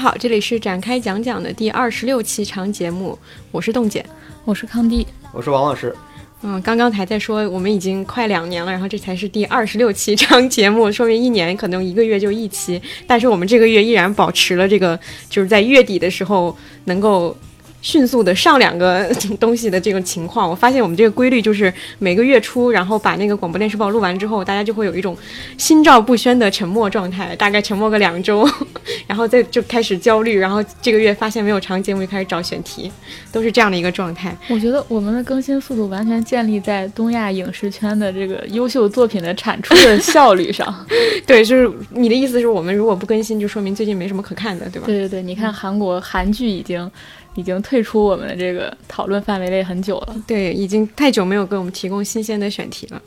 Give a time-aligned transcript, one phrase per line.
[0.00, 3.18] 好，这里是展开讲讲的第二十六期长节目，
[3.50, 4.02] 我是冻姐，
[4.46, 5.94] 我是康弟，我是王老师。
[6.40, 17.36] 嗯，刚刚还在说我们已经快两年了，然后这才是第二十六期 长节目，说明一年可能一个月就一期，但是我们这个月依然保持了这个，就是在月底的时候能够。
[17.82, 25.16] 迅速的上两个 东西的这种情况，我发现我们这个规律就是每个月初，然后把那个广播电视报录完之后，大家就会有一种
[25.56, 28.48] 心照不宣的沉默状态，大概沉默个两周，
[29.06, 32.90] 然后再就开始焦虑，然后这个月发现没有长节目，就开始找选题，
[33.32, 34.36] 都是这样的一个状态。
[34.48, 40.86] 我觉得我们的更新速度完全建立在东亚影视圈的这个优秀作品的产出的效率上。
[41.26, 44.86] 对，就是你的意思是我们如果不更新，就说明最近没什么可看的，对吧？
[44.86, 46.90] 对对对，你看韩国韩剧已经。
[47.34, 53.00] 已经退出我们的这个讨论范围内很久了，对，已经太久没有给我们提供新鲜的选题了。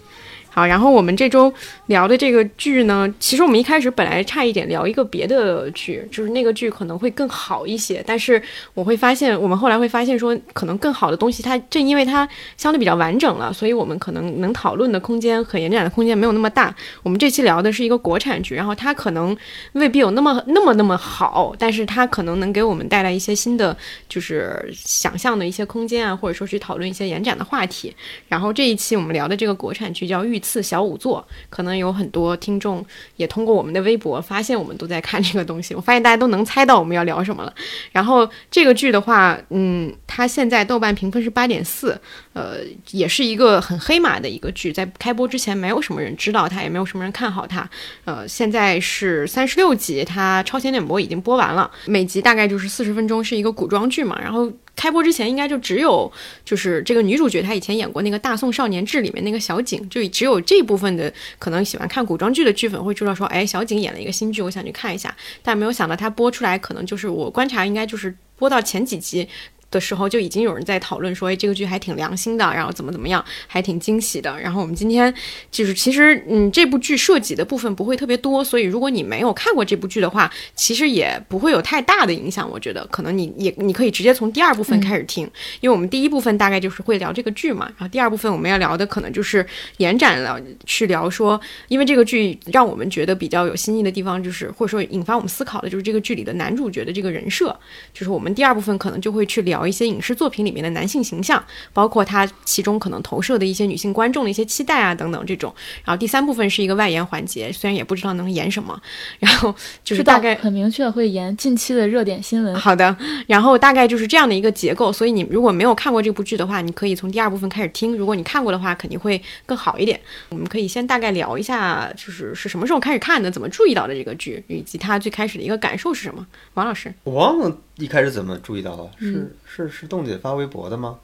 [0.53, 1.51] 好，然后我们这周
[1.87, 8.03] 聊的这个剧呢，其实我们一开始本来差一点聊一个别的剧，就是那个剧可能会更好一些。
[8.05, 8.39] 但是
[8.75, 16.75] 我会发现，我们后来会发现说，可能更好的东西，它正因为它相对比较完整了，所以我们可能能讨论的空间和延展的空间没有那么大。
[17.01, 19.35] 我们这期聊的是一个国产剧，然后它可能
[19.71, 23.75] 未必有那么那么那么好，但是它可能能给我们带来一些新的，
[24.07, 27.91] 就是想象的一些空间啊，或者说去讨论一些延展的话题。
[28.27, 30.37] 然后这一期我们聊的这个国产剧叫《玉》。
[30.43, 35.73] 次小五座，可能有很多听众也通过我们的微博发现我们都在看这个东西。
[35.73, 37.53] 我发现大家都能猜到我们要聊什么了。
[37.91, 41.99] 然后这个剧的话，嗯，它现在豆瓣评分是八点四，
[42.33, 42.57] 呃，
[42.91, 44.73] 也是一个很黑马的一个剧。
[44.73, 47.69] 在开播之前，没有什么人知道它，也没有什么人看好它。
[48.05, 54.19] 呃，现在是三十六集，它超前点播已经播完了，每集大概就是四十分钟，是一个古装剧嘛。
[54.21, 54.51] 然后。
[54.75, 56.11] 开播之前应该就只有，
[56.43, 65.15] 就是这个女主角她以前演过那个《大宋少年志》里面那个小景，就只有这部分的可能喜欢看古装剧的剧粉会知道说，哎，小景演了一个新剧，我想去看一下。
[65.43, 69.29] 但没有想到她播出来，可能就是我观察应该就是播到前几集。
[69.73, 74.39] 的时候就已经有人在讨论说，哎，这个剧还挺良心的，然后怎么怎么样，还挺惊喜的。
[74.39, 75.11] 然后我们今天
[75.51, 82.47] 就是，其实嗯，这部剧涉及的部分不会特别多，所以如果你没有看过这部剧的话，其实也不会有太大的影响。
[82.49, 85.23] 我觉得可能你也你可以直接从第二部分开始听，
[85.59, 89.43] 因为我们第一部分大概就是会聊这个剧嘛，然后第二部分我们要聊的可能就是
[89.77, 97.57] 延展了去聊说，因为这个剧让我们觉得比较有新意的地方，就是或者说引发我们思考的就是这个剧里的男主角的这个人设，
[97.91, 99.62] 就是我们第二部分可能就会去聊。
[99.67, 101.43] 一些影视作品里面的男性形象，
[101.73, 105.53] 包括他其中可能投射的一些女性观众的一些期待啊等等这种。
[105.83, 108.79] 然后第三部分是一个外延环节，虽然也不知道能演什么，
[109.19, 109.53] 然后
[109.83, 112.55] 就是大概很明确会演近期的热点新闻。
[112.55, 112.95] 好的，
[113.27, 114.91] 然后大概就是这样的一个结构。
[114.91, 119.99] 所以你如果没有看过这部剧的话，你可以从第二部分开始听；如果你看过的话，肯定会更好一点。
[120.29, 126.25] 我们可以先大概聊一下，就是是什么时候开始看的，怎么注意到的这个剧，以及他最开始的一个感受是什么。
[126.53, 127.57] 王老师，我忘了。
[127.77, 128.89] 一开始怎么注意到的？
[128.99, 130.99] 是是是，洞姐发微博的吗？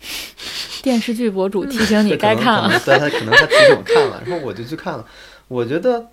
[0.82, 5.06] 电视剧博主提醒你该看了，对他可能他提醒我看了， 然后我就去看了。
[5.48, 6.06] 我觉得，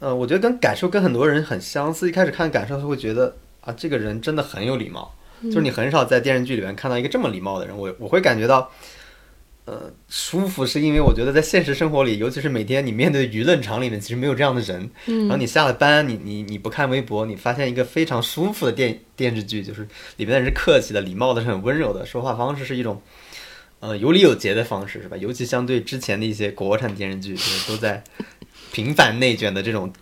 [0.00, 2.08] 呃，我觉得跟感受跟很多人很相似。
[2.08, 7.76] 一开始看感受，他会觉得啊，这个人真的很有礼貌，就是你很少在电视剧里面看到一个这么礼貌的人。
[7.76, 8.70] 我我会感觉到。
[9.66, 14.88] 呃，舒服是因为我觉得在现实生活里，尤其是每天你面对舆论场里面，其实没有这样的人。
[15.06, 19.82] 嗯，然后你下了班，你你你不看微博，你发现一个非常舒服的电电视剧，就是
[20.18, 23.02] 里面的人是客气的、礼貌的、是很温柔的，说话方式是一种，
[23.80, 25.16] 呃，有礼有节的方式，是吧？
[25.16, 28.04] 尤其相对之前的一些国产电视剧，就是都在
[28.70, 29.92] 频繁内卷的这种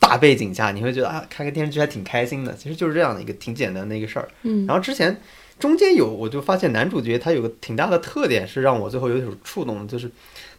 [0.00, 2.52] 大背景下，你会觉得啊，看个电视剧还挺开心的。
[2.56, 4.28] 其实就是这样的一个挺简单的一个事儿。
[4.42, 5.16] 嗯，然后之前。
[5.64, 10.10] 中间有，我就发现男主角他有个挺大的特点，是让我最后有点触动，就是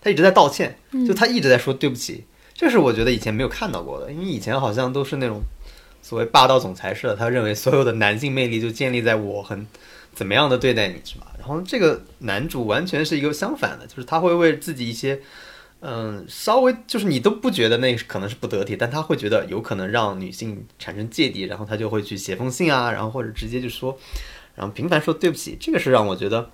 [0.01, 0.75] 他一直在道歉，
[1.07, 2.23] 就他一直在说对不起，
[2.55, 5.43] 这是我觉得以前没有看到过的，因为以前好像都是那种
[6.01, 9.67] 所谓霸道总裁式的，他认为所有的男性魅力就建立在我很
[10.11, 11.27] 怎么样的对待你是吧？
[11.37, 15.19] 然后这个男主完全是一个相反的，就是他会为自己一些
[15.81, 23.95] 嗯稍微就是你都不觉得那可能是不得体，但他会觉得有可能让女性产生芥蒂，然后他就会去写封信啊，然后或者直接就说。
[24.55, 26.49] 然后频繁说对不起，这个是让我觉得，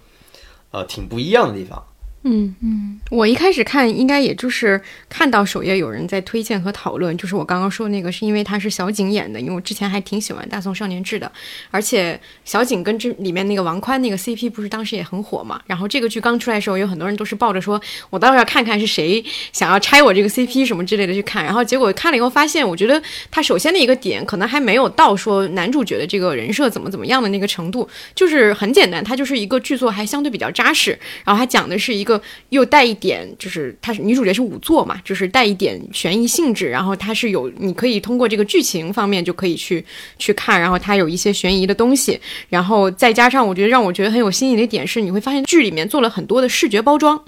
[0.72, 1.86] 呃，挺不一样的地方。
[2.24, 4.80] 嗯嗯，我一开始看应该也就是
[5.10, 11.32] 看到首页有人在推荐和讨论，就是我刚刚说的那个，是因为他是小景演的，因为我之前还挺喜欢《大宋少年志》的，
[11.72, 15.60] 而且小景跟这里面那个王宽那个 CP 不是当时也很火嘛。
[15.66, 17.82] 然后这个剧刚出来的时候，有很多人都是抱着说
[18.12, 23.02] 我倒是要看看是谁想要拆我这个 CP 什么之类的去看，然后结果看了以后发现，我觉得
[23.32, 30.92] 他首先的一个点可能还没有到说男主角的这个人设怎么怎么样的那个程度，就是很简单，他就是一个剧作还相对比较扎实，
[31.26, 32.11] 然后他讲的是一个。
[32.50, 39.84] 又带一点，就是它是女主角是仵作嘛，就是带一点悬疑性质，然后它是有你可以通过这个剧情方面就可以去
[40.18, 42.20] 去看，然后它有一些悬疑的东西，
[42.50, 47.22] 然后再加上我觉得让我觉得很有新颖的点是，你会发现剧里面做了很多的视觉包装。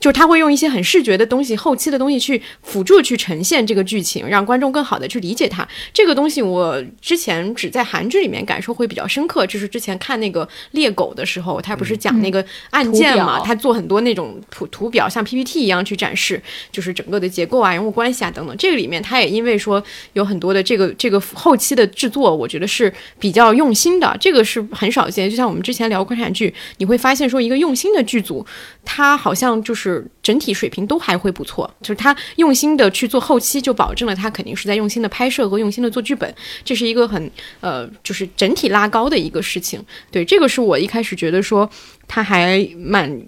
[0.00, 5.68] 就是他会用一些很视觉的东西、后期的东西去辅助去呈现这个剧情，让观众更好的去理解它。
[5.92, 16.42] 这个东西我之前只在韩剧里面感受会比较深刻，就是之前看那个猎狗的时候，他不是讲那个案件嘛，他做很多那种图图表，像 PPT 一样去展示，
[16.72, 18.56] 就是整个的结构啊、人物关系啊等等。
[18.56, 25.28] 这个里面他也因为说有很多的这个这个后期的制作，我觉得是比较用心的，这个是很少见。
[25.28, 28.46] 就像我们之前聊国产剧，你会发现说一个用心的剧组，
[28.82, 29.89] 他好像就是。
[30.22, 36.34] 整体水平都还会不错，就是他用心的去做后期，就保证了他肯定是在用心的拍摄和用心的做剧本，
[36.64, 39.82] 这是一个很呃，就是整体拉高的一个事情。
[40.10, 41.68] 对，这个是我一开始觉得说
[42.06, 43.20] 他还蛮。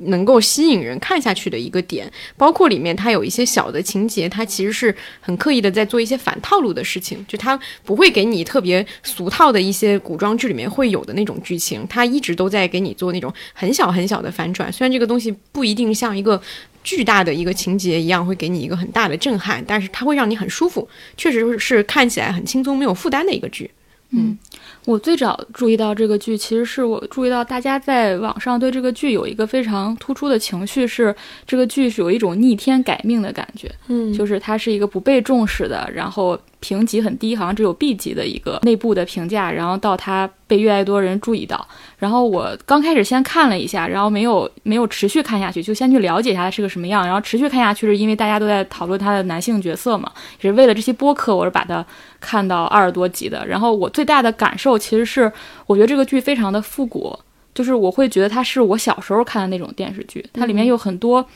[0.00, 14.72] 能够吸引人看下去的一个点，包括里面它有一些小的情节，它其实是很刻意的在做一些反套路的事情，就它不会给你特别俗套的一些古装剧里面会有的那种剧情，它一直都在给你做那种很小很小的反转。
[14.72, 16.40] 虽然这个东西不一定像一个
[16.84, 23.70] 巨大的一个情节一样会给你一个很大的震撼，但是它会让你很舒服，确实是看起来很轻松、没有负担的一个剧。
[24.10, 24.38] 嗯。
[24.86, 31.14] 我最早注意到这个剧，其实是我注意到大家在网上对这个剧有一个非常突出的情绪，是
[31.46, 36.40] 这个剧是有一种逆天改命的感觉，嗯，就是它是一个不被重视的，然后。
[36.58, 41.64] 评级很低，好像只有 B 级的一个内部的评价，然后到它被越来越多人注意到。
[41.96, 47.04] 然后我刚开始先看了一下，然后没有没有持续看下去，就先去了解一下它是个什么样。
[47.04, 50.10] 然后持续看下去是因为大家都在讨论它的男性角色嘛，
[50.40, 51.84] 也是为了这些播客，我是把它
[52.18, 53.46] 看到二十多集的。
[53.46, 55.32] 然后我最大的感受其实是，
[55.66, 57.18] 我觉得这个剧非常的复古，
[57.54, 61.26] 就是我会觉得它是我小时候看的那种电视剧，它里面有很多。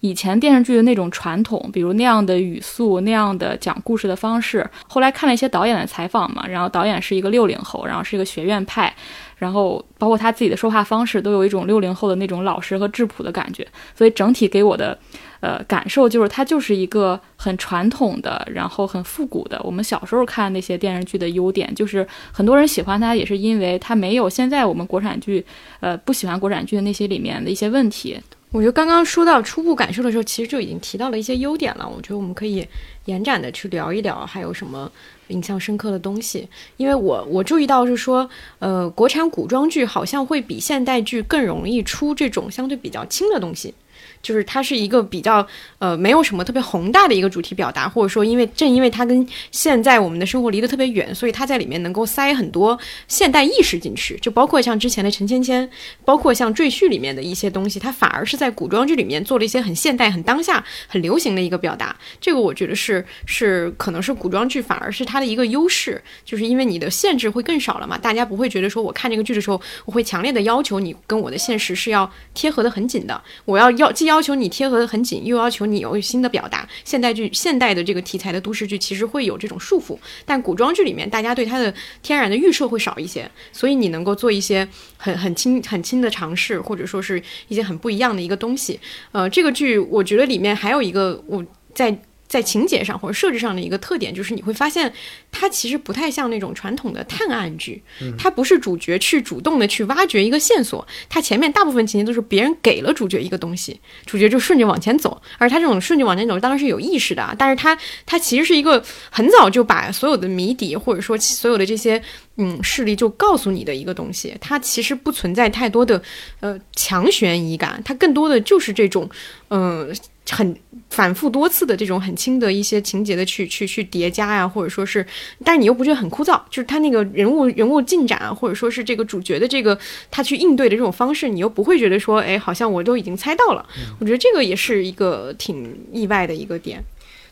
[0.00, 4.68] 以前电视剧的那种传统，比如那样的语速、那样的讲故事的方式。
[4.88, 8.94] 后来看了一些导演的采访嘛，然后导演是一个六零后，然后是一个学院派，
[9.36, 13.66] 然后包括他自己的说话方式都有一种六零后的那种老实和质朴的感觉。
[13.94, 14.98] 所以整体给我的，
[15.40, 19.60] 呃，感受就是它就是一个很传统的，然后很复古的。
[19.62, 25.44] 我们小时候看那些电视剧的优点，就是很多人喜欢它，也是因为它没有现在我们国产剧，
[25.80, 28.18] 呃，不喜欢国产剧的那些里面的一些问题。
[28.52, 31.88] 我觉得刚刚说到初步感受的时候，其实就已经提到了一些优点了。
[31.88, 32.66] 我觉得我们可以
[33.04, 34.90] 延展的去聊一聊，还有什么
[35.28, 36.48] 印象深刻的东西。
[36.76, 43.72] 因为我我注意到是说，呃，国产古装剧好像会比现代剧更容易出这种相对比较轻的东西。
[44.22, 45.46] 就是它是一个比较
[45.78, 52.78] 呃没有什么特别宏大的一个主题表达，或者说因为正因为它跟现在我们的生活离得特别远，所以它在里面能够塞很多
[53.08, 55.68] 现代意识进去，就包括像之前的陈芊芊，
[56.04, 61.96] 包括像赘婿里面的一些东西，它反而是在古装剧里面做了一些很现代、很当下、很流行的一个表达。
[62.20, 76.68] 这个我觉得是是可能是古装剧反而是它的一个优势，就是因为你的限制会更少了嘛，大家不会觉得说我看这个剧的时候，我会强烈的要求你跟我的现实是要贴合的很紧的，我要要既要求你贴合的很紧，又要求你有新的表达。
[76.84, 79.96] 现代剧、现代的这个题材的都市剧，其实会有这种束缚。
[80.26, 88.78] 但古装剧里面，大家对它的天然的预设会少一些，所以你能够做一些很很轻、很轻的尝试，或者说是一些很不一样的一个东西。
[89.12, 91.96] 呃，这个剧我觉得里面还有一个我在。
[92.30, 94.92] 在情节上或者设置上的一个特点，就是你会发现，
[95.32, 97.82] 它其实不太像那种传统的探案剧，
[98.16, 112.00] 它不是主角去主动的去挖掘一个线索，它前面大部分情节都是别人给了主角一个东西，主角就顺着往前走，而他这种顺着往前走当然是有意识的，但是他他其实是一个很早就把所有的谜底或者说所有的这些
[112.36, 116.00] 嗯势力就告诉你的一个东西，它其实不存在太多的
[116.38, 119.10] 呃强悬疑感，它更多的就是这种
[119.48, 119.92] 嗯。
[120.28, 120.56] 很
[120.90, 125.04] 反复多次的这种很轻的一些情节的去去去叠加呀，或者说是，
[125.44, 129.76] 但是你又不觉得很枯燥，就是他那个人物人物进展啊，或者说是这个主角的这个
[130.10, 133.66] 他去应对的这种方式，你又不会觉得说，哎，好像我都已经猜到了。
[133.98, 136.82] 我觉得这个也是一个挺意外的一个点。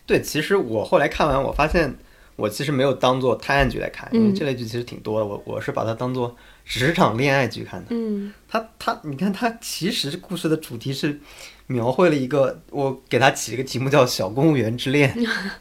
[0.07, 1.95] 对，其实我后来看完，我发现
[2.35, 7.87] 我其实没有当做探案剧来看，因为这类剧其实挺多的，我我是把它当做职场恋爱剧看的。
[7.91, 11.21] 嗯，他他，你看他其实故事的主题是。
[11.69, 15.15] 描绘了一个，我给他起了个题目叫《小公务员之恋》，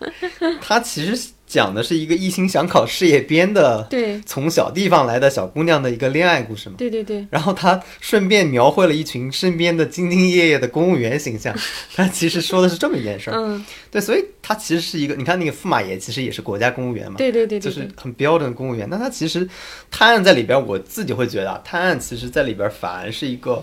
[0.61, 6.75] 他其实讲的是一个一心想考事业编的，对，从小地方来的小姑娘的一个恋爱故事嘛。
[6.77, 7.27] 对对对。
[7.29, 11.53] 然后他顺便描绘了一群身边的兢兢业业的公务员形象，
[11.93, 13.33] 他其实说的是这么一件事儿。
[13.37, 13.65] 嗯。
[13.91, 17.17] 对，所以他其实是一个，你看那个驸马爷其实也是国家公务员嘛。
[17.17, 17.59] 对对对。
[17.59, 19.45] 就是很标准的公务员，那他其实
[19.91, 23.61] 探案在里边，我自己会觉得啊，探案其实在里边反而是一个。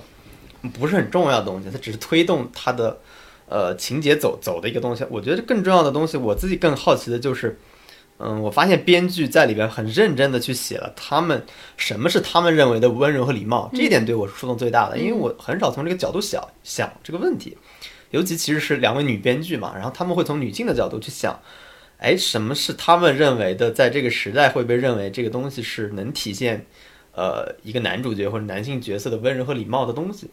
[0.73, 2.99] 不是很重要的东西，它只是推动它的
[3.49, 5.04] 呃情节走走的一个东西。
[5.11, 7.59] 我觉得更重要的东西，我自己更好奇的就是，
[8.18, 11.44] 嗯，我发现编剧在里边很认真的去写了他们
[11.76, 17.56] 什么是他们认为的温柔和礼貌，这一点对我是触动最大的，因为我很少从这个角度想想这个问题，
[18.11, 21.38] 尤其其实是两位女编剧嘛，然后他们会从女性的角度去想。
[21.97, 26.66] 哎，什么是他们认为的，在这个时代会被认为这个东西是能体现，
[27.12, 30.28] 呃，一个男主角或者男性角色的温柔和礼貌的东西？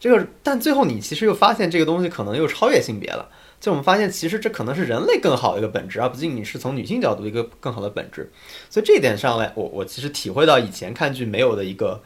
[0.00, 3.28] 这个，但最后你其实又发现这个东西可能又超越性别了。
[3.60, 8.32] 就我们发现，其实这可能是人类更好的一个本质，而不仅仅是从女性角度一个更好的本质。
[8.68, 12.02] 所以这一点上来，我我其实体会到以前看剧没有的一个，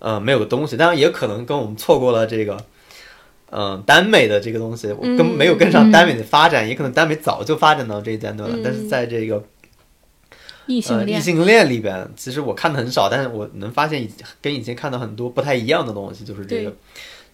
[0.00, 0.76] 呃，没有的东西。
[0.76, 2.62] 当然，也可能跟我们错过了这个。
[3.48, 8.58] 嗯，耽美的这个东西，我跟没有跟上耽美的发展，也可能耽美早就发展到这一阶段了。
[8.64, 9.40] 但是在这个
[10.66, 14.10] 异性恋异性恋里边，其实我看的很少，但是我能发现以
[14.42, 16.74] 跟以前看到很多不太一样的东西，就是这个，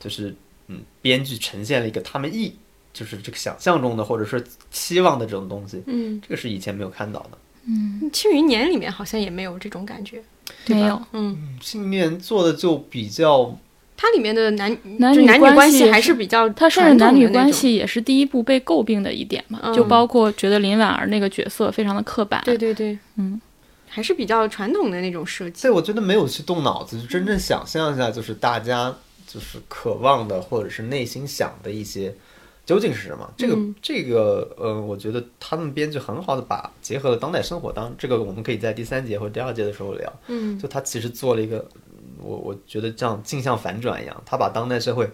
[0.02, 0.34] 就是
[0.66, 2.54] 嗯，编剧呈现了一个他们意，
[2.92, 5.82] 就是这个想象中的或者是期望的这种东西。
[5.86, 7.38] 嗯，这个是以前没有看到的。
[7.66, 10.20] 嗯，《庆余年》里面好像也没有这种感觉，
[10.66, 11.00] 没有。
[11.12, 13.56] 嗯，庆余年做的就比较
[13.96, 22.42] 它里面的男男女女关系还是是比较它甚至男女关系也是第一部被诟病的一点嘛，嗯就包括觉得林婉儿那个角色非常的刻板。
[22.44, 23.40] 对对对，嗯，
[23.88, 25.60] 还是比较传统的那种设计。
[25.60, 28.92] 所以我觉得没有去动脑子，就真正想象一下，就是大家
[29.32, 32.14] 就是渴望的，或者是内心想的一些
[32.66, 33.32] 究竟是什么。
[33.36, 37.72] 这个、嗯这个，呃，我觉得他们编剧很好的把结合了当代生活。
[37.72, 40.12] 当然，这个我们可以在第三节或者第二节的时候聊。
[40.26, 41.58] 嗯就他其实做了一个，
[41.90, 45.08] 嗯我我觉得像镜像反转一样，他把当代社会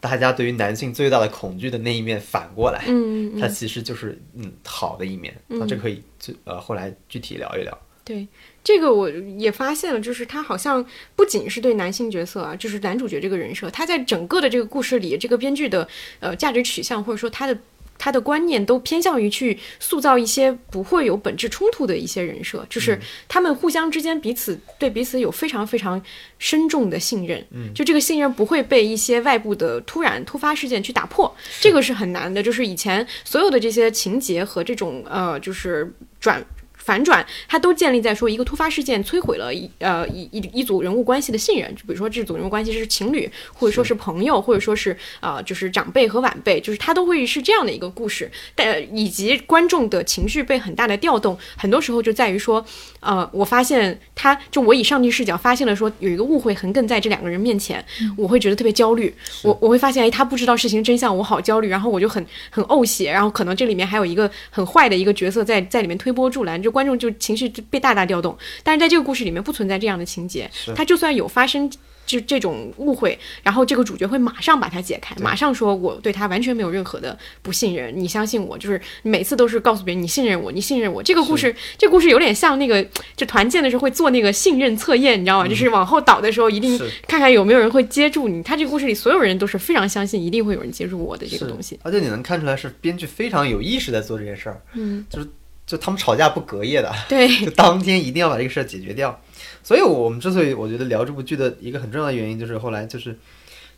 [0.00, 5.32] 大家对于男性最大的恐惧的那一面反过来，嗯嗯，它其实就是嗯好的一面。
[5.46, 7.78] 那这可以就呃后来具体聊一聊。
[8.04, 8.26] 对
[8.64, 10.84] 这个我也发现了，就是他好像
[11.16, 15.86] 不仅是对男性角色啊，就是男主角这个人设，他在整个的这个故事里，这个编剧的
[16.20, 17.58] 呃价值取向或者说他的。
[17.98, 26.02] 他的观念都偏向于去塑造一些不会有本质冲突的一些人设，就是他们互相之间彼此对彼此有非常非常
[26.36, 32.42] 深重的信任，嗯就这个信任不会被一些外部的突然突发事件去打破，这个是很难的。
[32.42, 36.44] 就是以前所有的这些情节和这种呃，就是转。
[36.84, 52.64] 反转，它都建立在说一个突发事件摧毁了一呃一一一组人物关系的信任，就比如说这组人物关系是情侣，或者说是朋友，或者说是啊、呃就是长辈和晚辈，就是它都会是这样的一个故事，但以及观众的情绪被很大的调动，很多时候就在于说，
[53.00, 57.84] 呃，我发现他就我以上帝视角发现了说有一个误会横亘在这两个人面前，
[58.16, 68.36] 我会觉得特别焦虑，我我会发现哎他不知道事情真相，我好焦虑，然后我就很很呕血，然后可能这里面还有一个很坏的一个角色在在里面推波助澜，就观众就情绪就被大大调动。
[68.64, 71.70] 但是在这个故事里面不存在这样的情节，他就算有发生。
[72.04, 81.00] 就这种误会，然后这个主角会马上把它解开，马上说我对他完全没有任何的不信任，你相信我，就是每次都是告诉别人你信任我，你信任我。
[81.00, 82.84] 这个故事，这个故事有点像那个，
[83.16, 85.48] 就团建的时候会做那个信任测验，你知道吗？
[85.48, 86.76] 就是往后倒的时候，一定
[87.06, 88.42] 看看有没有人会接住你。
[88.42, 91.78] 他这个故事里所有人都是非常相信，一定会有人接住我的这个东西。
[91.84, 95.28] 而且你能看出来是编剧非常有意识在做这件事儿，嗯，就是
[95.72, 99.18] 就他们吵架不隔夜的，对， 就当天一定要把这个事儿解决掉。
[99.62, 103.16] 所以，我们之所以我觉得聊这部剧的一个很重要的原因，就是后来就是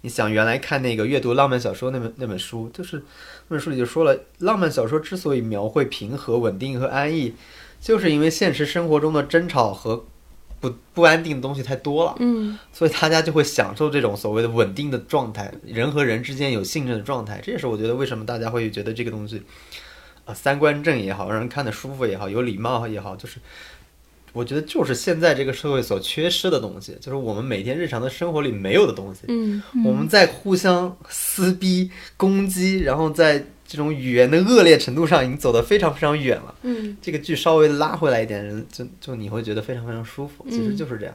[0.01, 7.33] 你想原来看那个阅读浪漫小说那本那本书，就是那本书里就说了，浪漫小说之所以描绘平和、稳定和安逸，
[7.81, 10.05] 就是因为现实生活中的争吵和
[10.59, 12.17] 不不安定的东西太多了。
[12.19, 17.41] 嗯所以大家就会享受这种所谓的稳定的状态，人和人之间有信任的状态。
[17.41, 19.43] 这也是我觉得为什么大家会觉得这个东西，
[20.25, 23.39] 啊、三观正也好，让人看得舒服也好，有礼貌也好，就是
[24.33, 29.21] 我觉得就是现在这个社会所缺失的东西，就是我们每天日常的生活里没有的东西。
[29.29, 36.55] 嗯我们在互相撕逼、攻击，然后在这种语言的恶劣程度上已经走得非常非常远了。
[36.63, 40.45] 嗯，这个剧稍微拉回来一点，人就就你会觉得非常非常舒服。
[40.51, 41.15] 其实嗯就是这样。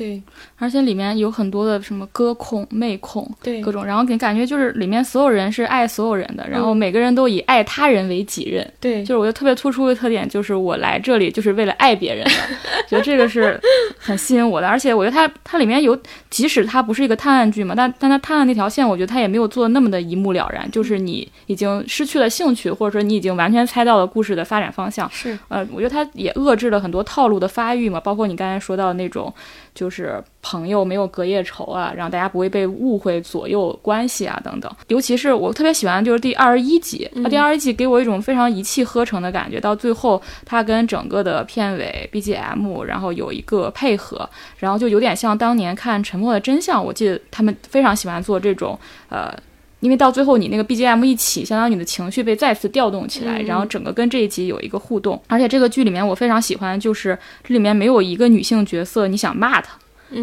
[0.00, 0.22] 对
[0.56, 8.66] 而且里面有很多的什么哥控、妹控，对各种，然后给感觉就是里面所有人是爱所有人的，然后嗯每个人都以爱他人为己任。
[8.80, 12.30] 对，就是我觉得特别突出的特点，就是我来这里就是为了爱别人的，
[12.88, 13.60] 觉得这个是
[13.98, 14.66] 很吸引我的。
[14.66, 15.98] 而且我觉得它它里面有，
[16.30, 25.10] 即使它不是一个探案剧嘛，但但它探案那条线，我觉得它也没有做的那么的一目了然，就是你已经失去了兴趣，或者说你已经完全猜到了故事的发展方向。
[25.10, 29.32] 是呃，我觉得它也遏制了很多套路的发育嘛，包括你刚才说到的那种，
[29.74, 34.70] 就就是朋友没有隔夜仇啊，让大家不会被误会左右关系啊等等。
[34.86, 49.34] 尤其是我特别喜欢就是第二十一集，那，第二十一集给我一种非常一气呵成的感觉，到最后它跟整个的片尾 BGM，然后有一个配合，然后就有点像当年看《沉默的真相》，我记得他们非常喜欢做这种呃。
[49.80, 55.20] 因为到最后你那个 BGM 一起，相当于你的情绪被再次调动起来，然后整个跟这一集有一个互动。
[55.26, 59.72] 而且这个剧里面我非常喜欢，就是这里面没有一个女性角色你想骂她，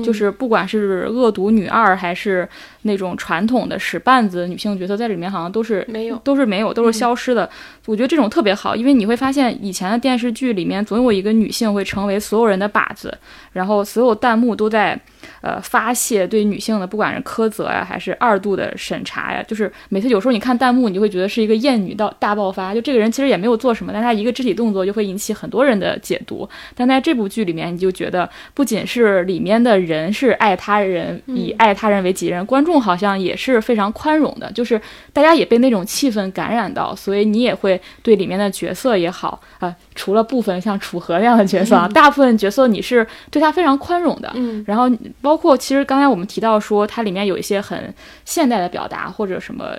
[0.03, 2.47] 就是不管是恶毒女二还是
[2.83, 7.49] 那种传统的使绊子女性角色，在里面好像都是没有，都是没有，都是消失的。
[7.87, 13.17] 我觉得这种特别好，因为你会发现以前的电视剧里面总有一个女性会成为所有人的靶子，
[13.53, 14.99] 然后所有弹幕都在。
[15.47, 26.45] 呃，发泄对女性的，不管是苛责呀，还是二度的审查呀，就是每次有时候你看弹幕，你就会觉得是一个艳女到大爆发，就这个人其实也没有做什么，但他一个肢体动作就会引起很多人的解读。
[26.75, 34.81] 但在这部剧里面，你就觉得不仅是里面的人是爱他人，以爱他人为己任，观众好像也是非常宽容的，就是
[35.13, 44.91] 大家也被那种气氛感染到，所以你也会对里面的角色也好啊，除了部分像楚河那样的角色啊，大部分角色你是对他非常宽容的，嗯，然后。
[45.21, 47.93] 包包括其实刚才我们提到说，它里面有一些很
[48.25, 49.77] 现代的表达，或者什么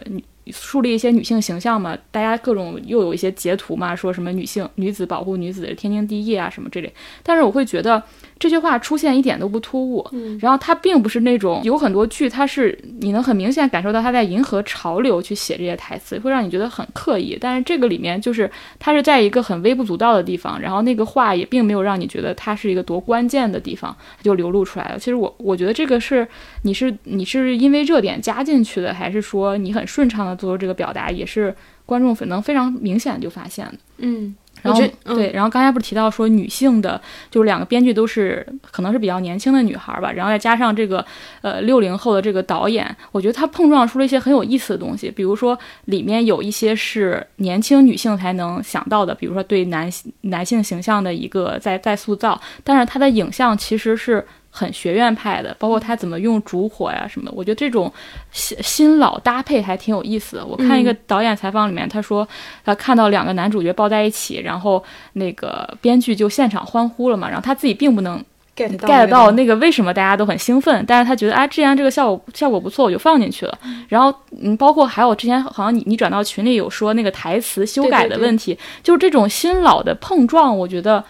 [0.52, 8.02] 树立一些女性形象嘛，大家各种又有一些截图嘛，说什么女性女子保护女子天经地义啊什么这类，但是我会觉得。
[8.40, 17.36] 这句话出现一点都不突兀，嗯，然后它并不是那种有很多剧，它是你能很明显感受到他在迎合潮流去写这些台词，会让你觉得很刻意。
[17.40, 24.98] 但是这个里面就是它是在一个很微不足道的地方，然后那个话也并没有让你觉得它是一个多关键的地方就流露出来了。
[25.00, 26.24] 其实我我觉得这个是
[26.62, 31.54] 你是你是因为热点加进去的，还是说你很顺畅的做出这个表达，也是
[31.86, 34.34] 观众能非常明显就发现的，嗯。
[34.60, 37.00] 然后对，然后刚才不是提到说女性的，
[37.30, 41.06] 就是两个编剧都是可能是比较年轻的女孩吧，然后再加上这个
[41.42, 49.88] 呃六零后的这个导演，我觉得他碰撞出了一些很有意思的东西，比如说里面有一些是年轻女性才能想到的，比如说对男
[50.22, 54.26] 男性形象的一个在在塑造，但是他的影像其实是。
[54.50, 57.92] 很学院派的，包括他怎么用烛火呀什么的，我觉得这种
[58.32, 60.44] 新新老搭配还挺有意思的。
[60.44, 62.26] 我看一个导演采访里面，他说
[62.64, 64.82] 他看到两个男主角抱在一起，然后
[65.12, 68.18] 那个编剧就现场欢呼了嘛，然后他自己并不能
[68.56, 73.56] get get 到那个为什么大家都很兴奋，但是他觉得啊，既然这个效果效果不错，我就放进去了。
[73.88, 81.04] 然后嗯，包括还有之前好像你你转到群里有说那个台词修改的问题，就是这种新老的碰撞，我觉得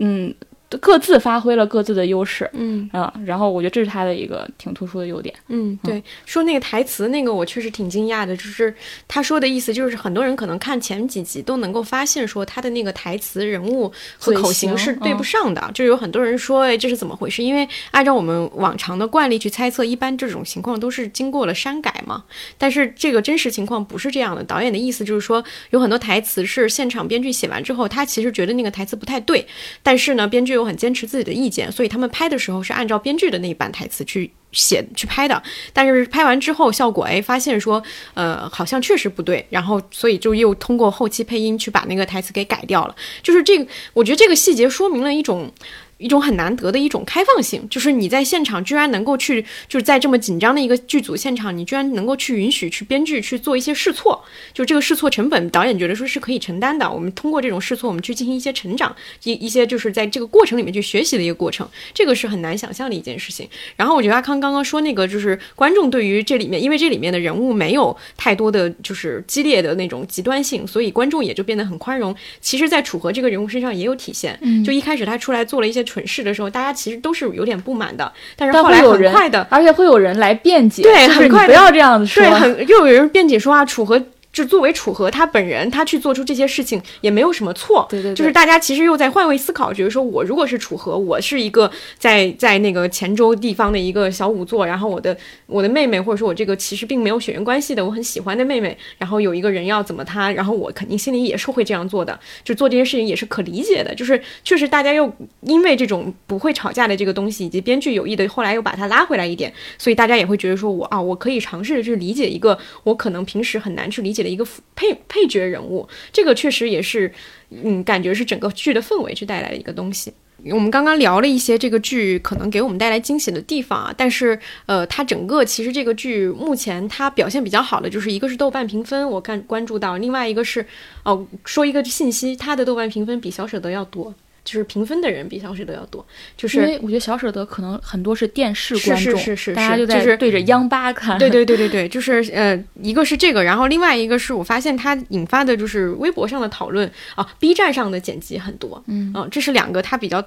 [0.00, 0.34] 嗯。
[0.78, 5.34] 各自发挥了各自的优势，嗯啊，然后我觉得这是他的一个挺突出的优点。
[5.48, 8.72] 嗯，对，说那个台词那个我确实挺惊讶的，就是
[9.08, 17.42] 他说的意思就是很多人可能看前几集都能够发现说他的那个台词人物和口型是对不上的，就有很多人说哎这是怎么回事？
[17.42, 22.22] 因为按照我们往常的惯例去猜测，一般这种情况都是经过了删改嘛。
[22.56, 29.44] 但是这个真实情况不是这样的，导演的意思就是说有很多台词是现场编剧写完之后，他其实觉得那个台词不太对，
[29.82, 30.59] 但是呢编剧。
[30.60, 35.42] 都很坚持自己的意见，所以他们拍的时候是按照编剧的那一版台词去写去拍的。
[35.72, 42.94] 但是拍完之后效果，哎，发现说，呃，好像确实不对，然后所以就又通过后期配音去把那个台词给改掉了。
[43.22, 45.50] 就是这个，我觉得这个细节说明了一种。
[46.00, 54.18] 一种很难得的一种开放性，就是你在现场居然能够去，就是在这么紧张的一个剧组现场，你居然能够去允许去编剧去做一些试错，
[54.54, 56.90] 就这个试错成本，导演觉得说是可以承担的。
[56.90, 63.46] 我们通过这种试错，我们去进行一些成长，一一些就是在这个过程里面去学习的一个过程，这个是很难想象的一件事情。
[63.76, 72.16] 然后我觉得阿康刚刚说那个，就是观众对于这里面，因为这里面的人物没有太多的就是激烈的那种极端性，所以观众也就变得很宽容。
[72.40, 75.84] 其实，在楚河这个人物身上也有体现，就一开始他出来做了一些。
[75.90, 84.00] 蠢事的时候，大家其实都是有点不满的，但是后来很快的，而且会有人来辩解，对，很快不要这样子说，对，很又有人辩解说啊，楚河。
[84.32, 87.86] 就作为楚河他本人，他去做出这些事情也没有什么错。
[87.90, 95.16] 对对，就是大家其实又在换位思考，觉得说我如果是楚河，我是一个在在那个黔州地方的一个小仵作，然后我的
[95.46, 103.94] 我的妹妹或者说我这个其实并没有血缘关系的，我很喜欢的妹妹，然后有一个人要怎么他，然后我肯定心里也是会这样做的，就做这些事情也是可理解的。
[103.94, 114.96] 就是确实大家又因为这种不会吵架的这个东西，以及编剧有意的后来又把它拉回来一点，所以大家也会觉得说我啊，我可以尝试着去理解一个我可能平时很难去理解的一个配。
[115.08, 117.12] 配角人物，这个确实也是，
[117.50, 120.12] 嗯，感觉是整个剧的氛围去带来的一个东西。
[120.46, 130.64] 我们刚刚聊了一些这个剧可能给我们带来惊喜的地方啊，但是呃，它整个其实这个剧目前它表现比较好的就是一个是豆瓣评分，我看关注到，另外一个是
[131.04, 134.14] 哦，说一个信息，它的豆瓣评分比小舍得要多。
[134.50, 136.04] 就是评分的人比小舍得要多，
[136.36, 141.16] 就是因为我觉得小舍得可能很多是电视是观众，是是是大家就在对着央八看。
[141.16, 150.20] 对对对对对，就是呃，一个是这个，然后另外一个是我发现它引发的就是微博上的讨论啊，B 站上的剪辑很多，嗯啊，这是两个它比较。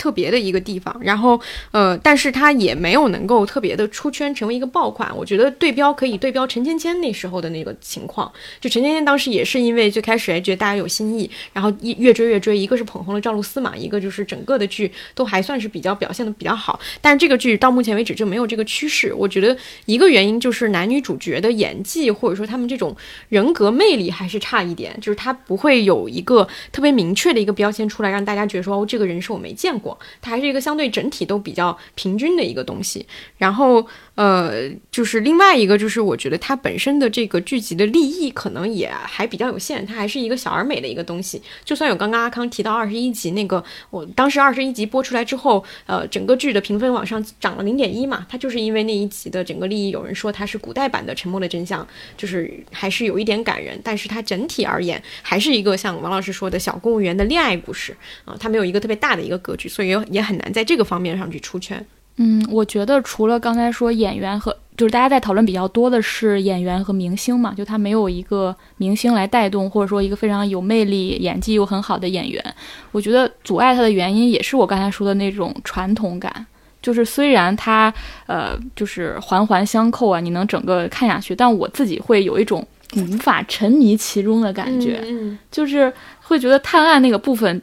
[0.00, 1.38] 特别的一个地方，然后
[1.72, 5.14] 呃，但是它也没有能够特别的出圈，成为一个爆款。
[5.14, 19.12] 我觉得对标可以对标陈芊芊那时候的那个情况，就陈芊芊当时也是因为最开始还觉得大家有新意，然后一越追越追，一个是捧红了赵露思嘛，一个就是整个的剧都还算是比较表现的比较好，但是这个剧到目前为止就没有这个趋势。
[19.12, 22.96] 我觉得一个原因就是男女主角的演技或者说他们这种
[23.28, 29.89] 人格魅力还是差一点，就是他不会有一个特别明确的一个标签出来，让大家觉得说哦，这个人是我没见过。
[30.20, 33.06] 它还是一个相对整体都比较平均的一个东西。
[33.38, 33.86] 然后
[34.20, 41.40] 呃，就是另外一个就是我觉得它本身的这个剧集的立意可能也还比较有限，它还是一个小而美的一个东西。
[41.64, 51.82] 就算有刚刚阿康提到二十一集那个，我当时二十一集播出来之后，呃，整个剧的评分往上涨了零点一嘛，它就是因为那一集的整个立意，有人说它是古代版的《沉默的真相》，
[52.18, 61.82] 就是还是有一点感人，但是它整体而言还是一个像王老师说的小公务员的恋爱故事啊、它没有一个特别大的一个格局，所以也也很难在这个方面上去出圈。
[62.22, 72.54] 嗯，我觉得除了刚才说演员和，就是大家在讨论比较多的是演员和明星嘛，就他没有一个明星来带动，或者说一个非常有魅力、演技又很好的演员。
[72.92, 76.44] 我觉得阻碍他的原因也是我刚才说的那种传统感，
[76.82, 77.90] 就是虽然他
[78.26, 82.62] 呃就是环环相扣啊，你能整个看下去，但我自己会有一种
[82.96, 85.00] 无法沉迷其中的感觉。
[85.06, 87.62] 嗯就是会觉得探案那个部分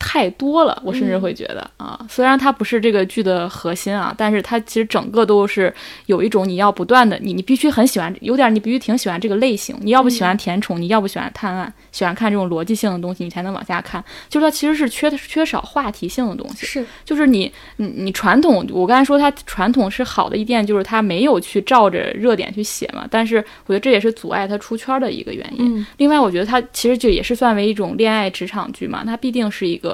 [0.00, 5.72] 太多了，我甚至会觉得、啊，虽然它不是这个剧的核心啊，但是它其实整个都是
[6.06, 14.02] 有一种你要不断的，你你必须很喜欢，有点你必须挺喜欢这个类型，你要不喜欢甜宠，你要不喜欢探案，喜欢看这种逻辑性的东西，你才能往下看。
[14.30, 16.86] 就是它其实是缺缺少话题性的东西，是。
[17.04, 23.36] 就是你你你传统，我刚才说它传统是好的一点，就是它没有去照着热点去写嘛，但是
[23.66, 25.76] 我觉得这也是阻碍它出圈的一个原因。
[25.76, 25.86] 嗯。
[25.98, 29.89] 另外，我觉得它其实就也是算为一种恋爱职场剧嘛，它必定是一个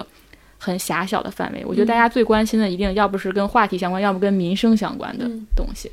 [0.66, 1.64] 很狭小的范围。
[1.64, 5.90] 我觉得大家最关心的一定要不是跟话题相关，要不跟民生相关的嗯东西。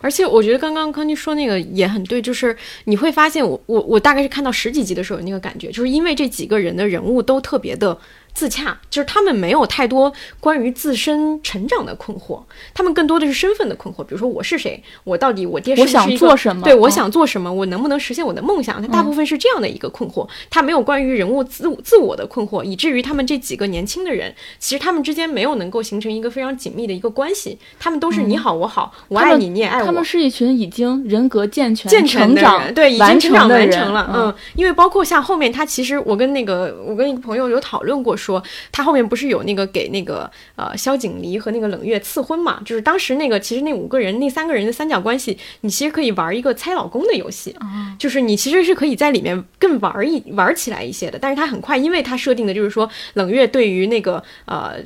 [0.00, 2.54] 而且我觉得刚刚康妮说那个也很对，就是
[2.84, 7.96] 你会发现我我我大概是看到十几集的时候有那个感觉，就是因为这几个人的人物都特别的
[8.36, 12.42] 自洽，就是他们没有太多关于自身成长的困惑，
[12.74, 16.62] 他们更多的是身份的困惑，比如说我是谁，我到底我爹是我想做什么？
[16.62, 16.90] 对，我嗯。
[16.96, 18.80] 想做什么，我能不能实现我的梦想？
[18.80, 34.16] 他大部分是这样的一个困惑，他没有关于人物自自我的困惑，以至于他们这几个年轻的人，其实他们之间没有能够形成一个非常紧密的一个关系，他们都是你好我好，我爱你你也爱我，他们是一群已经人格健全、健全的成长人，对，已经成长完成了，嗯。
[34.26, 38.25] 嗯，因为包括像后面他其实我跟那个我跟一个朋友有讨论过说，
[38.72, 47.54] 他后面不是有那个给那个呃萧景离和那个冷月赐婚嘛，就是当时那个其实那五个人那三个人的三角关系，你其实可以玩一个猜老公的游戏，
[47.98, 54.76] 就是你其实是可以在里面更玩一玩起来一些的，但是他很快，因为他设定的就是说冷月对于那个呃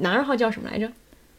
[0.00, 0.90] 男二号叫什么来着？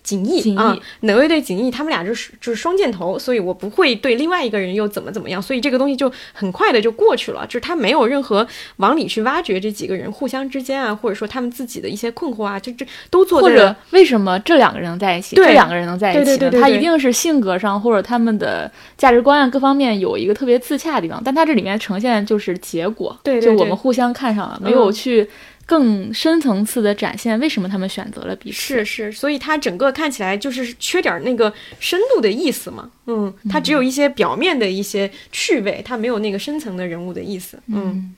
[0.03, 8.45] 景逸啊，哪位对景逸，他们俩就是就是双箭头，所以我不会对另外一个人又怎么怎么样，所以这个东西就很快的就过去了，就是他没有任何
[8.77, 16.25] 往里去挖掘这几个人互相之间啊，或者说他们自己的一些困惑啊，就这都做在或者为什么这两个人能在一起，这两个人能在一起呢？
[16.25, 25.29] 对对对对对他一定是性格上或者他们的价值观啊各方面有一个特别自洽的地方，但他这里面呈现就是结果，对对对就我们互相看上了，没有去
[25.71, 28.57] 更深层次的展现为什么他们选择了彼此。
[28.57, 38.13] 是是，所以它整个看起来就是缺点那个深度的意思嘛，嗯，它只有一些表面的一些趣味，它没有那个深层的人物的意思，嗯，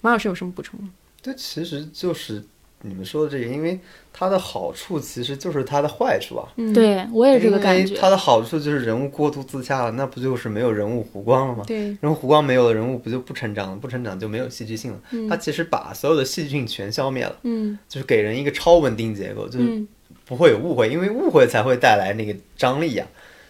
[0.00, 0.88] 马老师有什么补充吗？
[1.20, 2.42] 对，其实就是
[2.86, 3.78] 你们说的这个，因为
[4.12, 6.46] 它的好处其实就是它的坏处啊。
[6.56, 7.96] 嗯，对我也是这个感觉。
[7.96, 11.64] 它的好处就是人物过度自洽了，那不就是没有人物弧光了吗？
[11.66, 13.76] 对，人物弧光没有了，人物不就不成长了？
[13.76, 15.00] 不成长就没有戏剧性了。
[15.28, 19.88] 它其实把所有的戏剧性全消灭了，嗯就是给人一个超稳定结构，就是嗯
[20.26, 23.06] 不会有误会，因为误会才会带来那个张力呀、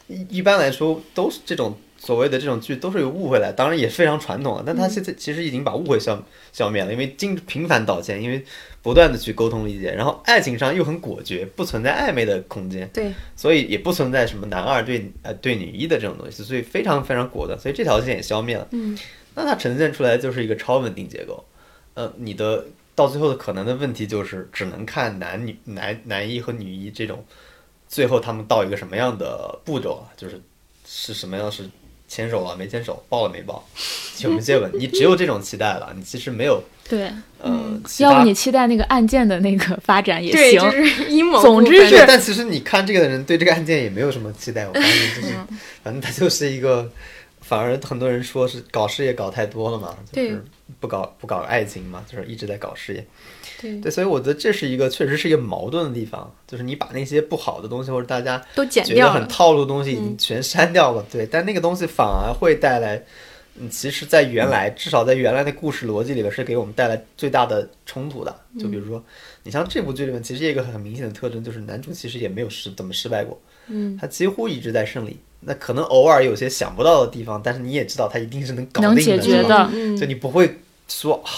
[0.07, 4.63] 一一般来说，都是这种所谓的这种剧都是有误会来，当然也非常传统了。
[4.67, 8.45] 但他现在其实已经把误会消消灭了，因为经频繁道歉，因为
[8.83, 18.69] 不断的去沟通理解，然后爱情上又很果决，不存在暧昧的空间，对，所以也不存在什么男二对呃对女一的这种东西，所以非常非常果断，所以这条线也消灭了。
[18.73, 18.99] 嗯
[19.35, 21.45] 那它呈现出来就是一个超稳定结构，
[21.95, 22.65] 呃，你的
[22.95, 27.25] 到最后的可能的问题就是只能看男女男男一和女一这种，
[27.89, 30.41] 最后他们到一个什么样的步骤啊，就是
[30.87, 31.69] 是什么样是
[32.15, 33.67] 牵手了没牵手，抱了没抱，
[34.23, 37.11] 有没有接吻，你只有这种期待了，你其实没有 对，
[37.43, 40.61] 呃，要不你期待那个案件的那个发展也，行。
[40.61, 41.43] 就是阴谋。
[41.43, 46.89] 总之，是但其实你看这个的人对这个案件也没有什么期待，我发现就是， 嗯反正他就是一个，
[47.41, 50.45] 反而很多人说是搞事业搞太多了嘛，就是
[50.79, 53.05] 不搞不搞爱情嘛，就是一直在搞事业。
[53.73, 59.13] 对对，所以我觉得这是一个确实是一个矛盾的地方，就是你把那些不好的东西或者大家都剪觉得掉。
[59.13, 63.03] 很套路的东西已嗯经全删掉了，对，但那个东西反而会带来，
[63.59, 68.35] 嗯，其实，在原来至少在原来的故事逻辑里边是给我们带来最大的冲突的。
[68.59, 69.03] 就比如说，
[69.43, 75.19] 你像这部剧里面，其实一个很明显的特征就是男主其实也没有失怎么失败过，嗯，他几乎一直在胜利。
[75.47, 81.31] 那可能偶尔有些想不到的地方，但是你也知道他一定是能搞定的，能解决的嗯，就你不会说啊，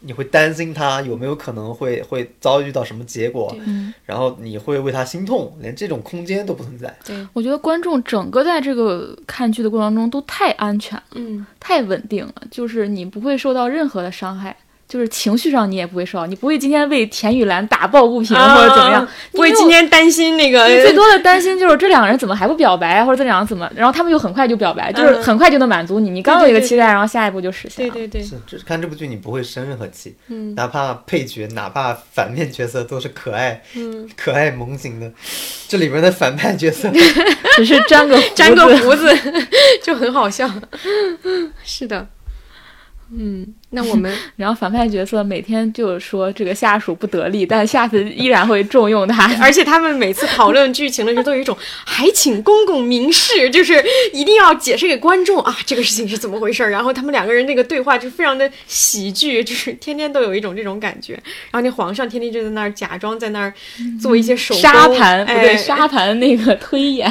[0.00, 6.96] 你会担心他有没有可能会会遭遇到什么结果，嗯，然后你会为他心痛，连这种空间都不存在。
[7.04, 14.56] 对，我觉得观众整个在这个看剧的过程中都太安全了，嗯，太稳定了，就是你不会受到任何的伤害。
[14.88, 27.92] 就是情绪上你也不会受到，你不会今天为田雨岚打抱不平啊或者怎么样，不会今天担心那个你最多的担心就是这两个人怎么还不表白，或者这两个怎么，然后他们又很快就表白，就是嗯很快就能满足你，你刚有一个期待，然后下一步就实现了。
[27.92, 35.12] 对对对，是，这看这部剧你不会生任何气，嗯哪怕配角，哪怕反面角色都是可爱、嗯， 可爱萌型的。
[35.68, 36.90] 这里边的反派角色，
[37.56, 39.14] 只是粘个粘个胡子
[39.84, 40.50] 就很好笑。
[41.62, 42.06] 是的，
[43.10, 49.26] 嗯，那我们 然后反派角色每天就说这个下属不得力，但下次依然会重用他。
[49.40, 56.70] 而且他们每次讨论剧情的时候，都有一种 还请公公明示，就是一定要解释给观众啊，这个事情是怎么回事儿。
[56.70, 61.14] 然后他们两个人那个对话就非常的喜剧，就是天天都有一种这种感觉。
[61.50, 63.52] 然后那皇上天天就在那儿假装在那儿
[64.00, 67.10] 做一些手工沙盘不对，哎沙盘那个推演，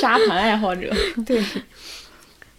[0.00, 0.90] 沙盘爱好者。
[1.26, 1.42] 对。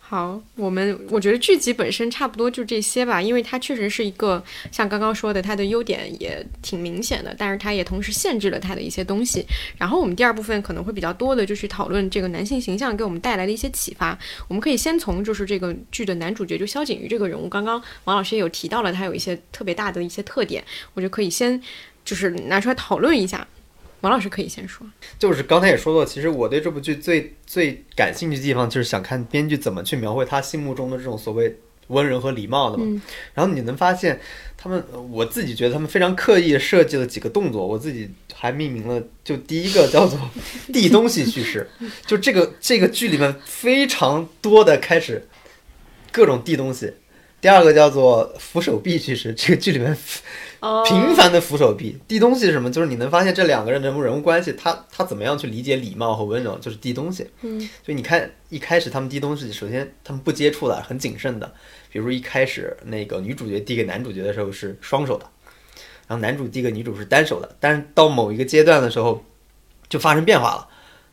[0.09, 4.41] 好，我们我觉得剧集本身差不多就这些吧，因为它确实是一个
[4.71, 9.45] 像刚刚说的，它的优点也挺明显的，但是它也同时限制了它的一些东西。
[9.77, 14.17] 然后我们第二部分可能会比较多的，就去讨论这个男性形象给我们带来的一些启发。
[14.47, 21.61] 我们可以先从就是这个剧的男主角就萧景瑜这个人物，刚刚王老师也有提到了，他有一些特别大的一些特点，我觉得可以先
[22.05, 23.45] 就是拿出来讨论一下。
[24.01, 24.85] 王老师可以先说，
[25.17, 31.57] 就是刚才也说过，其实我对这部剧最最感兴趣的地方，就是想看编剧怎么去描绘他心目中的这种所谓
[31.87, 32.83] 温柔和礼貌的嘛。
[32.85, 33.01] 嗯
[33.33, 34.19] 然后你能发现，
[34.55, 40.19] 他们呃我自己觉得他们非常刻意设计了几个动作，我自己还命名了，就第一个叫做
[40.71, 41.67] 递东西叙事，
[42.05, 45.27] 就这个这个剧里面非常多的开始
[46.11, 46.93] 各种递东西。
[47.47, 49.97] 第二个叫做扶手臂叙事，这个剧里面
[50.59, 52.69] 哦频繁的扶手臂递东西是什么？
[52.69, 57.25] 就是你能发现这两个人人物人物关系，他他怎么样去理解礼貌和温柔，就是递东西。
[57.43, 61.49] 嗯，所以你看一开始他们递东西，首先他们不接触的，很谨慎的。
[61.89, 65.25] 比如一开始那个女主角递给男主角的时候是双手的，
[66.05, 69.23] 然后男主递给女主是单手的，但是到某一个阶段的时候
[69.87, 70.67] 就发生变化了，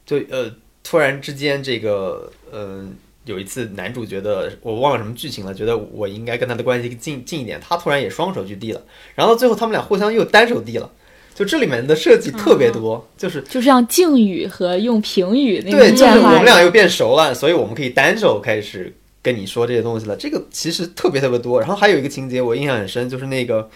[0.04, 2.84] 就呃突然之间这个呃。
[3.24, 8.82] 有一次，男主觉得我忘了什么剧情了，觉得我应该跟他的关系近近一点，他突然也双手去递了，
[9.14, 10.90] 然后最后他们俩互相又单手递了，
[11.34, 20.14] 就这里面的设计特别多，就是就像敬语和用评语那对，就是我们俩又变熟了，所以我们可以单手开始跟你说这些东西了。
[20.16, 21.58] 这个其实特别特别多。
[21.58, 23.68] 然后还有一个情节我印象很深，就是那个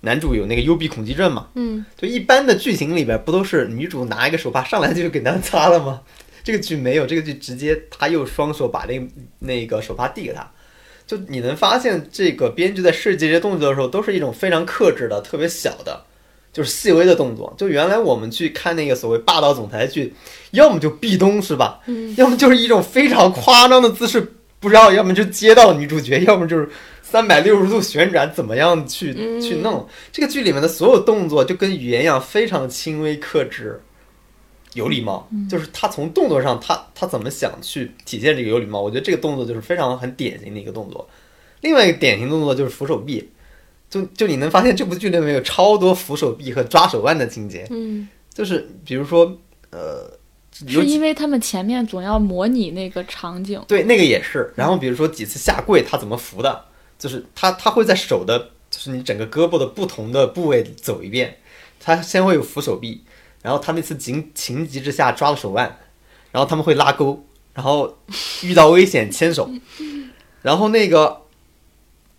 [0.00, 6.00] 男主有那个幽闭恐惧症嘛，嗯，就一般的剧情里边不都是女主拿一个手帕上来就给他擦了吗？
[6.42, 9.00] 这个剧没有，这个剧直接他又双手把那
[9.38, 10.50] 那个手帕递给他。
[11.06, 16.04] 就你能发现，这个编剧在设计这些动作的时候，都是一种非常克制的、特别小的，
[16.52, 17.54] 就是细微的动作。
[17.56, 20.12] 就原来我们去看那个所谓霸道总裁剧，
[20.50, 21.80] 要么就壁咚是吧？
[21.86, 24.20] 嗯，要么就是一种非常夸张的姿势，
[24.60, 26.68] 不知道，要么就接到女主角，要么就是
[27.00, 29.88] 三百六十度旋转，怎么样去、嗯去弄？
[30.12, 33.80] 这个剧里面的所有动作就跟语言一样，非常轻微克制。
[34.74, 38.80] 有礼貌，就是他从动作上，他他怎么想去体现这个有礼貌？
[38.80, 41.08] 我觉得这个动作就是非常很典型的一个动作。
[41.62, 43.30] 另外一个典型动作就是扶手臂，
[43.88, 49.36] 就就你能发现这部剧里面有超多扶手臂和抓手腕的情节，嗯，就是比如说
[49.70, 50.10] 呃，
[50.52, 54.52] 是因为他们前面总要模拟那个场景，对，那个也是。
[54.54, 56.64] 然后比如说几次下跪，他怎么扶的？
[56.98, 58.38] 就是他他会在手的，
[58.70, 61.38] 就是你整个胳膊的不同的部位走一遍。
[61.80, 63.04] 他先会有扶手臂，
[63.42, 65.78] 然后他那次情情急之下抓了手腕，
[66.32, 67.24] 然后他们会拉钩，
[67.54, 67.98] 然后
[68.42, 69.50] 遇到危险牵手，
[70.42, 71.22] 然后那个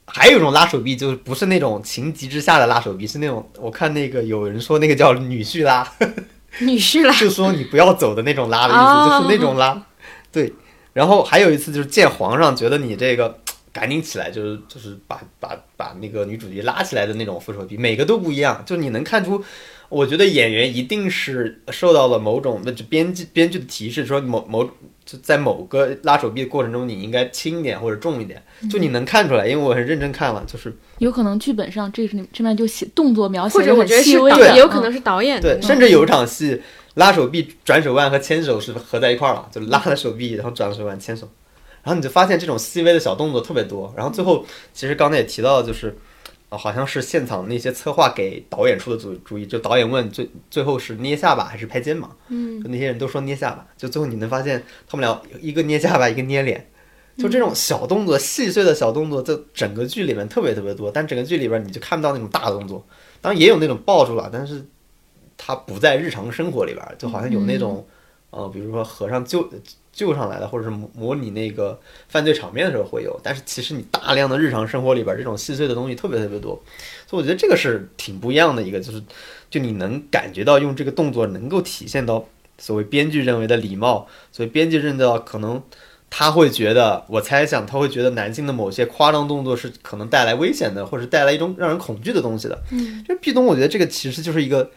[0.06, 5.88] 还有一种拉手臂，就是不是那种情急之下的拉手臂，是那种我看那个有人说那个叫女婿拉，
[6.62, 9.86] 女婿拉，就说你不要走的那种拉的意思，哦就是那种拉，
[10.32, 10.54] 对。
[10.92, 13.40] 然后还有一次就是见皇上，觉得你这个
[13.72, 19.44] 赶紧起来，就是就是把把把那个女主角拉起来的那种扶手臂，每个都不一样，就你能看出。
[19.90, 24.64] 我觉得演员一定是受到了某种那就编剧编剧的提示，说某某
[25.04, 36.62] 就在某个拉手臂的过程中，你应该轻一点或者重一点，就你能看出来，因为我很认真看了，就是有可能剧本上这这边就写动作描写或者我觉得细微也有可能是导演的对，甚至有一场戏
[36.94, 41.28] 拉手臂、转手腕和牵手是合在一块儿了，就拉了手臂，然后转手腕、牵手，
[41.84, 45.98] 然后你就发现这种细微的小动作特别多，然后最后其实刚才也提到，就是。
[46.50, 56.68] 啊，好像是现场那些策划给导演出的主主意，就导演问最最后是捏下巴还是拍肩膀，嗯，就那些人都说捏下巴，就最后你能发现他们俩一个捏下巴，一个捏脸，
[57.20, 62.84] 就这种小动作、细碎的小动作，在整个剧里面特别特别多，但整个剧里边你就看不到那种大动作，
[63.22, 64.66] 当然也有那种抱住了，但是
[65.38, 67.86] 它不在日常生活里边，就好像有那种，
[68.32, 69.48] 呃，比如说和尚救。
[70.00, 76.52] 救上来的，或者是模模拟那个犯罪场面的时候会有，但是其实你大量的日常生活里边这种细碎的东西特别特别多，
[77.06, 79.04] 所以我觉得这个是挺不一样的一个，就是
[79.50, 82.24] 就你能感觉到用这个动作能够体现到
[82.58, 85.62] 所谓编剧认为的礼貌，所以编剧认到可能
[86.10, 92.58] 他会觉得，我猜想他会觉得男性的某些夸张动作是可能带来危险的，或者带来一种让人恐惧的东西的。
[92.72, 94.72] 嗯，就壁咚，我觉得这个其实就是一个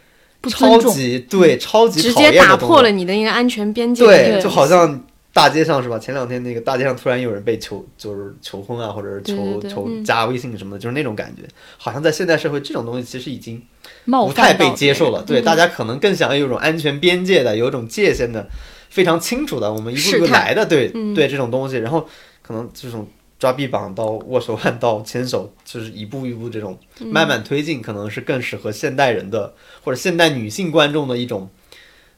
[0.50, 4.04] 超级对超级直接打破了你的一个安全边界。
[4.04, 5.99] 对，就好像大街上是吧？
[5.99, 11.42] 前两天那个大街上突然有人被求，就是求婚啊，或者是求求嗯加微信什么的，就是那种感觉。
[11.79, 13.62] 好像在现代社会，这种东西其实已经
[14.05, 15.23] 不太被接受了。
[15.23, 18.47] 对，嗯大家可能更想要有一种安全边界的，有一种界限的，
[18.90, 20.66] 非常清楚的，我们一步一步来的。
[20.66, 22.07] 对、嗯对，这种东西，然后
[22.42, 31.49] 可能这种抓臂膀到握手腕到牵手，就是一步一步这种嗯慢慢推进，可能是更适合现代人的或者现代女性观众的一种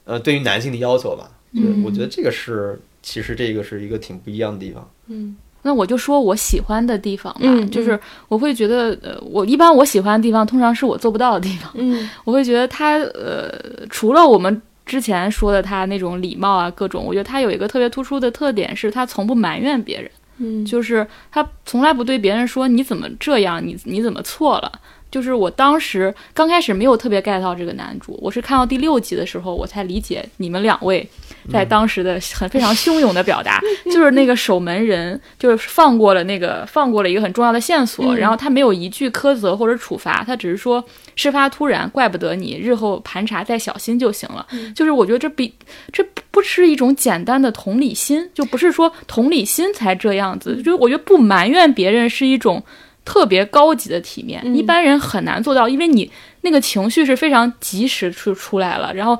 [0.05, 1.31] 呃对于男性的要求吧。
[1.55, 4.90] 对，嗯我觉得这个是其实这个是一个挺不一样的地方。
[5.08, 5.36] 嗯
[5.66, 11.70] 那我就说我喜欢的地方吧，嗯就是我会觉得，呃，我一般我喜欢的地方，通常是我做不到的地方。
[11.74, 13.50] 嗯我会觉得他，呃，
[13.88, 24.70] 除了我们之前说的他那种礼貌啊，各种，我觉得他有一个特别突出的特点，是他从不埋怨别人，嗯，就是他从来不对别人说你怎么这样，你你怎么错了。
[25.10, 31.08] 就是我当时刚开始没有特别 get 到这个男主，我是看到第六集的时候，我才理解你们两位
[31.50, 40.85] 在当时的很非常汹涌的表达，就是那个 守门人就是放过了那个放过了一个很重要的线索，嗯然后他没有一句苛责或者处罚，他只是说
[41.16, 44.46] 事发突然，怪不得你，日后盘查再小心就行了。
[44.74, 45.54] 就是我觉得这比
[45.92, 52.62] 这不不是一种简单的同理心，就不是说同理心才这样子，就我觉得不埋怨别人是一种。
[53.07, 59.14] 特别高级的体面，嗯一般人很难做到，因为你那个情绪是非常及时出出来了，然后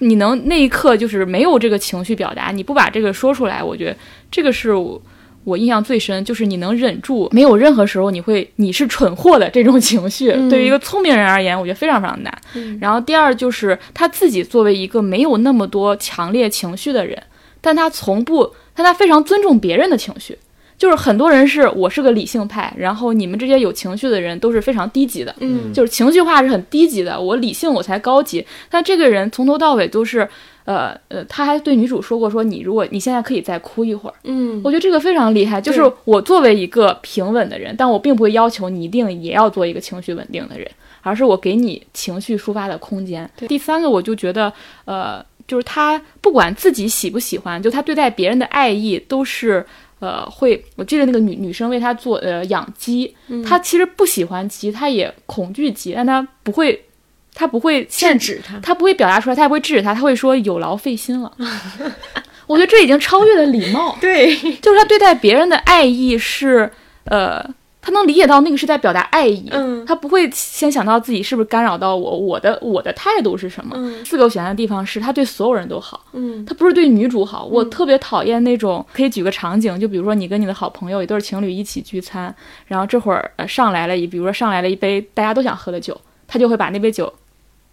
[0.00, 3.96] 你能那一刻就是没有这个情绪表达，你不把这个说出来，我觉得
[4.30, 5.00] 这个是我
[5.44, 12.38] 我印象最深，就是你能忍住，没有任何时候你会你是蠢货的这种情绪，嗯对于一个聪明人而言，我觉得非常非常难。
[12.54, 17.22] 嗯然后第二就是他自己作为一个没有那么多强烈情绪的人，
[17.60, 20.36] 但他从不，但他非常尊重别人的情绪。
[20.80, 28.42] 就是很多人是我是个理性派，然后你们这些有情绪的人都是非常低级的，嗯就是情绪化是很低级的，我理性我才高级。
[28.70, 30.26] 但这个人从头到尾都是，
[30.64, 35.60] 呃呃，他还对女主说过，说你如果你现在可以再哭一会儿，嗯我觉得这个非常厉害。
[35.60, 40.66] 就是我作为一个平稳的人，但我并不会要求你一定也要做一个情绪稳定的人，
[41.02, 43.30] 而是我给你情绪抒发的空间。
[43.46, 44.50] 第三个，我就觉得，
[44.86, 49.66] 呃，就是他不管自己喜不喜欢，就他对待别人的爱意都是。
[50.00, 56.86] 呃，会，我记得那个女女生为他做呃养鸡，嗯她其实不喜欢鸡，他也恐惧鸡，但他不会，
[57.34, 58.58] 他不会制限止他。
[58.60, 61.30] 他不会表达出来，他也不会制止他，他会说有劳费心了。
[62.48, 66.72] 我觉得这已经超越了礼貌， 对，就是他对待别人的爱意是，
[67.04, 67.44] 呃，
[67.82, 69.84] 他能理解到那个是在表达爱意，嗯。
[69.86, 73.74] 他不会先想到自己是不是干扰到我，我的我的态度是什么。
[73.76, 74.04] 嗯。
[74.04, 76.44] 四个选的地方是他对所有人都好，嗯。
[76.44, 77.44] 他不是对女主好。
[77.46, 82.34] 我特别讨厌那种，可以举个场景，就比如说你跟你的好朋友一对情侣一起聚餐，
[82.66, 87.10] 然后这会儿呃上来了一，比如说上来了一杯大家都想喝的酒，他就会把那杯酒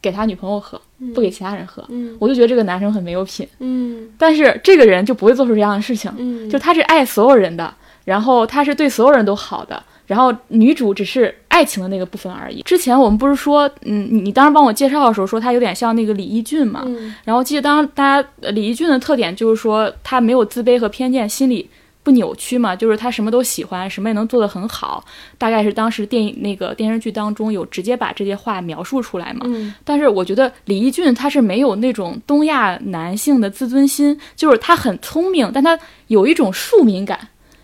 [0.02, 0.80] 给他女朋友喝，
[1.14, 1.84] 不给其他人喝。
[1.90, 2.16] 嗯。
[2.20, 4.10] 我就觉得这个男生很没有品，嗯。
[4.18, 7.74] 但是这个人就不会做出这样的事情，嗯，就他是爱所有人的，
[8.06, 12.62] 然后他是对所有人都好的，然后女主只是爱情的那个部分而已。
[12.64, 21.70] 之前我们不是说，嗯，你你当时帮我介绍的时候说他有点像那个李义俊嘛，嗯然后记得当大家呃李义俊的特点就是说他没有自卑和偏见，心里
[22.04, 25.04] 不扭曲嘛，就是他什么都喜欢，什么也能做得很好。
[25.38, 29.42] 大概是当时电影那个电视剧当中有直接把这些话描述出来嘛。
[29.48, 35.78] 嗯但是我觉得李义俊他是没有那种东亚男性的自尊心，就是他很聪明，但他
[36.08, 37.20] 有一种庶民感，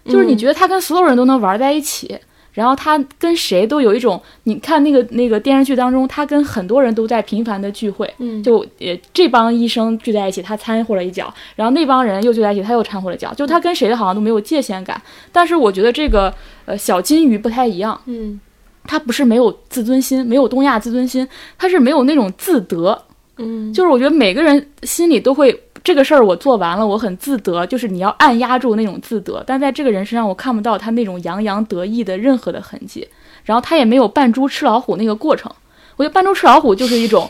[0.06, 2.20] 就是你觉得他跟所有人都能玩在一起。
[2.54, 8.42] 然后他跟谁都有一种，你看那个那个电视剧当中，他跟很多人都在频繁的聚会，嗯。
[8.44, 15.02] 就也这帮医生聚在一起，他掺和了一脚，然后那帮人又聚在一起，他又掺和了一脚，就他跟谁好像都没有界限感。
[15.32, 16.34] 但是我觉得这个
[16.66, 18.40] 呃小金鱼不太一样，嗯。
[18.86, 21.26] 他不是没有自尊心，没有东亚自尊心，
[21.58, 23.02] 他是没有那种自得，
[23.38, 23.74] 嗯。
[23.74, 33.08] 就是我觉得每个人心里都会这个事儿我做完了，我很自得，就是你要按压住那种自得，但在这个人身上我看不到他那种洋洋得意的任何的痕迹，
[33.44, 35.52] 然后他也没有扮猪吃老虎那个过程。
[35.98, 37.30] 我觉得扮猪吃老虎就是一种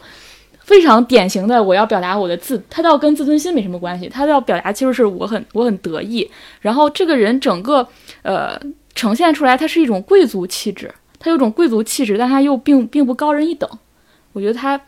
[0.59, 6.29] 非常典型的我要表达我的自，他倒跟自尊心没什么关系，他要表达其实是我很我很得意，
[6.61, 7.87] 然后这个人整个
[8.21, 8.57] 呃
[8.93, 13.69] 呈现出来，他是一种贵族气质，他有种贵族气质，但他又并并不高人一等。
[14.31, 14.79] 我觉得他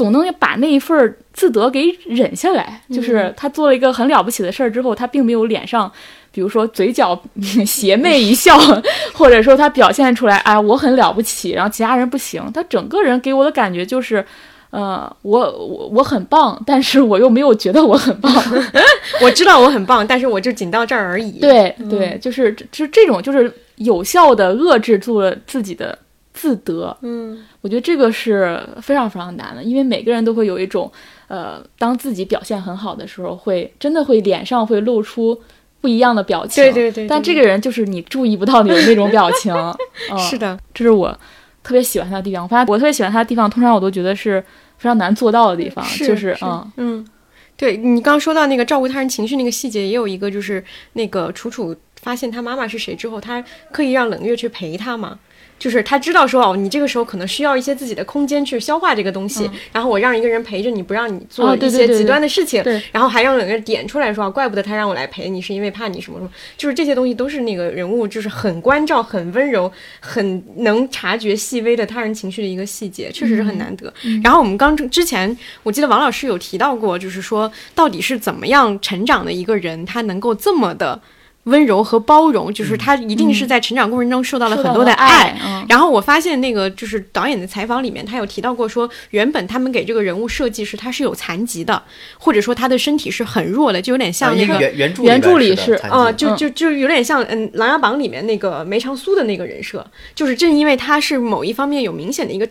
[0.00, 5.92] 总能把那一份儿自得给忍下来，就是他做了一个很了不起的事儿之后，他并没有脸上，
[6.32, 7.20] 比如说嘴角
[7.66, 8.56] 邪魅一笑，
[9.12, 12.42] 或者说他表现出来，哎，我很了不起，然后其他人不行。
[12.54, 14.24] 他整个人给我的感觉就是。
[14.72, 18.32] 呃，我我我很棒，但是我又没有觉得我很棒。
[19.20, 25.98] 我知道我很棒，但是我就仅到这儿而已。，对对，就是就是这种，就是有效的遏制住了自己的
[26.32, 26.96] 自得。
[27.02, 30.90] 嗯我觉得这个是非常非常难的，因为每个人都会有一种，
[31.28, 35.38] 呃，当自己表现很好的时候，会真的会脸上会露出
[35.80, 36.62] 不一样的表情。
[36.62, 39.54] 对对对对但这个人就是你注意不到你的那种表情。
[40.10, 41.10] 嗯、是，的，这是我
[41.62, 42.44] 特别喜欢他的地方。
[42.44, 44.40] 我发现我特别喜欢他的地方，通常我都觉得是
[44.78, 47.06] 非常难做到的地方，是就是嗯嗯，
[47.56, 50.64] 对你刚刚说到那个照顾他人情绪那个细节，也有一个就是
[50.94, 55.18] 那个楚楚发现他妈妈是谁之后，他刻意让冷月去陪他嘛。
[55.60, 62.82] 就是他知道说哦，你这个时候可能需要一些自己的空间去消化这个东西，然后我让一个人陪着你，不让你做一些极端的事情，对。
[62.90, 73.92] 然后还让冷月点出来说，啊怪不得他让我来陪你，是因为怕你什么什么，就是这些东西都是那个人物就是很关照、很温柔、很能察觉细微的他人情绪的一个细节，确实是很难得。
[74.24, 80.98] 然后我们刚之前，我记得王老师有提到过，就是说到底是怎么样成长的一个人，他能够这么的
[81.44, 85.64] 温柔和包容，就是他一定是在成长过程中受到了很多的了爱嗯。
[85.68, 91.82] 然后我发现那个就是导演的采访里面，他有提到过说，原本他们给这个人物设计是他是有残疾的，
[92.18, 94.60] 或者说他的身体是很弱的，就有点像啊那个。
[94.60, 99.84] 原原著原著里里是啊、就就就有点像嗯《琅琊榜》里面那个梅长苏的那个人设，
[100.14, 102.46] 就是正因为他是某一方面有明显的一个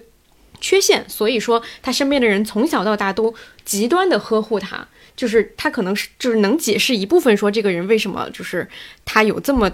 [0.59, 3.33] 缺陷，所以说他身边的人从小到大都
[3.63, 4.87] 极端的呵护他，
[5.19, 8.65] 就是他可能是就是能解释一部分说这个人为什么就是
[9.03, 9.69] 他有这么。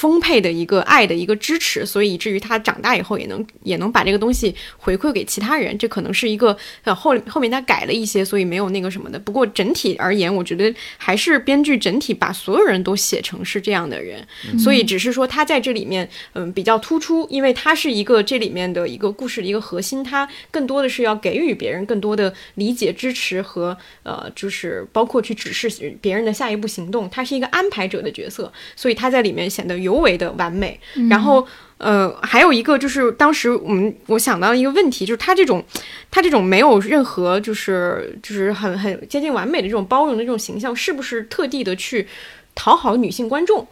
[0.00, 9.18] 丰沛的一个爱的一个支持，所以以至于他长大以后也能也能把这个东西回馈给其他人，这可能是一个呃后后面他改了一些，所以没有那个什么的。
[9.18, 14.26] 不过整体而言，我觉得还是编剧整体把所有人都写成是这样的人，
[14.58, 25.68] 所以只是说他在这里面嗯比较突出，因为他是一个这里面的一个故事的一个核心，他更多的是要给予别人更多的理解、支持和呃就是包括去指示
[26.00, 30.78] 别人的下一步行动，他是一个安排者的角色，所以他在里面显得尤为的完美。
[31.10, 31.44] 然后，
[31.78, 35.64] 呃，还有一个就是当时我们我想到一个问题，就是他这种
[36.10, 42.06] 他这种没有任何就是就是很很接近完美的这种包容的这种形象，是不是特地的去
[42.54, 43.66] 讨好女性观众？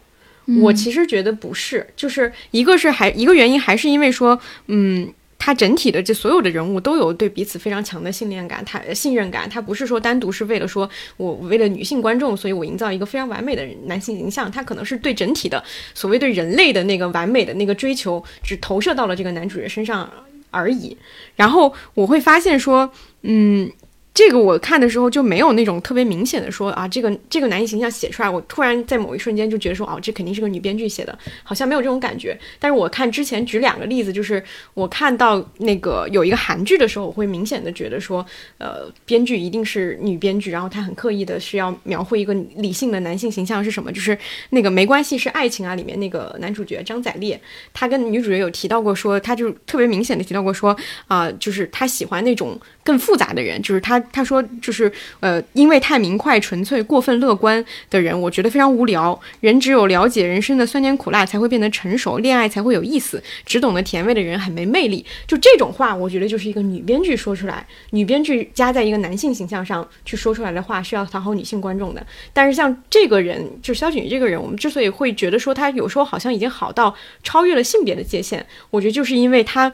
[0.61, 5.12] 我其实觉得不是，就是一个是还一个原因还是因为说，嗯。
[5.39, 15.62] 他整体的这所有的人物都有对彼此非常强的信念感，他信任感，他不是说单独是为了说我为了女性观众，所以我营造一个非常完美的男性形象，他可能是对整体的
[15.95, 20.11] 所谓对人类的那个完美的那个追求，只投射到了这个男主人身上
[20.51, 20.97] 而已。
[21.36, 23.70] 然后我会发现说，嗯。
[24.19, 32.37] 这个我看的时候就没有那种特别明显的说啊，这个这个男性形象写出来，我突然在某一瞬间就觉得说，哦，这肯定是个女编剧写的，好像没有这种感觉。
[32.59, 34.43] 但是我看之前举两个例子，就是
[34.75, 38.27] 我看到那个有一个韩剧的时候，我会明显的觉得说，
[38.59, 44.19] 呃，编剧一定是女编剧，然后她很刻意的是要描绘一个理性的男性形象是什么，就是
[44.51, 47.41] 那个没关系是爱情啊里面那个男主角张宰烈，
[47.73, 54.91] 他跟女主角有提到过说，他就特别明显的提到过说，啊、就是他喜欢那种更复杂的人，就是他他说就是
[55.21, 59.19] 呃，因为太明快、纯粹、过分乐观的人，我觉得非常无聊。
[59.41, 63.23] 人只有了解人生的酸甜苦辣，才会变得成熟，恋爱才会有意思。
[63.45, 65.05] 只懂得甜味的人很没魅力。
[65.27, 72.07] 就这种话，我觉得就是一个女编剧说出来，女编剧加在一个男性形象上去说出来的话，是要讨好女性观众的。
[72.33, 79.73] 但是像这个人，就是萧景瑜这个人，我们之所以会觉得说他有时候好像已经好到超越了性别的界限，我觉得就是因为他。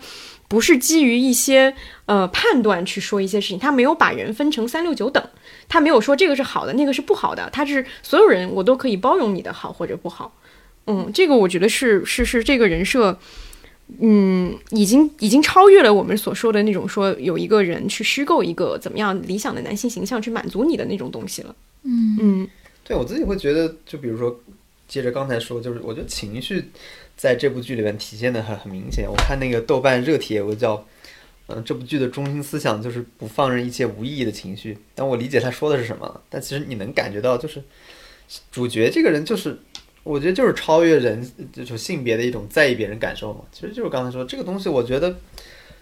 [0.54, 1.74] 不是基于一些
[2.06, 5.20] 呃判断去说一些事情，他没有把人分成三六九等，
[5.68, 10.32] 他没有说这个是好的，那个是不好的，他是所有人我都可以包容你的好或者不好，
[10.86, 13.18] 嗯，这个我觉得是是是这个人设，
[13.98, 22.48] 嗯，已经已经超越了我们所说的那种说有一个人去虚构一个怎么样理想的男性形象去满足你的那种东西了，嗯嗯，
[22.84, 24.40] 对我自己会觉得，就比如说
[24.86, 26.70] 接着刚才说，就是我觉得情绪。
[27.16, 29.08] 在这部剧里面体现的很很明显。
[29.08, 30.86] 我看那个豆瓣热帖，有个叫
[31.46, 34.78] “嗯，这部剧的中心思想就是不放任一切无意义的情绪”。
[34.94, 36.20] 但我理解他说的是什么。
[36.28, 37.62] 但其实你能感觉到，就是
[38.50, 39.58] 主角这个人，就是
[40.02, 43.40] 我觉得就是超越人就是性别的一种在意别人感受嘛。
[43.52, 45.14] 其实就是刚才说这个东西，我觉得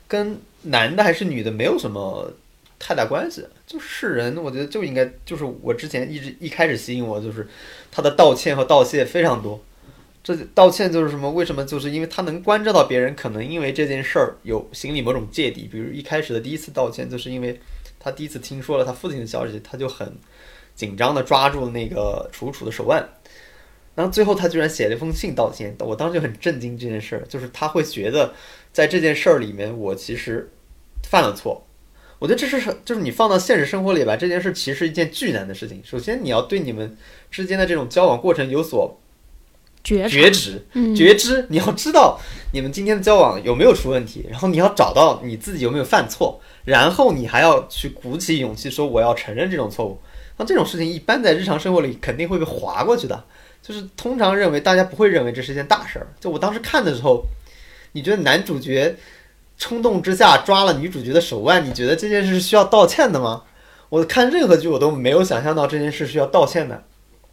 [0.09, 2.33] 跟男的还是女的没有什么
[2.78, 3.45] 太大关系。
[3.66, 7.49] 就是人，我觉得就应该就是我之前一直一开始吸引我，就是
[7.91, 9.62] 他的道歉和道谢非常多。
[10.23, 11.29] 这道歉就是什么？
[11.29, 11.64] 为什么？
[11.64, 15.66] 就是因为他能关照到别人，可能因为这件事儿有心里某种芥蒂。
[15.66, 17.59] 比如一开始的第一次道歉，就是因为
[17.99, 20.16] 他第一次听说了他父亲的消息，他就很
[20.77, 23.09] 紧张的抓住了那个楚楚的手腕。
[23.97, 28.33] 然后最后他居然写了一封信道歉，我当时就很震惊这件事儿，就是他会觉得
[28.73, 30.49] 在这件事儿里面，我其实
[31.03, 31.66] 犯了错。
[32.20, 35.83] 我觉得这是就是你放到现实生活里吧，这件事其实是一件巨难的事情。
[35.85, 36.97] 首先你要对你们
[37.29, 39.01] 之间的这种交往过程有所。
[39.83, 40.64] 觉觉知，
[40.95, 42.18] 觉知，你要知道
[42.53, 50.01] 你们今天的交往有没有出问题，然后你要找到你自己有没有犯错，然后你还要去鼓起勇气说我要承认这种错误。
[50.37, 53.24] 那这种事情一般在日常生活里肯定会被划过去的，
[53.61, 56.07] 就是通常认为大家不会认为这是件大事儿。
[56.20, 57.24] 就我当时看的时候，
[57.93, 58.97] 你觉得男主角
[59.59, 63.43] 冲动之下抓了女主角的手腕，你觉得这件事是需要道歉的吗？
[63.89, 66.83] 我看任何剧我都没有想象到这件事需要道歉的。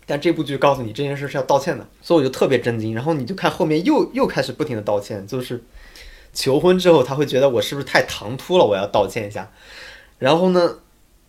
[0.10, 2.96] 但这部剧告诉你这件事是要道歉的，所以我就特别震惊。
[2.96, 5.64] 然后你就看后面又又开始不停的道歉，就是
[6.34, 9.52] 求婚之后他会觉得我是不是太唐突了，我要道歉一下。
[10.18, 10.78] 然后呢，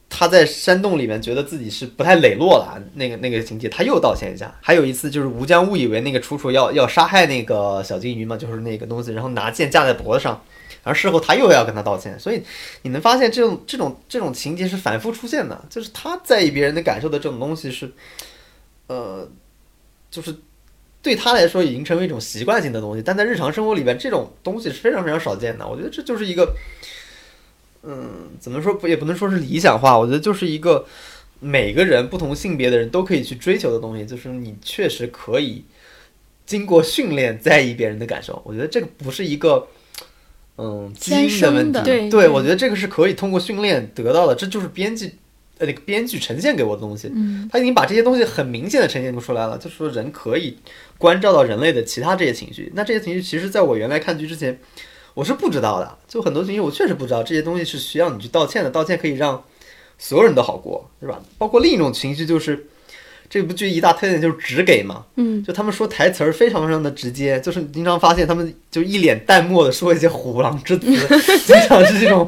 [0.09, 4.57] 他在山洞里面觉得自己是不太磊落了，那个那个情节他又道歉一下。
[4.63, 10.43] 还有一次就是吴江误以为那个楚楚要要杀害那个小金鱼嘛，就是那个东西，然后拿剑架在脖子上，
[10.83, 12.19] 然后事后他又要跟他道歉。
[12.19, 12.43] 所以
[12.83, 17.93] 你能发现这种这种这种情节是反复出现的，就是他在意别人的感受的这种东西是。
[18.91, 19.31] 呃，
[20.11, 20.35] 就是
[21.01, 25.65] 对他来说已经成为一种习惯性的东西，但在日常生活里边，这种东西是非常非常少见的。
[25.65, 26.53] 我觉得这就是一个，
[27.85, 30.85] 嗯，怎么说不也不能说是理想化，我觉得就是一个
[31.39, 35.63] 每个人不同性别的人都可以去追求的东西，就是你确实可以
[36.45, 38.43] 经过训练在意别人的感受。
[38.45, 39.69] 我觉得这个不是一个
[40.57, 45.15] 嗯基因的问题，对，对我觉得这个是可以通过训练得到的，这就是编辑。
[45.61, 50.57] 呃，那个编剧呈现给我的东西，嗯，他已经把这些东西很明显的呈现出来了，就是说人可以
[50.99, 52.73] 关照到人类的其他这些情绪。
[52.75, 54.59] 那这些情绪，其实在我原来看剧之前，
[55.15, 55.99] 我是不知道的。
[56.09, 59.45] 就很多情绪，我确实不知道这些东西是需要你去道歉的，道歉可以让
[59.99, 61.23] 所有人都好过，是吧？
[61.39, 62.67] 包括另一种情绪就是。
[63.31, 70.87] 这部剧一大特点就是直给嘛，嗯，就他们说台词儿非常非常的直接，就是经常发现他们就一脸淡漠的说一些虎狼之词，
[71.47, 72.27] 经常是这种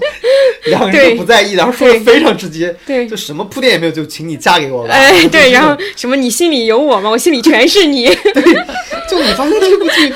[0.66, 7.11] 两个人都不在意，然后说的非常直接，对，就什么铺垫也没有，就请你嫁给我吧，哎，对，然后什么你心里有我吗？
[7.11, 8.42] 我心里全是你， 对，
[9.11, 10.14] 就你发现这部剧，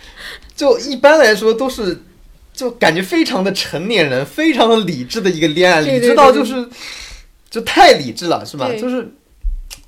[0.54, 2.02] 就一般来说都是
[2.52, 6.68] 就感觉非常的成年人，非常的理智的一个恋爱，理智到就是
[7.48, 8.70] 就太理智了，是吧？
[8.78, 9.10] 就是。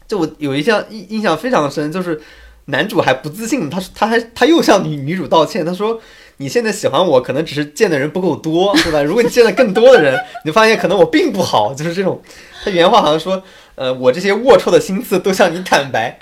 [0.09, 2.21] 就我有一项印印象非常深，就是
[2.65, 6.01] 男主还不自信，他他还他又向女女主道歉，他说
[6.39, 9.03] 你现在喜欢我，可能只是见的人不够多， 对吧？
[9.03, 12.21] 如果你见了更多的人， 你发现可能我并不好，就是这种。
[12.65, 13.41] 他原话好像说，
[13.77, 16.19] 呃，我这些龌龊的心思都向你坦白，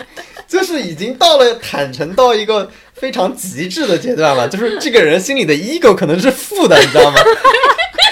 [0.47, 7.21] 就是已经到了坦诚到一个非常极致的阶段了，就是这个人心里的 ego 可能是负的，你知道吗？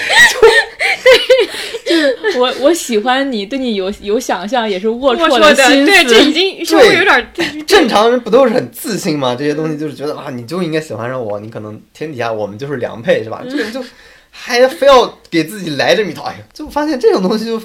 [1.85, 5.91] 就是我我喜欢你，对你有有想象，也是龌龊的心思。
[5.91, 7.65] 对，这已经稍微有点。
[7.65, 9.35] 正常人不都是很自信吗？
[9.37, 13.43] 这些东西就是觉得啊，你就应该喜欢上我，你可能天底下我们就是良配，是吧？
[13.43, 13.83] 这个人就
[14.31, 17.59] 还非要给自己来这么一套，哎呀，就发现这种东西就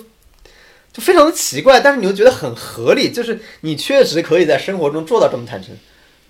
[0.93, 5.75] 就非常的奇怪，但是你又觉得很合理，就是你确实可以在生活中做到这么坦诚。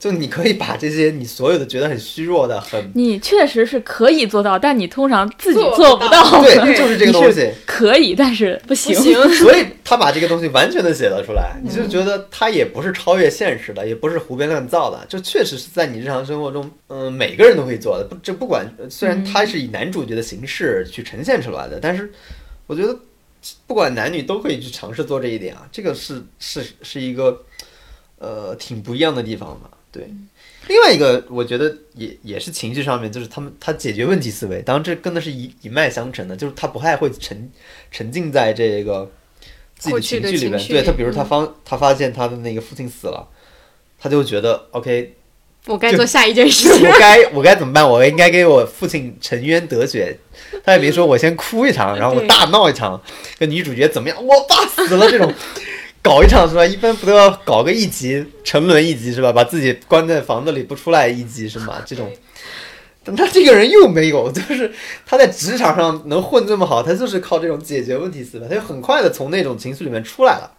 [0.01, 6.40] 就你可以把这些你所有的觉得很虚弱的、很你确实是可以做到，但你通常自己做不到。
[6.42, 7.48] 对，就是这个东西。
[7.66, 8.96] 可以，但是不行。
[8.96, 18.05] 不行， 所以他把这个东西完全的写了出来，你就觉得他也不是超越现实的，也不是胡编乱造的，就确实是在你日常生活中，嗯、每个人都会做的。
[18.05, 22.11] 不，这不管虽然他是以男主角的形式去呈现出来的，但是
[22.66, 22.98] 我觉得
[23.66, 27.42] 不管男女都可以去尝试做这一点啊，这个是是是一个
[28.18, 30.09] 呃挺不一样的地方吧，对。
[30.68, 37.51] 另外一个，我觉得也也是情绪上面，就是他们他解决问题思维，当然这跟的是一一脉相承的，就是他不太会沉
[37.91, 39.11] 沉浸在这个
[39.76, 40.68] 自己的情绪里面。
[40.68, 43.26] 对他，比如他嗯发他发现他的那个父亲死了，
[43.99, 45.16] 他就觉得 OK，
[45.66, 46.99] 我该做下一件事情 我。
[46.99, 47.88] 该我该怎么办？
[47.88, 50.16] 我应该给我父亲沉冤得雪。
[50.64, 53.01] 他也别说 我先哭一场，然后我大闹一场，
[53.38, 54.24] 跟女主角怎么样？
[54.24, 55.32] 我爸死了这种。
[56.03, 56.64] 搞一场是吧？
[56.64, 59.32] 一般不都要搞个一集沉沦一集是吧？
[59.32, 61.76] 把自己关在房子里不出来一集是吗？
[61.86, 62.11] 这种，
[63.05, 64.72] 但他这个人又没有， 就是
[65.05, 70.51] 他在职场上能混这么好，他就是靠这种解决问题思维，他就很快的从那种情绪里面出来了。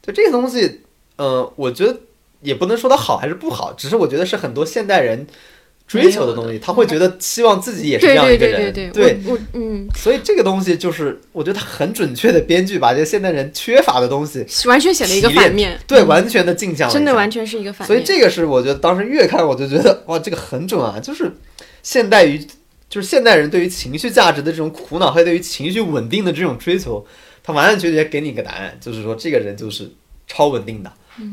[0.00, 0.82] 就这个东西，
[1.16, 1.98] 呃，我觉得
[2.40, 5.26] 也不能说他好还是不好，只是我觉得是很多现代人
[5.88, 9.18] 追求的东西，他会觉得希望自己也是这样一个人，对
[9.54, 17.86] 嗯，所以这个东西就是我觉得他很准确的编剧把这个现代人缺乏的东西，完全写了一个反面，对，完全的镜像真的完全是一个反面。
[17.86, 21.00] 所以这个是我觉得当时越看我就觉得哇，这个很准啊！
[21.00, 21.32] 就是
[21.82, 22.38] 现代于
[22.90, 27.06] 就是现代人对于情绪价值的这种苦恼，还有对于情绪稳定的这种追求，
[27.42, 29.90] 他完完全全给你一个答案，就是说这个人就是
[30.26, 30.92] 超稳定的，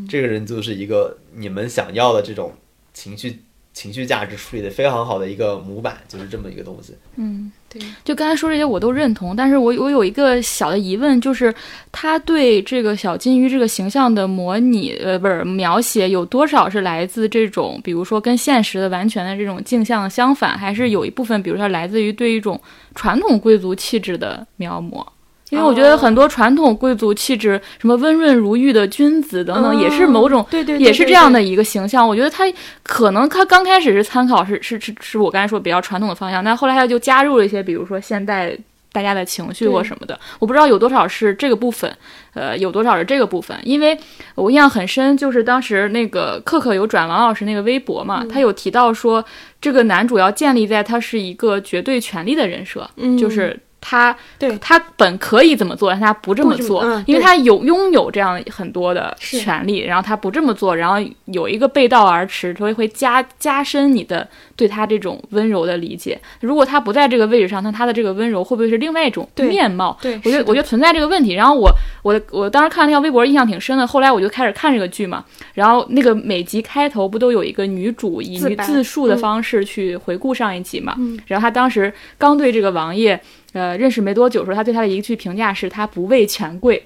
[0.10, 2.54] 这个人就是一个你们想要的这种
[2.94, 3.42] 情绪
[3.76, 6.94] 情绪价值处理的非常好的一个模板，就是这么一个东西。
[7.18, 11.54] 嗯，对，就刚才说这些我都认同，但是我我有一个小的疑问，就是
[11.92, 22.58] 他对这个小金鱼这个形象的模拟，呃，不是描写，有多少是来自这种，比如说跟现实的完全的这种镜像相反，还是有一部分，比如说来自于对一种
[22.96, 25.06] 传统贵族气质的描摹？
[25.52, 31.42] 因为我觉得很多传统贵族气质，什么温润如玉的君子等等，也是某种对对，也是这样的。
[31.46, 32.08] 一个形象。
[32.08, 32.44] 我觉得他
[32.82, 38.58] 可能他刚开始是参考是是是是我刚才说比较传统的方向，但后来他就加入了一些，比如说现代
[38.92, 40.20] 大家的情绪或什么的。
[40.40, 41.96] 我不知道有多少是这个部分，
[42.34, 43.56] 呃，有多少是这个部分。
[43.62, 43.96] 因为
[44.34, 49.24] 我印象很深，就是当时那个克克有转王老师那个微博嘛，他有提到说，
[49.62, 53.60] 这个男主要建立在他是一个绝对权力的人设，嗯就是。
[53.88, 66.20] 他对他本可以怎么做，但他不这么做，嗯因为他有拥有这样很多的权利，然后他不这么做，然后有一个背道而驰，所以会加加深你的对他这种温柔的理解。
[66.40, 69.96] 如果他不在这个位置上，那他的这个温柔会不会是另外一种面貌？
[70.02, 71.34] 对，我觉得我觉得存在这个问题。
[71.34, 71.70] 然后我
[72.02, 75.24] 我我当时看那条微博印象挺深的，后来我就开始看这个剧嘛。
[75.54, 80.96] 然后那个每集开头不都有一个女主以自自述的嗯方式去回顾上一集嘛？
[80.98, 83.20] 嗯然后她当时刚对这个王爷
[83.56, 86.86] 呃认识没多久的时候，他对他的一句评价是他不畏权贵。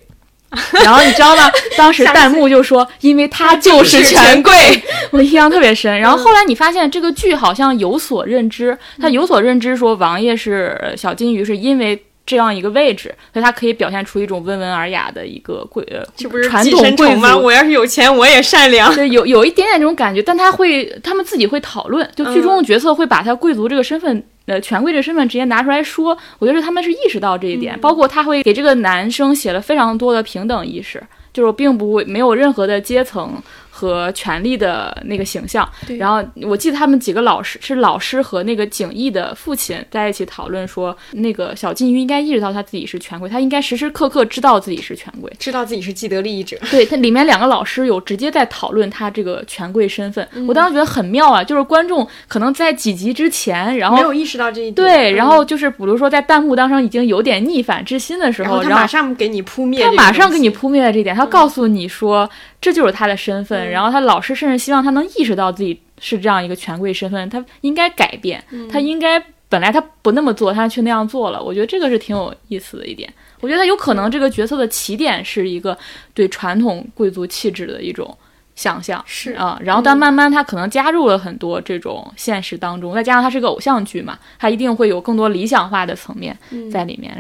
[0.84, 1.44] 然后你知道吗？
[1.78, 4.52] 当时 弹幕就说，因为他就是权贵，
[5.12, 6.00] 我印象特别深。
[6.00, 17.38] 然后后来你发现这个剧好像有所认知，他有所认知说王爷是呃小金鱼，是因为这样一个位置，所以他可以表现出一种温文尔雅的一个贵呃这不是传统贵族吗？
[17.38, 18.92] 我要是有钱，我也善良。
[18.96, 26.18] 对，有有一点点这种感觉，但他会，他们自己会讨论，就剧中的角色会把他贵族这个身份，呃，权贵的身份直接拿出来说。
[26.40, 33.40] 我觉得他们是意识到这一点，包括他会给这个男生写了非常多的平等意识，就是并不会没有任何的阶层
[33.80, 35.68] 和权力的那个形象。
[35.98, 45.32] 然后我记得他们几个老师是老师和那个景逸的父亲在一起讨论说，那个小金鱼应该意识到他自己是权贵，他应该时时刻刻知道自己是权贵。
[45.40, 50.46] 知道自己是既得利益者，对，它里面两个老师有直接在讨论他这个权贵身份，嗯。
[50.46, 54.74] 我当时觉得很妙啊，就是观众可能在几集之前，然后没有意识到这一点。
[54.74, 55.16] 对，嗯。
[55.16, 62.30] 然后就是比如说在弹幕当中已经有点逆反之心的时候，然后他马上给你扑灭他马上给你扑灭了这一点，他告诉你说
[62.62, 63.70] 这就是他的身份，嗯。
[63.72, 68.68] 然后他老师甚至希望他能意识到自己是这样一个权贵身份，他应该改变，嗯。
[68.68, 73.12] 他应该本来他不那么做，他却那样做了，我觉得这个是挺有意思的一点。
[73.42, 75.78] 我觉得他有可能这个角色的起点是一个
[76.14, 78.16] 对传统贵族气质的一种
[78.54, 79.32] 想象，是。
[79.32, 86.70] 啊、然后但慢慢他可能加入了很多这种现实当中，再加上它是个偶像剧嘛，它一定会有更多理想化的层面嗯。
[86.70, 87.18] 在里面。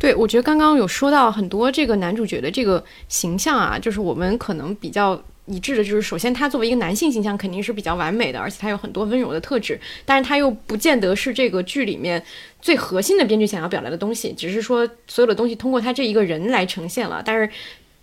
[0.00, 12.24] 对，我觉得刚刚有说到很多这个男主角的这个形象啊，就是我们可能比较一致的，就是首先他作为一个男性形象肯定是比较完美的，而且他有很多温柔的特质，但是他又不见得是这个剧里面
[12.62, 17.50] 最核心的编剧想要表达的东西，只是说所有的东西通过他这一个人来呈现了，但是。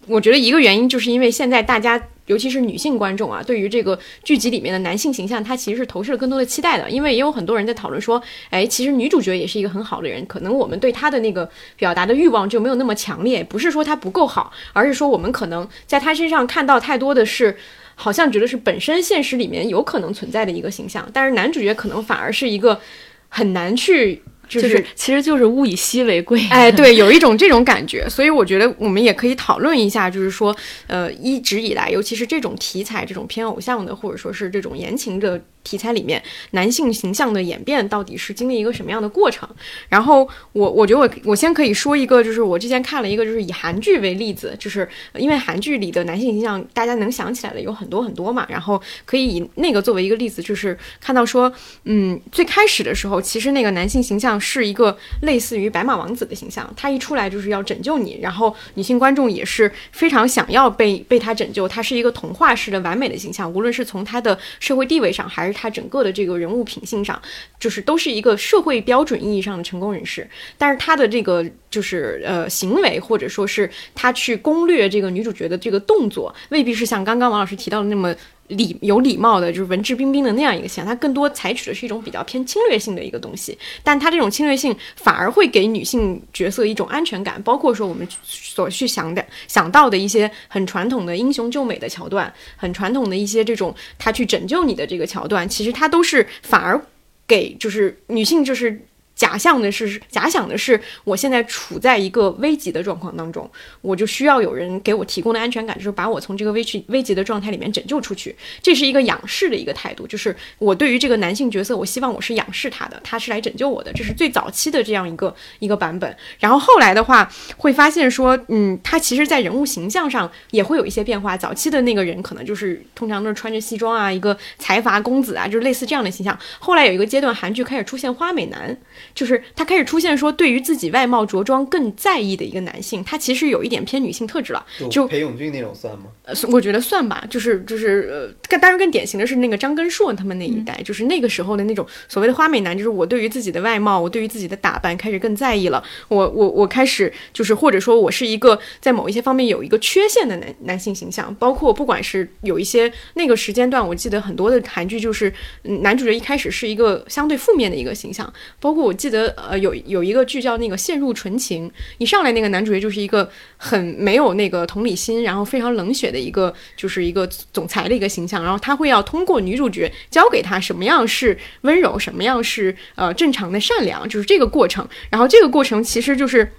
[0.07, 6.89] 我觉得一个原因就是因为现在大家尤其是女性观众啊，对于这个剧集里面的男性形象，他其实是投射了更多的期待的。
[6.89, 17.55] 因为也有很多人在讨论说，哎，其实女主角也是一个很好的人，可能我们对她的那个表达的欲望就没有那么强烈，不是说她不够好，而是说我们可能在她身上看到太多的是。
[17.99, 22.79] 好像觉得是本身现实里面有可能存在的一个形象，但是男主角可能反而是一个
[23.27, 24.21] 很难去。
[24.47, 26.41] 就是，其实就是物以稀为贵。
[26.49, 30.55] 哎， 对，有一种这种感觉，所以我觉得我们也可以讨论一下，就是说，
[30.87, 35.41] 呃，一直以来，尤其是这种题材，这种偏偶像的，或者说是这种言情的。
[35.67, 39.47] 题材里面男性形象的演变到底是经历一个什么样的过程？
[39.89, 51.51] 然后我我觉得我我先可以说一个，就是我之前看了一个，就是以韩剧为例子，就是因为韩剧里的男性形象大家能想起来的有很多很多嘛，然后可以以那个作为一个例子，就是看到说，
[51.83, 65.56] 嗯，最开始的时候，其实那个男性形象是一个类似于白马王子的形象，他一出来就是要拯救你，然后女性观众也是非常想要被被他拯救，他是一个童话式的完美的形象，无论是从他的社会地位上还是。
[65.57, 67.19] 他整个的这个人物品性上，
[67.59, 78.15] 就是都是一个社会标准意义上的成功人士，但是他的这个就是呃行为，或者说是他去攻略这个女主角的这个动作，未必是像刚刚王老师提到的那么。
[78.47, 96.81] 礼有礼貌的，就是文质彬彬的那样一个形象，他更多采取的是一种比较偏侵略性的一个东西，但他这种侵略性反而会给女性角色一种安全感，包括说我们所去想的想到的一些很传统的英雄救美的桥段，很传统的一些这种他去拯救你的这个桥段，其实他都是反而
[97.27, 98.81] 给就是女性就是。
[99.17, 103.49] 假象的是，假想的是，我现在处在一个危急的状况当中，
[103.81, 108.35] 我就需要有人给我提供的安全感，就是把我从这个危急危急的状态里面拯救出去。
[108.61, 113.91] 这是一个仰视的一个态度，就是我对于这个男性角色，我希望我是仰视他的，他是来拯救我的。
[113.91, 116.15] 这是最早期的这样一个一个版本。
[116.39, 121.35] 然后后来的话，会发现说，嗯，他其实在人物形象上也会有一些变化。
[121.35, 126.37] 早期的那个人可能就是通常都是穿着西装啊，一个财阀公子啊，就是类似这样的形象。
[126.59, 128.77] 后来有一个阶段，韩剧开始出现花美男。
[129.17, 134.63] 就是他开始出现说，对于自己外貌着装更在意的一个男性，他其实有一点偏女性特质了。
[134.91, 136.05] 就裴勇俊那种算吗？
[136.21, 137.25] 呃，我觉得算吧。
[137.27, 145.83] 就是就是呃，更当然更典型的是那个张根硕他们那一代，就是那个时候的那种所谓的花美男，就是我对于自己的外貌，我对于自己的打扮开始更在意了。
[146.09, 159.06] 我我我开始就是或者说我是一个在某一些方面有一个缺陷的男男性形象，包括不管是有一些那个时间段，我记得很多的韩剧就是男主角一开始是一个相对负面的一个形象，包括我记。
[159.07, 176.51] 记得呃有有一个剧叫那个陷入纯情，一上来那个男主角就是一个很没有那个同理心，然后非常冷血的一个就是一个总裁的一个形象，然后他会要通过女主角教给他什么样是温柔，什么样是呃正常的善良，就是这个过程，然后这个过程其实就是。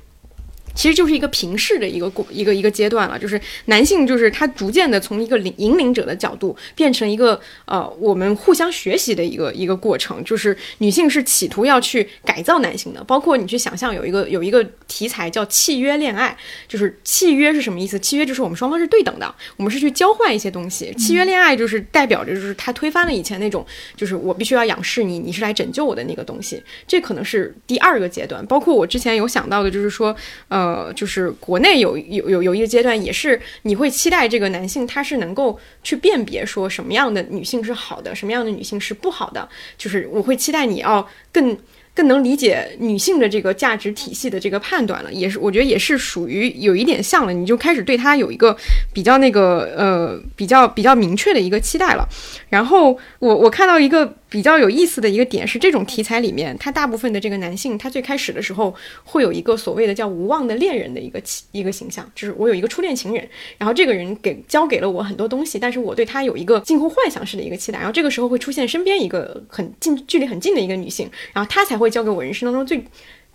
[0.78, 16.36] 其实就是一个平视的一个过一个一个阶段了，就是男性就是他逐渐的从一个领引领者的角度变成一个呃我们互相学习的一个一个过程，就是女性是企图要去改造男性的，包括你去想象有一个有一个题材叫契约恋爱，
[16.68, 17.98] 就是契约是什么意思？
[17.98, 20.94] 契约就是我们双方是对等的，我们是去交换一些东西。
[20.94, 23.66] 契约恋爱就是代表着就是他推翻了以前那种
[23.96, 26.62] 就是我必须要仰视你，你是来拯救我的那个东西。
[26.86, 30.14] 这可能是第二个阶段，包括我之前有想到的就是说
[30.46, 30.67] 呃。
[30.68, 39.48] 呃，就是国内有有有有一个阶段，也是你会期待这个男性他是能够去辨别说什么样的女性是好的，什么样的女性是不好的。
[39.76, 41.56] 就是我会期待你要更
[41.94, 48.56] 更能理解女性的这个价值体系的这个判断了，也是我觉得也是属于有一点像了，你就开始对他有一个
[48.92, 52.06] 比较那个呃比较比较明确的一个期待了。
[52.50, 54.14] 然后我我看到一个。
[54.28, 58.74] 比较有意思的一个点是，这种题材里面，他大部分的这个男性，他最开始的时候
[59.04, 61.22] 会有一个所谓的叫无望的恋人的一个
[61.52, 72.84] 一个形象，就是我有一个初恋情人，然后这个人给交给了我很多东西，但是我对他有一个近乎幻想式的一个期待，然后这个时候会出现身边一个很近距离很近的一个女性，然后她才会交给我人生当中最。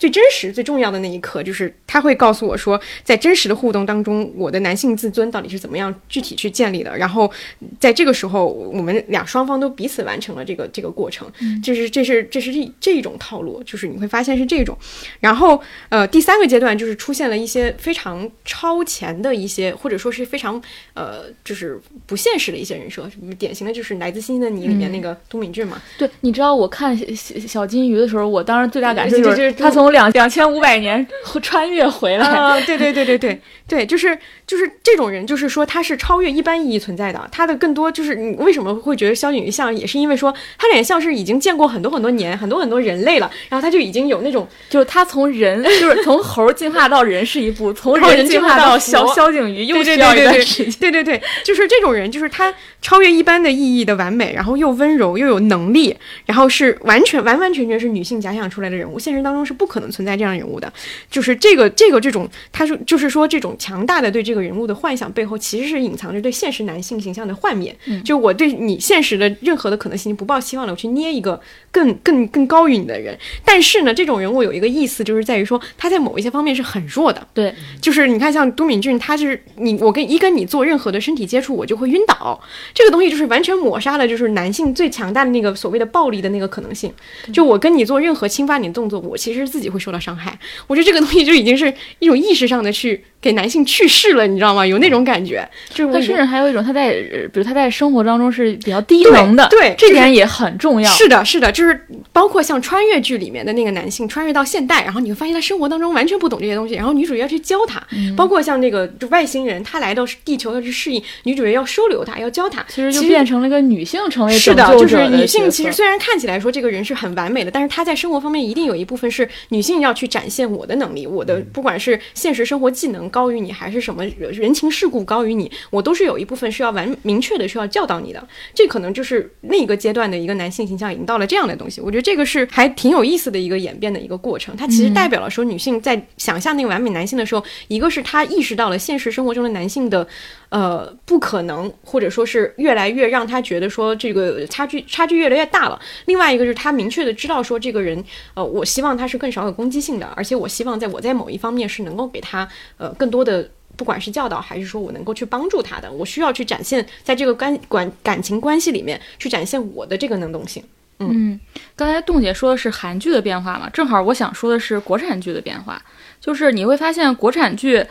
[0.04, 6.98] 最真实、最重要的那一刻，就是他会告诉我说，在真实的互动当中，我的男性自尊到底是怎么样具体去建立的。
[6.98, 7.32] 然后，
[7.80, 11.26] 在这个时候，我们俩双方都彼此完成了这个这个过程。
[11.64, 14.78] 这是这是这是这这一种套路，就是你会发现是这种。
[15.22, 20.62] 然后，呃，第三个阶段就是出现了一些非常超前的一些，或者说是非常
[20.96, 23.10] 呃，就是不现实的一些人设。
[23.40, 25.82] 典型的就是《来自星星的你》里面那个都敏俊嘛。
[25.98, 29.93] 对，你知道我看小小金鱼的时候，我当时最大感受就是他从。
[29.94, 31.08] 两两千五百年
[31.42, 32.28] 穿越回来。
[32.28, 37.26] 啊，对对对对对对，就是就是这种人，就是说他是超越一般意义存在的。
[37.32, 50.74] 他的更多就是你为什么会觉得萧景瑜像，也是因为说他脸像是已经见过很多很多年、很多很多人类了，然后他就已经有那种就是他从人，就是从猴进化到人是一步，从从人人进进化到到萧萧景瑜又需要一对对对段时间。
[50.80, 60.72] 对对对，就是这种人，就是他超越一般的意义的完美，然后又温柔又有能力，然后是完全完完全全是女性假想出来的人物，现实当中是不可能存在这样人物的。
[61.10, 67.76] 就是这个这个这种，他说就是说这种强大的对这个人物的幻想背后，其实是隐藏着对现实男性形象的幻灭。
[68.04, 71.40] 就我对你现实的任何的可能性不抱希望了，我去捏一个
[71.72, 73.18] 更更更高于你的人。
[73.44, 77.26] 但是呢，这种人物有一个意思，就是在于说他在某一些方面是很弱的。
[77.34, 82.40] 对，就是你看，像都敏俊，他是你我跟一跟你做任何的身体接触，我就会晕倒。
[82.74, 86.94] 这个东西就是完全抹杀了就是男性最强大的那个所谓的暴力的那个可能性。
[87.34, 90.38] 就我跟你做任何侵犯你的动作，我其实自己也会受到伤害。
[90.68, 94.68] 我觉得这个东西就已经是一种意识上的去给男性去世了，你知道吗？
[94.68, 100.92] 有那种感觉，就是我他甚至还有一种他在，呃比如他在生活当中是比较低能的，对就是这点也很重要。
[100.92, 108.14] 是的，是的，就是包括像穿越剧里面的那个男性穿越到现代，然后你会发现他生活当中完全不懂这些东西，然后女主角要去教他，嗯。
[108.18, 128.28] 包括像那个就外星人，他来到地球要去适应，女主角要收留他，要教他，其实就变成了一个女性成为是的，就是女性其实虽然看起来说这个人是很完美的，但是她在生活方面一定有一部分是女性要去展现我的能力，我的不管是现实生活技能高于你，还是什么人情世故高于你，我都是有一部分是要完明确的需要教导你的。
[128.56, 131.80] 这可能就是那个阶段的一个男性形象已经到了这样的东西。
[131.80, 134.58] 我觉得这个是还挺有意思的一个演变的一个过程。
[134.58, 140.08] 它其实代表了说女性在想象那个完美男性的时候，一个是她意识到了现实生活中的男性的。
[140.54, 145.82] 呃，不可能，或者说是越来越让他觉得说这个差距差距越来越大了。
[146.06, 148.04] 另外一个是他明确的知道说这个人，
[148.36, 152.48] 呃，我希望他是更少有攻击性的，而且我希望在我在某一方面是能够给他
[152.78, 153.50] 呃更多的。
[153.76, 160.64] 不管是教导还是说我能够去帮助他的，我需要去展现在这个关管感情关系里面去展现我的这个能动性。
[161.00, 161.40] 嗯，
[161.76, 165.82] 刚才冻姐说的是韩剧的变化嘛，正好我想说的是国产剧的变化，
[166.22, 167.84] 就是你会发现国产剧。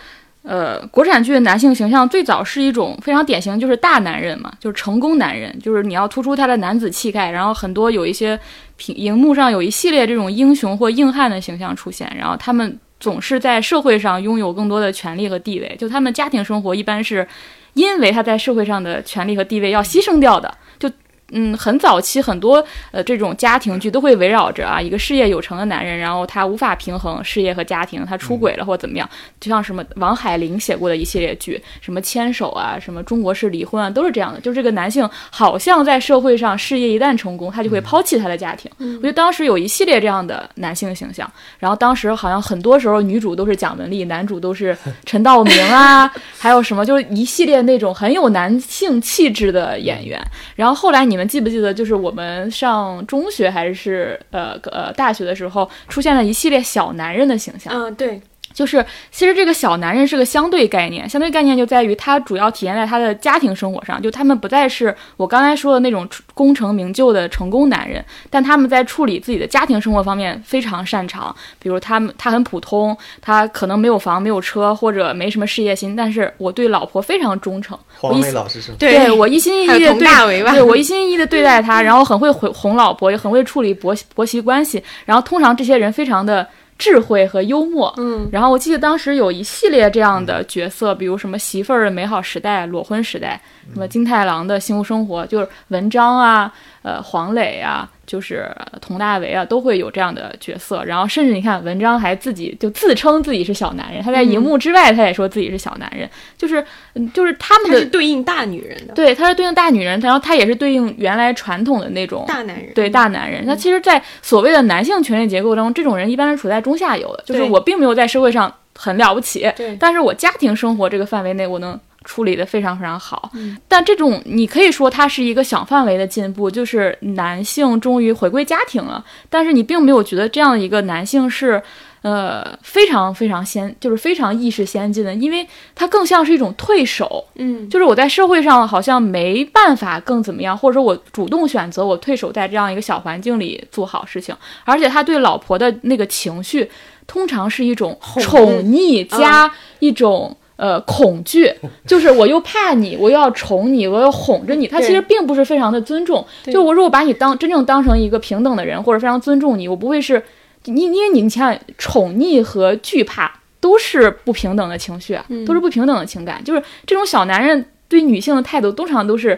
[0.42, 8.38] 呃，国产剧的男性形象最早是一种非常典型，就是大男人嘛，就是成功男人，就是你要突出他的男子气概，然后很多有一些
[8.76, 17.26] 屏荧幕上有一系列这种英雄或硬汉的形象出现，然后他们总是在社会上拥有更多的权利和地位，就他们家庭生活一般是
[17.74, 20.90] 因为他在社会上的权利和地位要牺牲掉的，就。
[21.32, 29.08] 嗯，很早期很多呃这种家庭剧都会围绕着啊一个事业有成的男人，然后他无法平衡事业和家庭，他出轨了或怎么样，
[29.40, 34.40] 就像什么王海玲写过的一系列剧，什么牵手啊，什么中国式离婚啊，都是这样的。
[34.40, 38.70] 就这个男性好像在社会上事业一旦成功，他就会抛弃他的家庭。
[38.78, 44.76] 我觉得当时有一系列这样的男性形象，然后当时好像很多时候女主都是蒋雯丽，男主都是
[45.06, 50.20] 陈道明啊， 还有什么就是一系列那种很有男性气质的演员。
[50.54, 57.72] 然后后来你们记不记得，就是我们上中学还是呃呃大学的时候，出现了一系列小男人的形象。
[57.72, 58.20] 嗯、对，
[58.52, 71.34] 就是其实这个小男人是个相对概念，相对概念就在于他主要体现在他的家庭生活上，就他们不再是我刚才说的那种功成名就的成功男人，但他们在处理自己的家庭生活方面非常擅长。
[71.58, 78.76] 比如他们他很普通，他可能没有房没有车或者没什么事业心，但是我对老婆非常忠诚，黄梅老师是吗？
[78.78, 84.82] 对我一心一意的对对我一心一意的对待他，然后很会哄哄老婆，也很会处理婆媳婆媳关系。
[85.04, 86.46] 然后通常这些人非常的
[86.82, 87.94] 智慧和幽默。
[87.96, 93.40] 嗯，然后我记得当时有一系列这样的角色，比如什么媳妇儿的美好时代、裸婚时代，
[93.72, 96.52] 什么金太郎的幸福生活，就是文章啊，
[96.82, 100.84] 呃，黄磊啊，就是呃佟大为啊，都会有这样的角色。
[100.84, 106.06] 然后甚至你看，文章还自己就自称自己是小男人，他在荧幕之外他也说自己是小男人，
[106.36, 108.92] 就是嗯，就是他们他是的对应大女人的。
[108.92, 119.50] 对，他是对应大女人，然后他也是对应原来传统的那种大男人，对大男人，那其实，在所谓的男性权力结构中，这种人一般是处在中下游的，就是我并没有在社会上很了不起，
[119.80, 123.30] 但是我家庭生活这个范围内，我能处理的非常非常好。
[123.34, 131.62] 嗯但这种你可以说它是一个小范围的进步，就是男性终于回归家庭了，但是你并没有觉得这样的一个男性是。
[132.02, 144.34] 呃，非常非常先，就是非常意识先进的，因为他更像是一种退守，嗯，就是我在社会上好像没办法更怎么样，或者说我主动选择我退守在这样一个小环境里做好事情，
[144.64, 146.68] 而且他对老婆的那个情绪，
[147.06, 149.48] 通常是一种宠溺加
[149.78, 150.36] 一种。
[150.62, 151.52] 呃，恐惧
[151.84, 154.68] 就是我又怕你，我又要宠你，我要哄着你。
[154.68, 156.24] 他其实并不是非常的尊重。
[156.44, 160.22] 对就我如果把你当真正当成一个平等的人，或者非常尊重你，我不会是
[160.66, 169.36] 你因为你你想想，宠溺和惧怕都是不平等的情绪，都是不平等的情感，就是这种小男人对女性的态度，通常都是。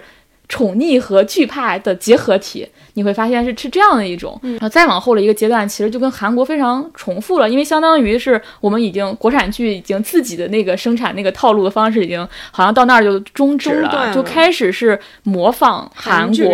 [0.49, 4.39] 宠溺和惧怕的结合体，你会发现是是这样的一种。
[4.43, 16.51] 然后再往后的一个阶段，其实就跟韩国非常重复了，因为相当于是我们已经国产剧已经自己的那个生产那个套路的方式已经好像到那儿就终止了，就开始是模仿韩国，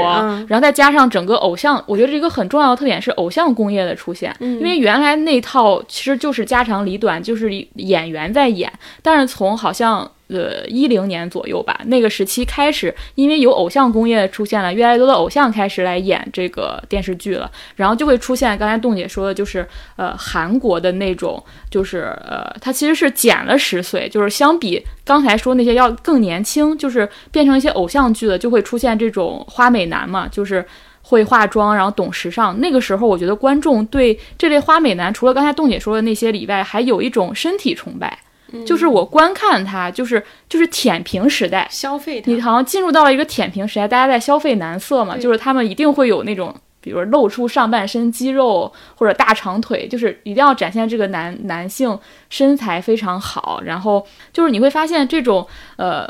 [0.49, 8.73] 然后再加上整个偶像，我觉得这个很重要的特点是偶像工业的出现，因为原来那套其实就是家长里短，就是演员在演，
[9.03, 10.11] 但是从好像。
[10.31, 19.67] 呃，一零年左右吧，那个时期开始，因为有偶像工业出现了，越来越多的偶像开始来演这个电视剧了，然后就会出现刚才冻姐说的，就是
[19.97, 30.65] 呃韩国的那种，就是呃，它其实是减了十岁，就是相比刚才说那些要更年轻，就是变成一些偶像剧的，就会出现这种花美男嘛，就是
[31.03, 32.61] 会化妆，然后懂时尚。
[32.61, 38.19] 那个时候，我觉得观众对这类花美男，除了刚才冻姐说的那些以外，还有一种身体崇拜。
[38.67, 51.97] 就是我观看它，就是就是舔屏时代，消费你好像进入到了一个舔屏时代，大家在消费男色嘛，就是他们一定会有那种，比如露出上半身肌肉或者大长腿，就是一定要展现这个男男性
[52.29, 53.61] 身材非常好。
[53.65, 55.47] 然后就是你会发现这种
[55.77, 56.09] 呃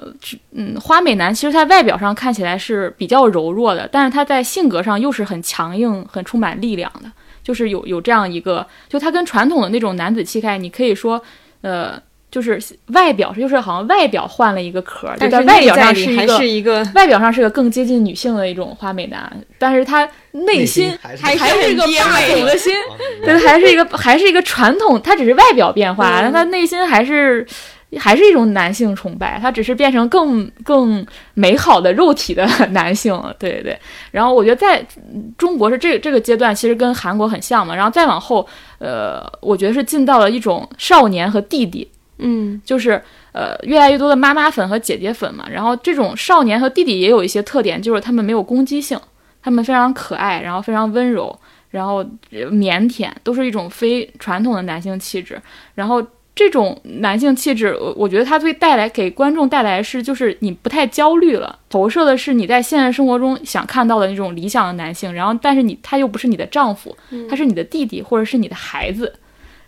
[0.52, 7.10] 嗯花美男，其实在外表上看起来是比较柔弱的，但是他在性格上又是很强硬、很充满力量的，
[7.42, 11.20] 就是有有这样一个，就他跟传统的那种男子气概，你可以说
[11.62, 12.00] 呃。
[12.30, 22.72] 就是外表是，就是好像外表换了一个壳，就在外表上是一个，外表上是个更接近女性的一种花美男，但是他内心还是一个霸总的心，
[23.24, 27.44] 对，还是一个还是一个传统，他只是外表变化，但他内心还是
[27.98, 31.04] 还是一种男性崇拜，他只是变成更更
[31.34, 33.78] 美好的肉体的 男性，对对对。
[34.12, 34.86] 然后我觉得在
[35.36, 38.46] 中国是这这个阶段，其实跟韩国很像嘛，然后再往后，
[38.78, 41.90] 呃，我觉得是进到了一种少年和弟弟。
[42.20, 43.02] 嗯，就是
[43.32, 48.98] 呃，越来越多的妈妈粉和姐姐粉嘛，然后这种少年和弟弟也有一些特点，就是他们没有攻击性，
[49.42, 51.38] 他们非常可爱，然后非常温柔，
[51.70, 55.40] 然后腼腆，都是一种非传统的男性气质。
[55.74, 56.04] 然后
[56.34, 65.12] 这种男性气质，我我觉得它会带来给观众带来是，就是你不太焦虑了，投射的是你在现实生活中想看到的那种理想的男性。
[65.12, 66.96] 然后，但是你他又不是你的丈夫，
[67.28, 69.12] 他是你的弟弟或者是你的孩子，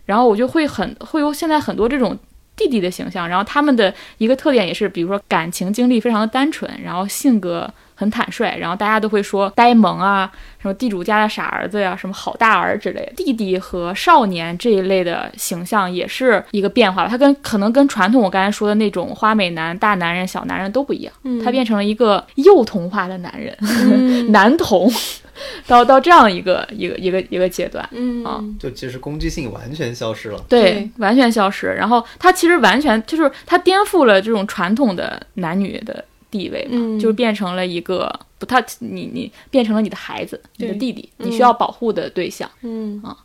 [0.05, 2.17] 然后我就会很会有现在很多这种。
[2.55, 10.31] 弟弟的形象，然后他们的一个特点也是，比如说感情经历非常的单纯，然后性格很坦率，然后大家都会说呆萌啊，
[10.61, 13.13] 什么地主家的傻儿子呀，什么好大儿之类的。
[13.15, 23.57] 弟弟和少年这一类的形象也是一个变化，他跟可能跟传统我刚才说的那种花美男、大男人、小男人都不一样，他变成了一个幼童化的男人，
[24.31, 24.91] 男童。
[25.67, 31.67] 到到这样一个一个一个一个阶段，嗯啊，就其实攻击性完全消失了，对，完全消失。
[31.67, 43.17] 然后他其实完全就是他颠覆了这种传统的男女的地位，嗯，就变成了一个不，太你你变成了你的孩子，你的弟弟，你需要保护的对象，嗯啊。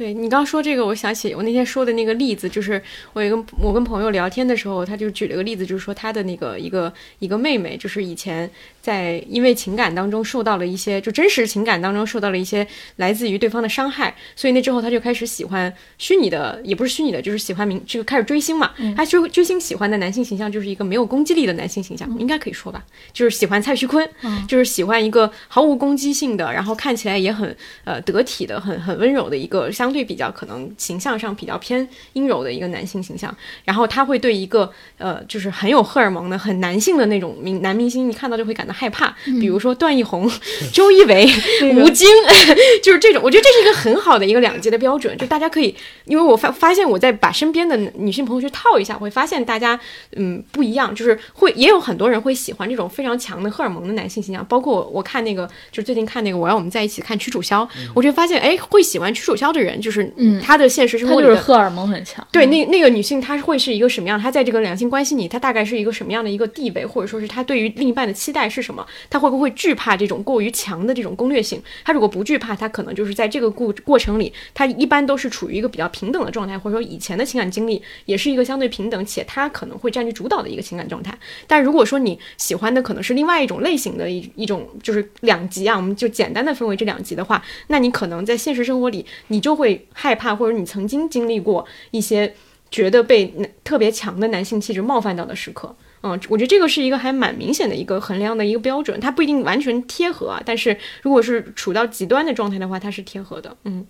[0.00, 2.82] 对你刚说这个，我想起我那天说的那个例子，就是
[3.12, 18.70] 我一个我跟朋友聊天的时候，他就举了个例子，就是说他的那个一个一个妹妹，就是以前在因为情感当中受到了一些，就真实情感当中受到了一些来自于对方的伤害，所以那之后他就开始喜欢虚拟的，也不是虚拟的，就是喜欢明就开始追星嘛。
[18.96, 22.82] 他追追星喜欢的男性形象就是一个没有攻击力的男性形象，应该可以说吧，
[23.12, 24.08] 就是喜欢蔡徐坤，
[24.48, 29.89] 就是喜欢一个毫无攻击性的，然后看起来也很呃得体的，很很温柔的一个相。
[29.90, 39.12] 相对比较可能形象上比较偏阴柔的一个男性形象，然后他会对一个呃就是很有荷尔蒙的很男性的那种明男明星，你看到就会感到害怕。
[39.40, 40.30] 比如说段奕宏、
[40.72, 41.28] 周一围、
[41.74, 42.08] 吴京，
[42.84, 43.20] 就是这种。
[43.20, 45.74] 我觉得这是一个很好的一个两极的标准，就大家可以，
[46.04, 49.78] 因为我发发现我在把身边的女性朋友去套一下，我会发现大家
[50.14, 59.79] 嗯不一样，就是会也有很多人会喜欢这种非常强的荷尔蒙的男性形象，包括我我看那个就是最近看那个我要我们在一起看屈楚萧，我就发现哎会喜欢屈楚萧的人。
[59.80, 62.26] 就是，嗯，他的现实生活里就是荷尔蒙很强。
[62.30, 64.20] 对，那那个女性，她会是一个什么样？
[64.20, 68.86] 她在这个两性关系里，她大概是一个什么样的一个地位，或者说是她对于另一半的期待是什么？
[69.08, 71.62] 她会不会惧怕这种过于强的这种攻略性？
[71.84, 81.16] 她如果不惧怕，她可能就是在这个过过程里，她一般都是处于一个比较平等的状态，或者说以前的情感经历也是一个相对平等，且她可能会占据主导的一个情感状态。
[81.46, 89.86] 但如果说你喜欢的可能是另外一种类型的一一种，就是两极啊，我们就简单的分为这两极的话，那你可能在现实生活里，你就会。
[89.92, 92.34] 害怕，或者你曾经经历过一些
[92.70, 93.32] 觉得被
[93.62, 103.86] 特别强的男性气质冒犯到的时刻，嗯，我觉得这个是一个还蛮明显的一个衡量的一个标准，它不一定完全贴合啊，但是如果是处到极端的状态的话，它是贴合的，嗯，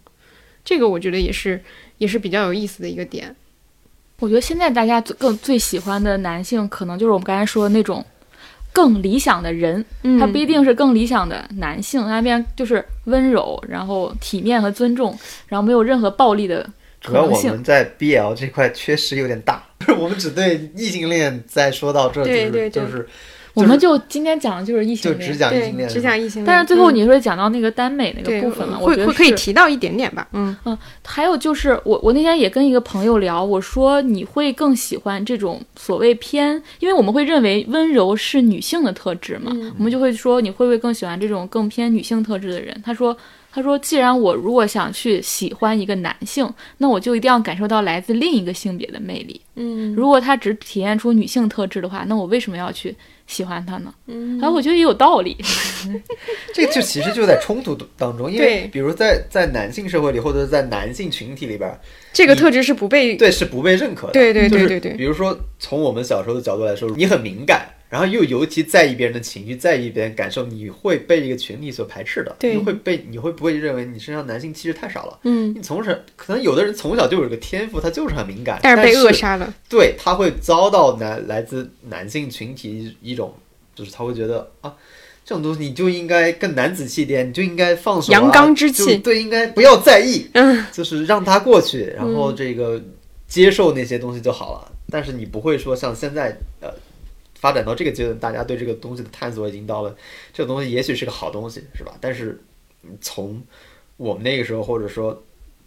[0.65, 1.63] 这个我觉得也是
[1.99, 3.35] 也是比较有意思的一个点。
[4.19, 8.05] 我觉得现在大家最更最喜欢的男性，可能就是我们刚才说的那种
[8.73, 10.19] 更理想的人，嗯。
[10.19, 15.17] 他不一定是更理想的男性，他那边就是温柔，然后体面和尊重，
[15.49, 16.63] 然后没有任何暴力的
[17.03, 17.51] 可主要我能性。
[17.51, 19.65] 们在 BL 这块确实有点大，
[19.99, 22.83] 我们只对异性恋在说到这，就是对对对。
[22.83, 23.09] 就是
[23.55, 30.27] 我们就今天讲的就是异性就只恋，对讲异性恋，只讲异性恋，但是最后嗯你说讲到那个耽美那个部分了，我会会可以提到一点点吧。
[30.33, 42.81] 嗯嗯还有就是，我我那天也跟一个朋友聊，我说你会更喜欢这种所谓偏，因为我们会认为温柔是女性的特质嘛，嗯我们就会说你会不会更喜欢这种更偏女性特质的人？
[42.85, 43.17] 他说。
[43.53, 46.49] 他说：“既然我如果想去喜欢一个男性，
[46.79, 49.41] 那我就一定要感受到来自另一个性别的魅力。
[49.57, 52.95] 嗯如果他只体现出女性特质的话，那我为什么要去
[53.31, 53.95] 喜欢他呢？
[54.09, 55.37] 嗯然后我觉得也有道理。
[56.53, 61.73] 这就其实就在冲突当中，因为比如在在男性社会里，或者是在男性群体里边，
[62.13, 64.13] 这个特质是不被对是不被认可的。
[64.13, 72.37] 对对对对对比如说从我们小时候的角度来说，你很敏感，然后又尤其在意别人的情绪，在意别人感受，你会被一个群体所排斥的。
[72.39, 75.19] 对你会被你会不会认为你身上男性气质太少了？
[75.25, 79.53] 嗯，你从小可能有的人从小就有一个天赋，他就是很敏感，但但是被扼杀了。
[79.69, 83.35] 对，他会遭到男来自男性群体一种，
[83.75, 84.73] 就是他会觉得啊，
[85.25, 92.81] 这种东西你就应该更男子气一点，你就应该放手、啊，阳刚之气对，应该不要在意，嗯，就是让他过去，然后这个
[93.27, 94.73] 接受那些东西就好了。
[94.89, 96.73] 但是你不会说像现在呃。
[97.41, 99.97] 发展到这个阶段，大家对这个东西的探索已经到了，
[100.33, 101.97] 这个东西也许是个好东西，是吧？
[102.01, 102.39] 但是
[102.85, 103.43] 嗯从
[103.97, 105.21] 我们那个时候，或者说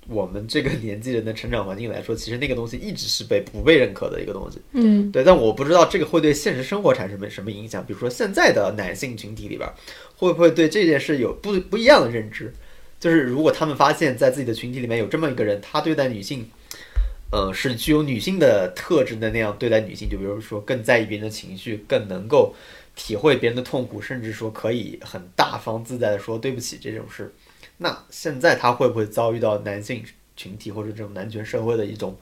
[0.08, 4.60] 我们这个年纪人的成长环境来说，其实那个东西一直是被不被认可的一个东西。
[4.74, 7.86] 嗯对，但我不知道这个会对现实生活产生什么影响。
[7.86, 9.68] 比如说现在的男性群体里边，
[10.16, 12.54] 会不会对这件事有不不一样的认知？
[13.00, 16.50] 就是如果他们发现，在自己的群体里面有这么一个人，他对待女性，
[17.34, 22.54] 呃，是具有女性的特质的那样对待女性，就比如说更在意别人的情绪，更能够
[22.96, 27.34] 体会别人的痛苦，甚至说可以很大方自在的说对不起这种事。
[27.78, 30.04] 那现在他会不会遭遇到男性
[30.38, 32.16] 群体或者这种男权社会的一种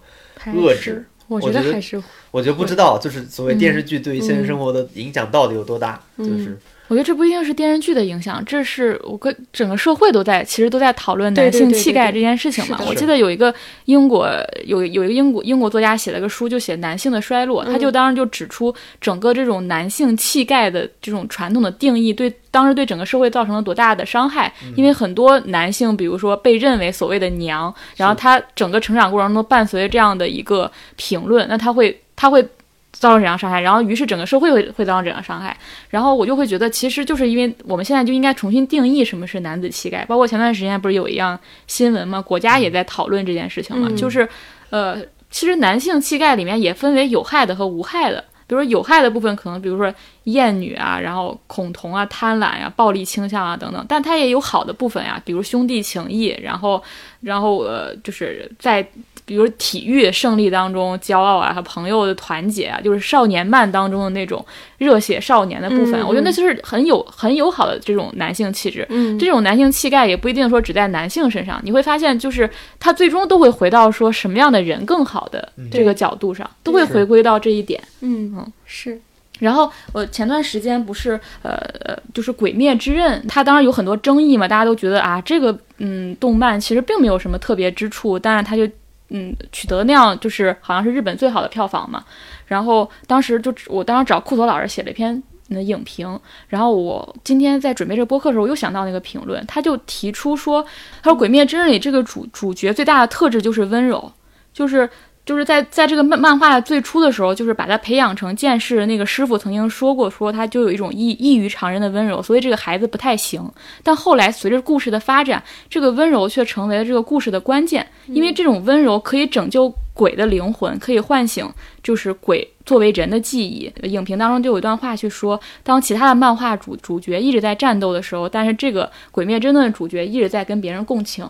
[0.45, 1.05] 遏制？
[1.27, 6.01] 我我觉得觉得还是我觉得不知道，就是所谓电视剧对于现实生活的影响到底有多大？
[6.15, 6.57] 嗯就是
[6.91, 12.77] 我觉得这不一定是电视剧的影响，这是我跟整个社会都在，其实都在讨论男性气概这件事情嘛。
[12.85, 13.53] 我记得有一个
[13.85, 14.27] 英国
[14.65, 22.29] 有有一个英国英国作家写了个书，就写男性的衰落，他就嗯当时就指出整个这种男性气概的这种传统的定义对。
[22.51, 24.51] 当时对整个社会造成了多大的伤害？
[24.75, 32.45] 因为很多男性，比如说被认为所谓的娘，然后他整个成长过程中伴随着这样的一个评论，那他会他会
[32.91, 33.61] 造成怎样伤害？
[33.61, 35.55] 然后于是整个社会会会造成怎样伤害？
[35.89, 40.05] 然后我就会觉得，其实就是因为我们现在就应该重新定义什么是男子气概。
[40.05, 42.21] 包括前段时间不是有一样新闻嘛？
[42.21, 44.27] 国家也在讨论这件事情嘛，嗯就是
[44.69, 44.97] 呃，
[45.29, 48.23] 其实男性气概里面也分为有害的和无害的。
[48.47, 49.93] 比如说有害的部分，可能比如说
[50.25, 56.83] 厌女啊，然后恐同啊、贪婪呀、暴力倾向啊等等，但它也有好的部分呀，比如兄弟情谊，然后，
[57.21, 58.85] 然后呃，就是在
[59.25, 64.45] 比如体育胜利当中骄傲啊和朋友的团结啊，就是少年漫当中的那种
[64.77, 68.85] 热血少年的部分，嗯我觉得那就是很有很友好的这种男性气质。
[68.89, 69.17] 嗯。
[69.19, 72.49] 这种男性气概也不一定说只在男性身上，你会发现，就是
[72.79, 77.81] 他最终都会回到说什么样的人更好的这个角度上，都会回归到这一点。
[78.01, 78.53] 嗯嗯。
[78.65, 78.99] 是。
[79.39, 81.53] 然后我前段时间不是呃
[81.85, 88.67] 呃，就是《鬼灭之刃》，它当然有很多争议嘛，大家都觉得啊，这个嗯动漫其实并没有什么特别之处，但是它就
[89.11, 92.03] 嗯取得那样就是好像是日本最好的票房嘛。
[92.47, 100.61] 然后当时就我当时找库佐老师写了一篇那影评，然后我今天在准备这个播客的时候，我又想到那个评论，他就提出说，
[101.03, 104.11] 他说《鬼灭之刃》里这个主主角最大的特质就是温柔，
[104.51, 104.89] 就是。
[105.23, 113.47] 就是在在这个漫漫画最初的时候，就是把他培养成剑士的那个师傅曾经说过，说他就有一种异异于常人的温柔，所以这个孩子不太行。
[113.83, 121.47] 但后来随着故事的发展，这个温柔却成为了这个故事的关键，因为这种温柔可以拯救鬼的灵魂，可以唤醒
[121.83, 123.71] 就是鬼作为人的记忆。
[123.87, 131.29] 影评当中就有一段话去说，当其他的漫画主主角一直在战斗的时候，但是这个《鬼灭之刃》的主角一直在跟别人共情，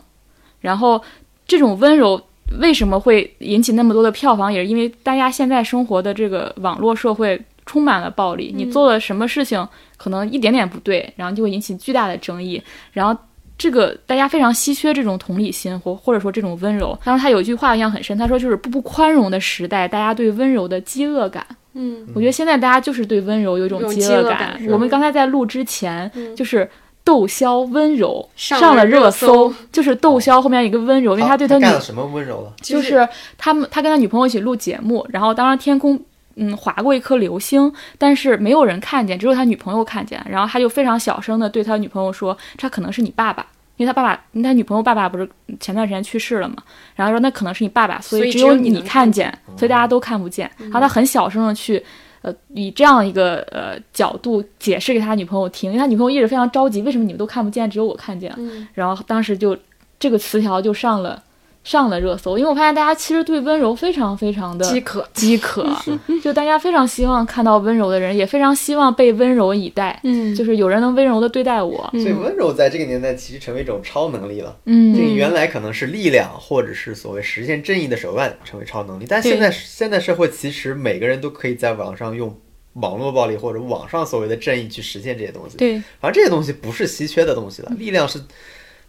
[0.62, 1.04] 然后
[1.46, 2.22] 这种温柔。
[2.60, 4.52] 为什么会引起那么多的票房？
[4.52, 9.65] 也是因为大家现在生活的这个网络社会充满了暴力，你做了什么事情
[9.98, 12.61] 可能一点点不对，然后就会引起巨大的争议。
[12.91, 13.19] 然后
[13.57, 16.98] 这个大家非常稀缺这种同理心或或者说这种温柔。
[17.03, 21.45] 当时他有一句话印象很深，他说就是不不宽容的时代，大家对温柔的饥饿感。
[21.73, 26.69] 嗯我觉得现在大家就是对温柔有一种饥饿感我们刚才在录之前，嗯就是
[27.03, 32.53] 窦骁温柔上上了了热搜搜，就是窦骁后面一个温柔，因为他对女他干了什么温柔了？
[32.61, 33.07] 就就是
[33.38, 35.99] 他们，他跟他女朋友一起录节目，然后当时天空
[36.36, 40.23] 嗯划过一颗流星，但是没有人看见，只有他女朋友看见。
[40.30, 43.45] 然后他就非常小声的对他女朋友说：“这可能是你爸爸，
[43.78, 45.28] 因为他爸爸，他女朋友爸爸不是
[45.60, 46.57] 前段时间去世了嘛。
[46.95, 50.49] 然后说那可能是你爸爸，所所以以只有你看见，所以大家都看不见。
[50.57, 51.84] 然后他很小声的去。”
[52.22, 58.34] 呃，以这样一个呃角度解释给他女朋友听，因为他女朋友一直非常着急，为什么你们都看不见，只有我看见？
[58.38, 59.57] 嗯然后当时就
[59.99, 61.22] 这个词条就上了
[61.64, 65.68] 上了热搜，因为我发现大家其实对温柔非常非常的饥渴，饥渴，
[66.24, 74.58] 就大家非常希望看到温柔的人，也非常希望被温柔以待，嗯就是有人能温柔的对待我，所以温柔在这个年代其实成为一种超能力了。
[74.66, 79.06] 嗯这个原来可能是力量，或者是所谓实现正义的手段，成为超能力。
[79.08, 82.36] 但现在现在社会，其实每个人都可以在网上用
[82.74, 85.58] 网络暴力或者网上所谓的正义去实现这些东西。
[85.58, 88.20] 对，反正这些东西不是稀缺的东西了，力量是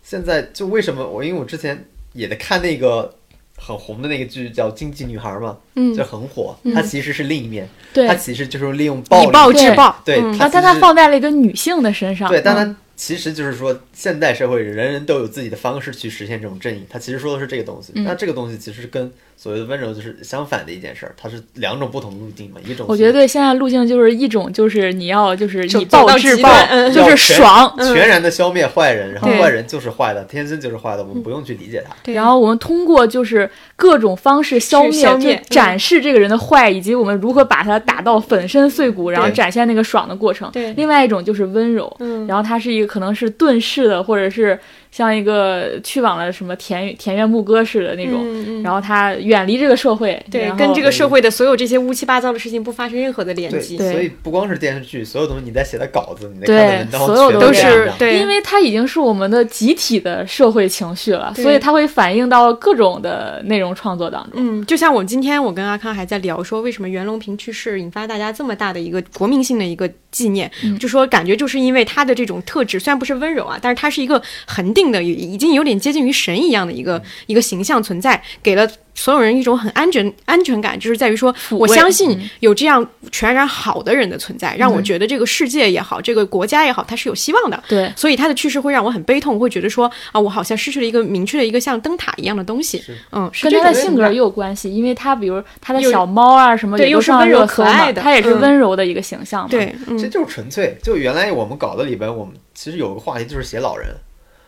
[0.03, 3.14] 现在就为什么我因为我之前也在看那个
[3.56, 5.94] 很红的那个剧叫《经济女孩》嘛，嗯。
[5.94, 6.56] 就很火。
[6.74, 10.22] 它其实是另一面，对，它其实就是利用暴力，以暴制对暴，对嗯。
[10.22, 12.56] 它其实然后但它放在了一个女性的身上，对，但嗯。
[12.56, 16.82] 它其实就是说，现代社会人人都有自己的方式去实现这种正义。
[16.89, 22.60] 他其实说的是这个东西，嗯那这个东西其实跟所谓的温柔就是相反的一件事儿，它是两种不同的路径嘛。
[22.64, 31.97] 一种我觉得对，现在路径就是一种就是你要就是以暴制暴，嗯就是爽，全然的消灭坏人，然后坏人就是坏的，天生就是坏的，我们不用去理解他。
[32.05, 40.48] 对然后我们通过就是各种方式消灭，消灭就展示这个人的坏，以及我们如何把他打到粉身碎骨，然后展现那个爽的过程。
[40.52, 44.59] 对另外一种就是温柔，嗯然后它是一个可能是顿式的，或者是
[44.93, 48.20] 像一个去往了什么田田园牧歌似的那种。
[48.23, 48.62] 嗯嗯。
[48.62, 58.19] 然后他远离这个社会，对，跟这个社会的所有这些乌七八糟的事情不发生任何的连对，对所以不光是电视剧，所有东西你在写的稿子，你在对看的文章，所有都都是对。
[58.20, 64.32] 因为它已经是我们的集体的社会情绪了，所以它会反映到各种的内容创作当中。
[64.36, 70.78] 嗯，就像我们今天我跟阿康还在聊说，为什么袁隆平去世引发大家这么大的一个国民性的一个纪念，嗯。
[70.78, 78.68] 就说感觉就是因为他的这种特质，虽然不是温柔啊，但是他是一个恒定的，已经有点接近于神一样的一个、一个形象存在，给了。
[78.94, 87.60] 所有人一种很安全安全感，就是在于说，我相信有这样全然好的人的存在，让我嗯觉得这个世界也好，这个国家也好，它是有希望的。
[87.66, 92.84] 对，所以他的去世会让我很悲痛，会觉得说啊，我好像失去了一个明确的一个像灯塔一样的东西。
[93.12, 99.48] 嗯，跟他的性格也有关系，因为他比如他的小猫啊什么对又是温柔可爱的他也是嗯温柔的一个形象嘛。
[99.48, 100.76] 对，嗯这就是纯粹。
[100.82, 103.88] 就原来我们搞的里边，我们其实有个话题就是写老人。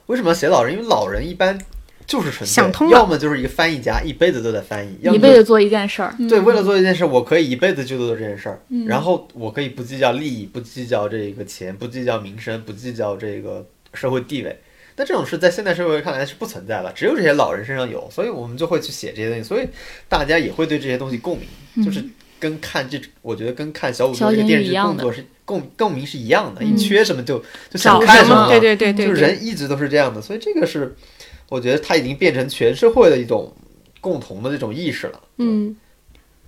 [0.06, 0.74] 为什么要写老人？
[0.74, 1.59] 因为老人一般
[2.06, 6.14] 就是纯粹，想通了要么就是一个翻译家，一辈子都在翻译，要么就是一辈子做一件事儿。
[6.28, 14.60] 对，为了做一件事，我可以一辈子就做这件事儿，嗯然后我可以不计较利益，不计较这个钱，不计较名声，不计较这个社会地位。
[14.97, 19.66] 那这种事在现代社会看来是不存在的，只有这些老人身上有，所以我们就会去写这些东西，所以
[20.09, 22.05] 大家也会对这些东西共鸣，就是
[22.39, 26.73] 跟看这，我觉得跟看小五小金这个电视剧鱼一样是共共鸣是一样的，嗯。
[26.73, 27.39] 你缺什么就
[27.71, 30.95] 就想看什么么，对对对对，就是人一直都是这样的，所以这个是
[31.49, 33.55] 我觉得它已经变成全社会的一种
[34.01, 35.21] 共同的这种意识了。
[35.39, 35.77] 嗯。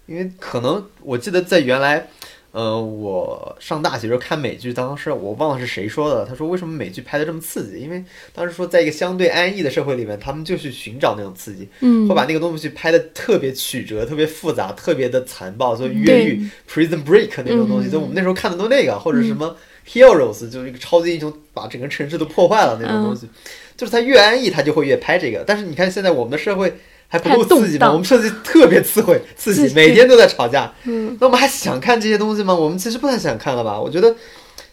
[0.06, 2.08] 因为可能我记得在原来，
[2.56, 7.78] 呃，我上大学时候看美剧，当时我忘了是谁说的，他说为什么美剧拍的这么刺激？
[7.78, 8.02] 因为
[8.32, 19.54] 当时说在一个相对安逸的社会里面，他们就去寻找那种刺激，嗯会把那个东西拍的特别曲折、特别复杂、特别的残暴，所以越狱、Prison Break 那种东西，嗯就我们那时候看的都那个，或者什么
[19.86, 23.28] Heroes，就是一个超级英雄把整个城市都破坏了那种东西，
[23.76, 25.44] 就是他越安逸，他就会越拍这个。
[25.46, 26.74] 但是你看现在我们的社会。
[27.08, 27.90] 还不够刺激吗？
[27.92, 30.72] 我们设计特别 刺激，刺激，每天都在吵架。
[30.84, 32.54] 嗯那我们还想看这些东西吗？
[32.54, 33.80] 我们其实不太想看了吧？
[33.80, 34.14] 我觉得，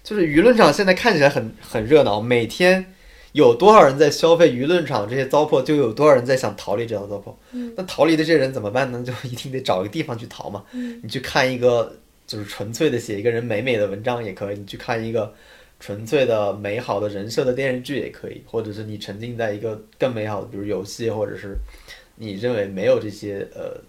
[0.04, 2.94] 就是舆论场现在看起来很很热闹，每天
[3.34, 7.34] 有多少人在消费舆论场这些糟粕，就有多少人在想逃离这条糟粕。
[7.76, 9.04] 那逃离的这些人怎么办呢？
[9.06, 10.64] 就一定得找一个地方去逃嘛。
[10.72, 11.96] 你去看一个
[12.26, 15.34] 就是纯粹的写一个人美美的文章也可以，你去看一个
[15.80, 21.58] 纯粹的美好的人设的电视剧也可以，或者是你沉浸在一个更美好的，比如游戏，或者是
[22.16, 23.80] 你认为没有这些呃。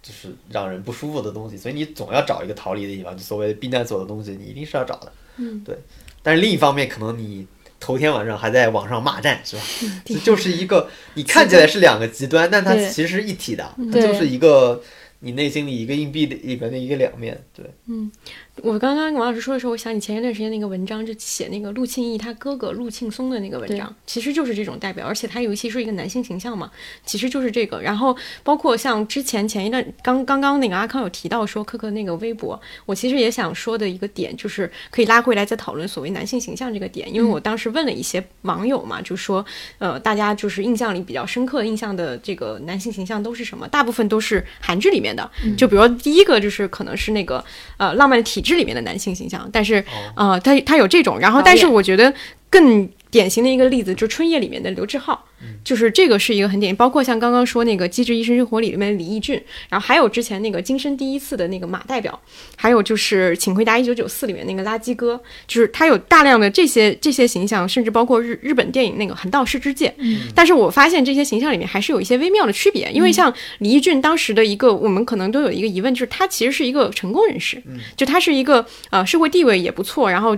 [0.00, 5.12] 就是让人不舒服的东西，所以你总要找一个逃离的地方，就所谓的避难所的东西，你一定是要找的。
[5.38, 5.76] 嗯，对。
[6.22, 7.44] 但是另一方面，可能你
[7.80, 9.62] 头天晚上还在网上骂战，是吧？
[10.08, 14.80] 嗯就是一个你看起来是两个极端，但它其实是一体的，它就是一个
[15.18, 17.38] 你内心里一个硬币里边的一个两面。
[17.52, 17.66] 对，
[18.62, 26.70] 我刚刚王老师说的时候，我想起前一段时间那个文章，就写那个陆庆义他哥哥陆庆松的那个文章，其实就是这种代表，而且他尤其是一个男性形象嘛，
[27.04, 27.80] 其实就是这个。
[27.80, 39.44] 然后包括像之前前一段刚刚刚那个阿康有提到说科科那个微博，我其实也想说的一个点，就是可以拉回来再讨论所谓男性形象这个点，因为我当时问了一些网友嘛，就说
[39.78, 43.68] 呃大家就是印象里比较深刻印象的这个男性形象都是什么？
[43.68, 47.44] 大部分都是韩剧里面的，就比如第一个就是可能是那个
[47.76, 49.84] 呃浪漫的体质里面的男性形象，但是
[50.14, 52.12] 啊他他有这种，然后但是我觉得
[52.48, 55.22] 更典型的一个例子就是春夜里面的刘志浩。
[55.62, 62.18] 就是这个是一个很典型，包括像刚刚说那个《机智医生生活》里面的李义俊，然后还有之前那个《今生第一次》的那个马代表，
[62.56, 69.88] 还有就是《请回答一九九四》里面那个垃圾哥，就是他有大量的这些 这些形象，甚至包括日日本电影那个《横道世之介》。
[69.98, 77.62] 嗯，但是我发现这些形象里面还是有一些微妙的区别，因为像李义俊当时的一个，我们可能都有一个疑问，就是他其实是一个成功人士，
[77.96, 80.36] 就他是一个呃社会地位也不错，然后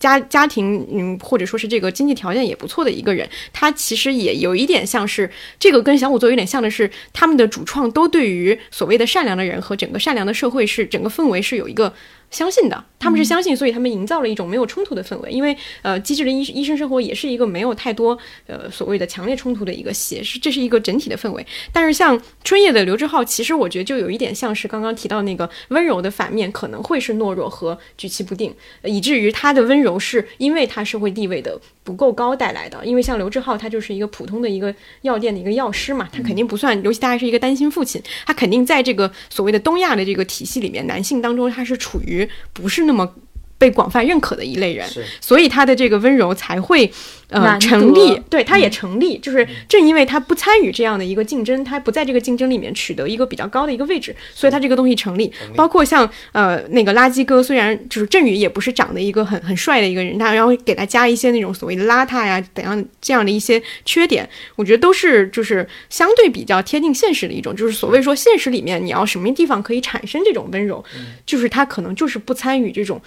[0.00, 4.39] 家家庭嗯或者说是这个经济条件也不错的一个人，他其实也。
[4.40, 11.94] 有一点像是这个跟小五座有点像的是，他们的主创都对于所谓的善良的人和整个善良的社会是整个氛围是有一个。
[12.30, 15.30] 相信的，他们是相信，所以他们营造了一种没有冲突的氛围。
[15.30, 18.16] 因为呃，机智的医医生生活也是一个没有太多
[18.46, 21.44] 呃所谓的强烈冲突的一个戏，是这是一个整体的氛围。
[21.72, 28.54] 但是像春夜的刘志浩，其实我觉得就有一点像是刚刚提到那个温柔的反面，可能会是懦弱和举棋不定，
[28.84, 32.86] 以至于他的温柔是因为他社会地位的不够高带来的。
[32.86, 42.19] 因为像刘志浩，他就是一个普通的一个药店的一个药师嘛，他肯定不算，尤其他还是一个单亲父亲，他肯定在这个所谓的东亚的这个体系里面，男性当中他是处于。
[42.52, 43.14] 不是那么
[43.58, 44.88] 被广泛认可的一类人，
[45.20, 46.90] 所以他的这个温柔才会
[47.30, 49.18] 呃成立，对，他也成立。
[49.18, 55.32] 就是正因为他不参与这样的一个竞争，他不在这个竞争里面取得一个比较高的一个位置，所以他这个东西成立。
[55.56, 67.54] 包括像呃那个垃圾哥，虽然就是振宇也不是长得一个很很帅的一个人，他然后给他加一些那种所谓的邋遢呀怎样这样的一些缺点，我觉得都是就是相对比较贴近现实的一种。
[67.54, 70.84] 就是所谓说现实里面你要什么地方可以产生这种温柔，
[71.26, 73.00] 就是他可能就是不参与这种。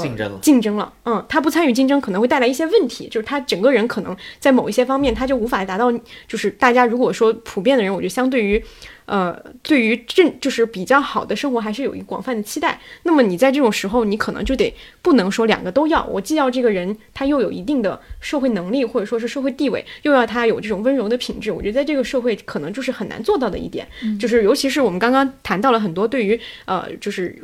[0.00, 5.90] 竞争了，竞争了，嗯，他不参与竞争可能会带来一些问题，就是他整个人可能在某一些方面他就无法达到，
[6.26, 8.62] 就是大家如果说普遍的人，我觉得相对于，
[9.06, 9.32] 呃，
[9.62, 12.80] 对于正就是比较好的生活还是有一广泛的期待。
[13.04, 23.86] 那么你在这种时候，你可能就得不能说两个都要，我既要这个人他又有一定的社会能力或者说是社会地位，又要他有这种温柔的品质，我觉得在这个社会可能就是很难做到的一点，
[24.18, 27.42] 就是尤其是我们刚刚谈到了很多对于呃就是。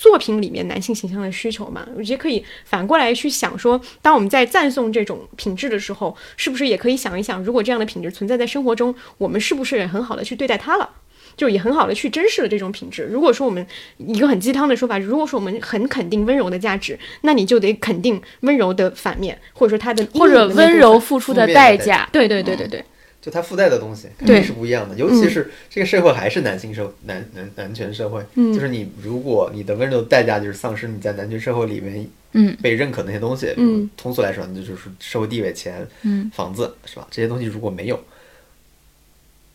[0.00, 10.88] 作品里面男性形象的需求嘛，我觉得可以反过来去想说，当我们在赞颂这种品质的时候，是不是也可以想一想，如果这样的品质存在在生活中，我们是不是也很好的去对待它了？
[11.36, 13.02] 就也很好的去珍视了这种品质。
[13.12, 13.64] 如果说我们
[13.98, 22.08] 一个很鸡汤的说法，如果说我们很肯定温柔的价值，那你就得肯定温柔的反面，或者说它的或者温柔付出的代价。
[22.10, 22.82] 对对对对对。
[23.22, 37.06] 就它附带的东西肯定是不一样的，尤其是这个社会还是男性社男男男权社会，就是你如果你的温柔代价就是丧失你在男权社会里面嗯被认可那些东西，嗯，通俗来说，那就是社会地位、钱、嗯、房子，是吧？
[37.10, 38.02] 这些东西如果没有，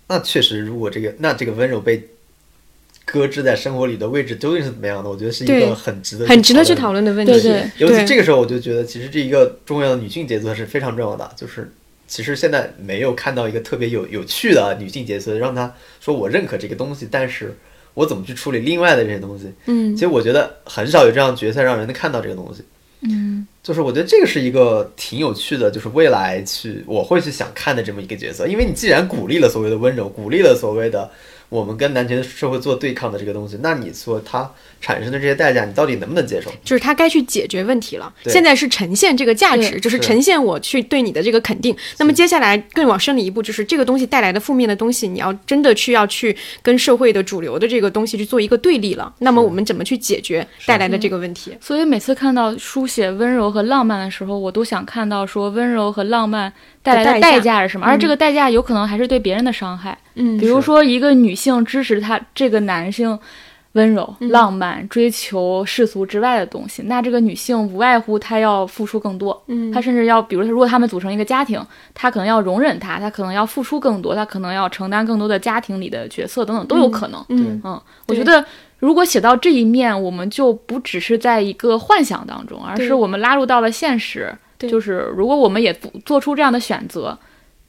[0.10, 2.10] 那确实，如果这个那这个温柔被
[3.04, 5.10] 搁置在生活里的位置究竟是怎么样的？
[5.10, 7.34] 我觉得是一个很值得很值得去讨论的问题。
[7.80, 11.72] 尤其这个时候，我就觉得其实这一个重要的女性角色是非常重要的，就是。
[12.08, 17.58] 其实现在没有看到一个特别有有趣的女性角色，让她说我认可这个东西，但是
[17.94, 19.52] 我怎么去处理另外的这些东西？
[19.66, 22.64] 嗯，其实我觉得很少有这样角色让人能看到这个东西。
[23.02, 31.12] 嗯，就是我觉得这个是一个挺有趣的，就是未来去我会去想看的这么一个角色，因为你既然鼓励了所谓的温柔，鼓励了所谓的
[31.50, 34.52] 我们跟男权社会做对抗的这个东西，那你说它。
[34.82, 36.52] 产生的这些代价，你到底能不能接受？
[36.64, 38.14] 就是它该去解决问题了。
[38.26, 41.76] 现在是呈现这个价值，就是呈现我去对你的这个肯定。
[41.98, 49.12] 那么接下来更往深里一步，就是这个东西带来的负面的东西，你要真的去要去跟社会的主流的这个东西去做一个对立了。
[49.20, 51.58] 那么我们怎么去解决带来的这个问题？
[51.60, 56.54] 所以每次看到书写温柔和浪漫的时候，我都想看到说温柔和浪漫
[56.86, 59.98] 带来的代价是什么，而这个代价有可能还是对别人的伤害。
[60.14, 63.20] 嗯，比如说一个女性支持他这个男性。
[63.76, 71.62] 温柔、浪漫、追求世俗之外的东西，那这个女性无外乎她要付出更多，嗯，她甚至要，比如说，如果他们组成一个家庭，
[71.94, 77.60] 她可能要容忍他，她可能要付出更多，她可能要承担更多的家庭里的角色等等都有可能，嗯。
[77.66, 78.46] 嗯，我觉得
[78.80, 84.34] 如果写到这一面，我们就不只是在一个幻想当中，而是我们拉入到了现实，
[84.68, 85.74] 就是如果我们也
[86.06, 87.18] 做出这样的选择，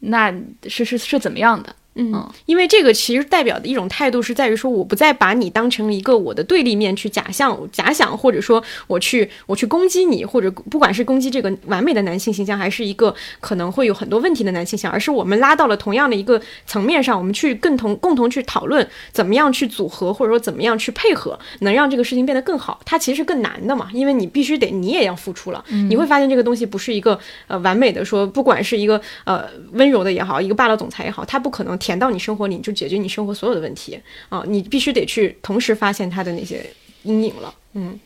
[0.00, 0.32] 那
[0.64, 1.74] 是是是怎么样的？
[1.96, 22.78] 嗯，因为这个其实代表的一种态度是在于说，我不再把你当成一个我的对立面去假象、假想，或者说我去我去攻击你，或者不管是攻击这个完美的男性形象，还是一个可能会有很多问题的男性形象，而是我们拉到了同样的一个层面上，我们去共同共同去讨论怎么样去组合，或者说怎么样去配合，能让这个事情变得更好。
[22.84, 34.42] 它其实是更难的嘛，因为你必须得你也要付出了，你会发现这个东西不是一个呃完美的说，不管是一个呃温柔的也好，一个霸道总裁也好，他不可能填到你生活里就解决你生活所有的问题啊！
[34.44, 36.68] 你必须得去同时发现它的那些
[37.04, 37.54] 阴影了。
[37.74, 37.96] 嗯，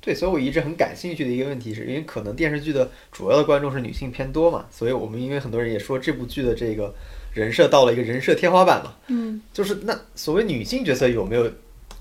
[0.00, 6.92] 对，所以我一直很感兴趣的一个问题是，因为可能电视剧的主要的观众是女性偏多嘛，所以我们因为很多人也说这部剧的这个
[7.34, 8.96] 人设到了一个人设天花板嘛。
[9.06, 11.48] 嗯，就是那所谓女性角色有没有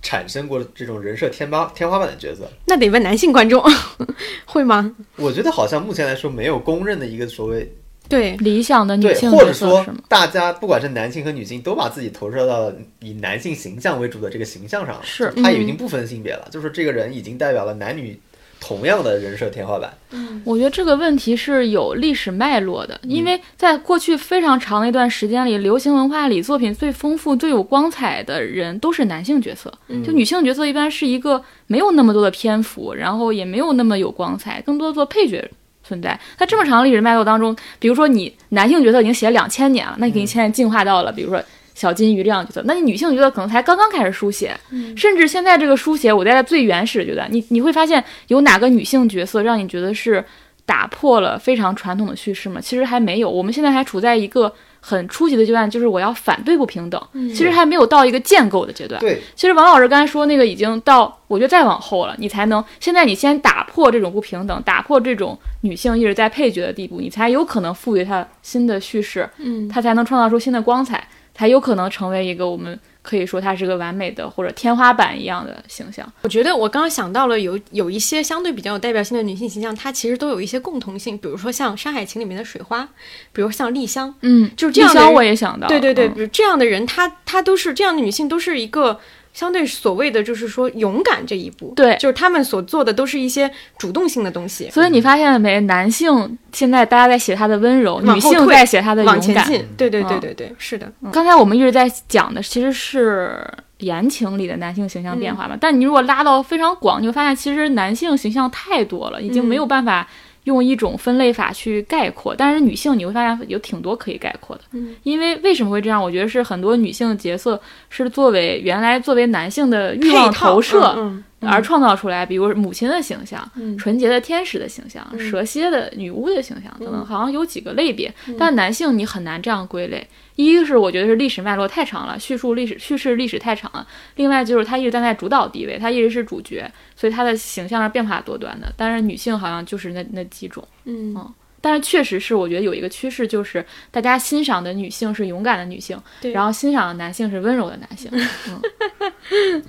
[0.01, 2.49] 产生过这种人设天花天花板的角色？
[2.65, 3.63] 那得问男性观众
[4.45, 4.95] 会吗？
[5.17, 7.71] 我觉得好像目前来说没有公认的一个所谓。
[8.07, 9.85] 对理想的女，性角或者说？
[10.07, 18.19] 大家不管是男性和女性，都把自己投射到以男性形象为主的这个形象上了，是他已经不分性别了，就是这个人已经代表了男女
[18.59, 19.93] 同样的人设天花板。
[20.11, 29.73] 嗯我觉得这个问题是有历史脉络的，因为在过去非常长的一段时间里，流行文化里作品最丰富、最有光彩的人都是男性角色，
[30.05, 35.49] 就女性角色一般是一个没有那么多的篇幅，然后也没有那么有光彩，更多做配角。
[35.85, 36.19] 存在。
[36.37, 41.41] 它这么长的历史脉络当中，比如说你男性角色已经写了两千年了，那你肯定现在进化到了，比如说
[41.73, 44.57] 小金鱼这样的角色，那你女性角色可能才刚刚开始书写，
[44.95, 50.23] 甚至现在这个书写，我在最原始的阶段，你你会发现有哪个女性角色让你觉得是
[50.65, 52.59] 打破了非常传统的叙事吗？
[52.61, 54.51] 其实还没有，我们现在还处在一个
[54.87, 59.01] 很初级的阶段，就是我要反对不平等，其实还没有到一个建构的阶段。
[59.01, 76.11] 对，其实王老师刚才说那个已经到，我觉得再往后了，你才能现在你先打破这种不平等，打破这种女性一直在配角的地步，你才有可能赋予它新的叙事，嗯，它才能创造出新的光彩，才有可能成为一个我们可以说她是个完美的或者天花板一样的形象。
[76.23, 82.87] 我觉得我刚刚想到了有有一些相对比较有代表性的女性形象，她其实都有一些共同性，比如说像《山海情》里面的水花，
[83.31, 88.99] 比如像丽香，嗯，就是这样的丽香我也想到，对对对，嗯比如这样的人，她她都是这样的女性，都是一个
[89.35, 95.59] 相对所谓的就是说勇敢这一步，对就是他们所做的都是一些主动性的东西，所以你发现了没？
[95.65, 99.19] 男性现在大家在写他的温柔，女性在写他的勇敢。
[99.19, 103.45] 往前进，对对对嗯对对，是的，刚才我们一直在讲的其实是
[103.79, 110.07] 言情里的男性形象变化嘛，但你如果拉到非常广，你会发现其实男性形象太多了，已经没有办法
[110.45, 112.33] 用一种分类法去概括。
[112.35, 116.01] 但是女性你会发现有挺多可以概括的，嗯因为为什么会这样？
[116.01, 117.59] 我觉得是很多女性角色
[117.89, 123.77] 是作为原来作为男性的欲望投射，嗯而创造出来，比如母亲的形象、嗯。
[123.77, 125.19] 纯洁的天使的形象、嗯。
[125.19, 127.05] 蛇蝎的女巫的形象等等，嗯。
[127.05, 128.13] 好像有几个类别。
[128.37, 133.85] 但男性你很难这样归类，一个是我觉得是历史脉络太长了，叙述历史叙事历史太长了；
[134.15, 138.71] 另外就是他一直站在主导地位，他一直是主角，所以他的形象是变化多端的。
[138.75, 140.67] 但是女性好像就是那那几种。
[140.85, 141.15] 嗯。
[141.61, 145.99] 但是确实是，我觉得有一个趋势，就是大家欣赏的女性是勇敢的女性，
[146.31, 148.11] 然后欣赏的男性是温柔的男性。
[148.47, 149.63] 嗯。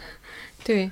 [0.62, 0.90] 对，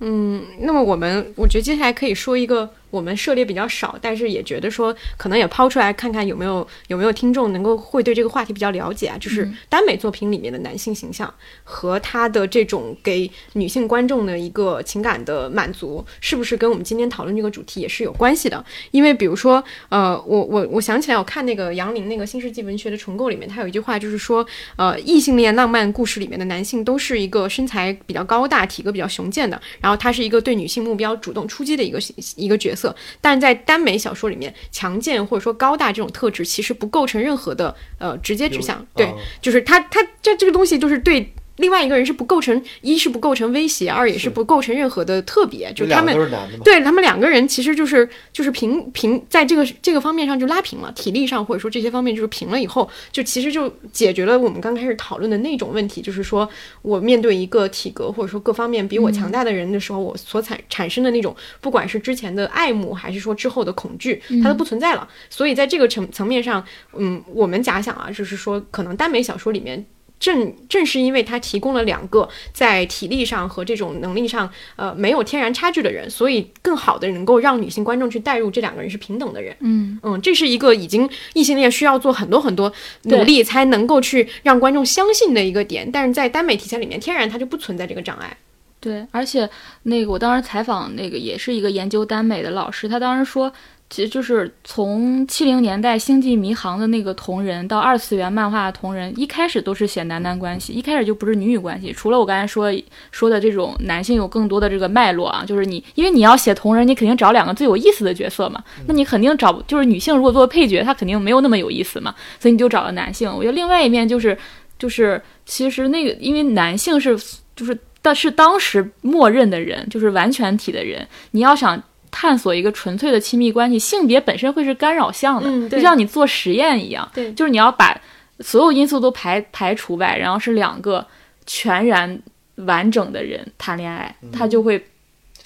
[0.00, 11.32] 嗯，那么我们我觉得接下来可以说一个我们涉猎比较少，但是也觉得说可能也抛出来看看有没有有没有听众能够会对这个话题比较了解啊，就是耽美作品里面的男性形象
[11.62, 18.64] 和他的这种给女性观众的一个情感的满足，是不是跟我们今天讨论这个主题也是有关系的？
[18.92, 24.46] 因为比如说，呃，我我我想起来，我看那个杨林那个新世纪文学的重构里面，他有一句话就是说，
[24.76, 31.98] 呃，异性恋浪漫故事里面的男性都是一个身材比较高大、体格比较雄健的，然后他是一个对女性目标主动出击的一个
[32.36, 32.85] 一个角色。
[33.20, 41.32] 但是在耽美小说里面，强健或者说高大这种特质其实不构成任何的呃直接指向，对，哦就是他他这这个东西就是对。
[41.56, 46.16] 另外一个人是不构成，一是不构成威胁，二也是是不构成任何的特别，就两他们。
[46.64, 56.48] 对他们两个人其实就是就是平平在这个这个方面上就拉平了，体力上或者说这些方面就是平了以后，就其实就解决了我们刚开始讨论的那种问题，就是说
[56.82, 65.08] 我面对一个体格或者说各方面比我强大的人的时候，我所产产生的那种不管是之前的爱慕还是说之后的恐惧，它都不存在了。
[65.30, 66.64] 所以在这个层层面上，
[66.98, 69.86] 嗯，我们假想啊，就是说可能耽美小说里面。
[70.18, 79.56] 正正是因为它提供了两个在体力上和这种能力上，呃，没有天然差距的人，所以更好的能够让女性观众去带入这两个人是平等的人。
[79.60, 82.72] 嗯，嗯，这是一个已经异性恋需要做很多很多
[83.02, 88.36] 努力才能够去让观众相信的一个点，但是在耽美题材里面，天然它就不存在这个障碍。
[88.78, 89.48] 对，而且
[89.84, 93.52] 那个我当时采访那个也是一个研究耽美的老师，他当时说，
[93.88, 101.92] 其实就是从七零年代《星际迷航》的那个同人到二次元漫画的同人，一开始都是写男男关系，一开始就不是女女关系。
[101.92, 102.68] 除了我刚才说
[103.12, 113.32] 说的这种男性有更多的这个脉络啊，就是你因为你要写同人，你肯定找两个最有意思的角色嘛，那你肯定找就是女性如果做配角，她肯定没有那么有意思嘛，所以你就找了男性。
[113.32, 114.36] 我觉得另外一面就是
[114.80, 117.16] 就是其实那个因为男性是
[117.54, 121.80] 就是但是当时默认的人就是完全体的人，你要想。
[122.18, 127.94] 探索一个纯粹的亲密关系，性别本身会是干扰项的，就像你做实验一样，对，就是你要把
[128.40, 131.06] 所有因素都排排除外，然后是两个
[131.44, 132.18] 全然
[132.54, 134.82] 完整的人谈恋爱，他就会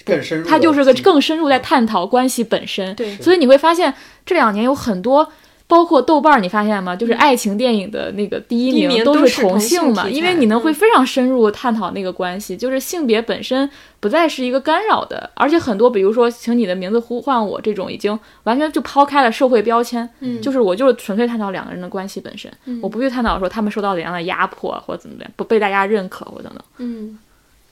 [0.05, 3.93] 更深入，他就是个更深入在探讨关系本身，对，所以你会发现
[4.25, 5.29] 这两年有很多。
[5.71, 6.93] 包括豆瓣儿，你发现吗？
[6.93, 13.69] 就是爱情电影的那个第一名都是同性嘛，因为你能会非常深入探讨那个关系，就是性别本身
[14.01, 27.17] 不再是一个干扰的，而且很多，比如说请你的名字呼唤我这种，已经完全就抛开了社会标签，嗯，就是我就是纯粹探讨两个人的关系本身，我不去探讨说他们受到怎样的压迫或者怎么样，不被大家认可或等等，嗯。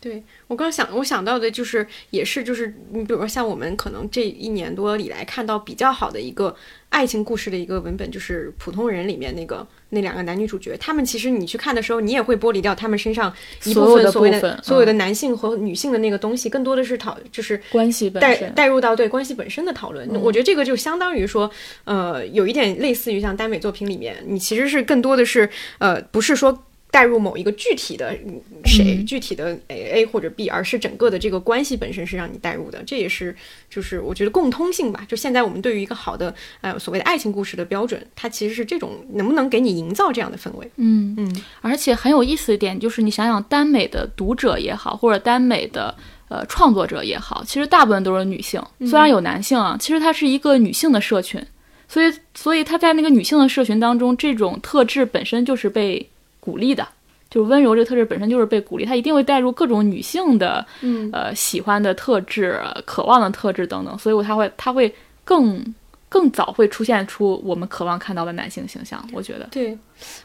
[0.01, 6.55] 对我刚想，我想到的就是，也是就是，你比如说像我们可能这一年多以来看到比较好的一个
[6.87, 13.33] 爱情故事的一个文本，就是《普通人》里面那个那两个男女主角，他们其实你去看的时候，你也会剥离掉他们身上
[13.65, 20.09] 一部分所谓的所有的男性和女性的那个东西，更多的是讨就是关系本带带入到对关系本身的讨论。
[20.21, 21.51] 我觉得这个就相当于说，
[21.83, 25.49] 呃，有一点类似于像耽美作品里面，你其实是更多的是
[25.79, 26.63] 呃，不是说。
[26.91, 28.17] 带入某一个具体的
[28.65, 33.35] 谁，具体的 A A 或者 B，而是整个的这个关系本身是让你带入的，这也是
[33.69, 35.05] 就是我觉得共通性吧。
[35.07, 40.71] 就现在我们对于一个好的呃所谓的爱情故事的标准，它其实是这种能不能给你营造这样的氛围。
[40.77, 45.95] 嗯嗯，而且很有意思一点就是，你想想耽美的读者也好，或者耽美的
[46.27, 51.39] 呃创作者也好，其实大部分都是女性，虽然有男性啊，其实它是一个女性的社群，
[51.87, 56.09] 所以所以它在那个女性的社群当中，这种特质本身就是被。
[56.39, 56.87] 鼓励的，
[57.29, 64.93] 就是温柔这个特质本身就是被鼓励，她一定会带入各种女性的，嗯，呃，喜欢的特质、渴望的特质等等，所以她会，她会
[65.23, 65.63] 更
[66.07, 69.07] 更早会出现出我们渴望看到的男性形象。
[69.13, 69.77] 我觉得，对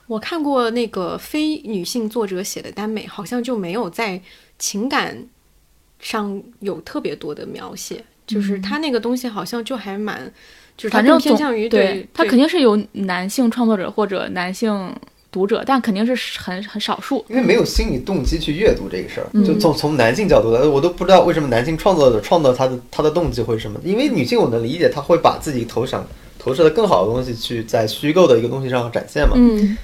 [0.06, 4.18] 我看过那个非女性作者写的耽美，好像就没有在
[4.58, 5.16] 情感
[5.98, 10.32] 上有特别多的描写，就是他那个东西好像就还蛮，
[10.76, 14.90] 就是反正偏向于对，他肯定是有男性创作者或者男性。
[15.34, 19.26] 读者，但肯定是很很少数，因为没有心理动机去阅读这个事儿。
[19.44, 23.80] 就从从男性角度来，我都不知道为什么男性创作者创造他的他的动机会是什么。
[23.82, 26.06] 因为女性我能理解，他会把自己投想
[26.38, 29.34] 投射的更好的东西去在虚构的一个东西上展现嘛。
[29.34, 29.76] 嗯。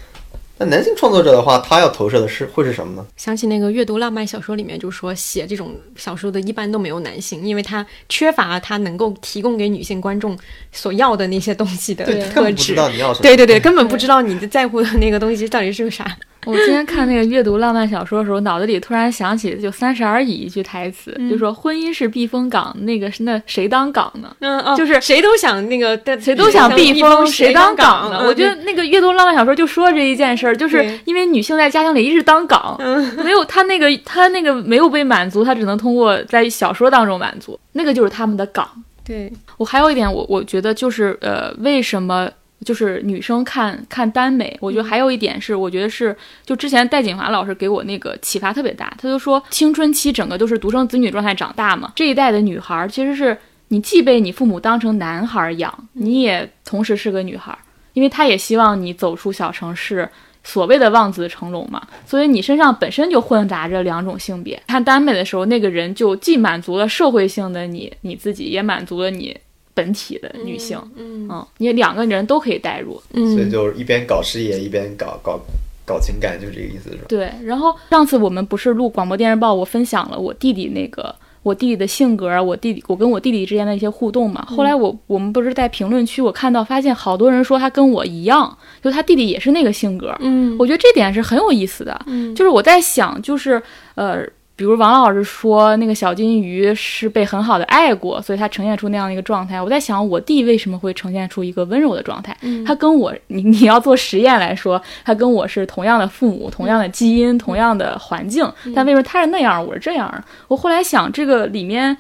[0.61, 3.07] 那男性创作者的话，他要投射的是会是什么呢？
[3.16, 10.39] 想起那个阅读浪漫小说里面，就说写这种小说的一般都没有男性，因为他缺乏他能够提供给女性观众
[10.70, 12.74] 所要的那些东西的特质。
[13.23, 16.15] 对对对，根本不知道你在乎的那个东西到底是个啥。
[16.47, 28.25] 我今天看那个阅读浪漫小说的时候，脑子里突然想起就《三十而已》一句台词，就说“婚姻是避风港，那个是那谁当港呢？”嗯，就是谁都想那个，谁都想避风，谁当港呢？
[28.27, 32.81] 我觉得那个阅读浪漫小说就说这一件事儿，就是因为女性在家庭里一直当港，
[33.23, 38.67] 没有她那个她那个没有被满足，她只能通过在小说当中满足，那个就是他们的港。
[39.05, 42.31] 对我还有一点，我我觉得就是呃，为什么？
[42.65, 46.15] 就是女生看看耽美，我觉得还有一点是，我觉得是
[46.45, 53.37] 就之前戴锦华老师给我那个启发特别大，他就说青春期整个都是独生子女状态长大嘛，这一代的女孩其实是
[53.69, 57.57] 你既被你父母当成男孩养，你也同时是个女孩，
[57.95, 60.09] 因为他也希望你走出小城市，
[60.45, 64.61] 所谓的望子成龙嘛，所以你身上本身就混杂着两种性别。
[64.66, 69.37] 看耽美的时候，那个人就既满足了社会性的你你自己，也满足了你。
[69.72, 75.40] 本体的女性，嗯嗯，你两个人都可以代入，嗯，所以就是一边搞事业一边搞搞
[75.86, 77.05] 搞情感，就是这个意思，是吧？
[77.09, 77.30] 对。
[77.44, 84.44] 然后上次我们不是录广播电视报，我分享了我弟弟那个我弟弟的性格，我弟弟我跟我弟弟之间的一些互动嘛。
[84.48, 93.62] 后来我我们不是在评论区，我看到发现好多人说他跟我一样，就他弟弟也是那个性格，嗯，我觉得这点是很有意思的，嗯，就是我在想，就是
[93.94, 94.26] 呃。
[94.61, 99.59] 比如王老师说那个小金鱼是被很好的爱过，所以他呈现出那样的一个状态。
[99.59, 102.37] 我在想，我弟为什么会呈现出一个温柔的状态？
[102.66, 110.24] 他跟我，你你要做实验来说，他跟我是同样的父母、同样的基因、同样的环境，但为什么他是那样，我是这样？
[110.47, 111.97] 我后来想，这个里面。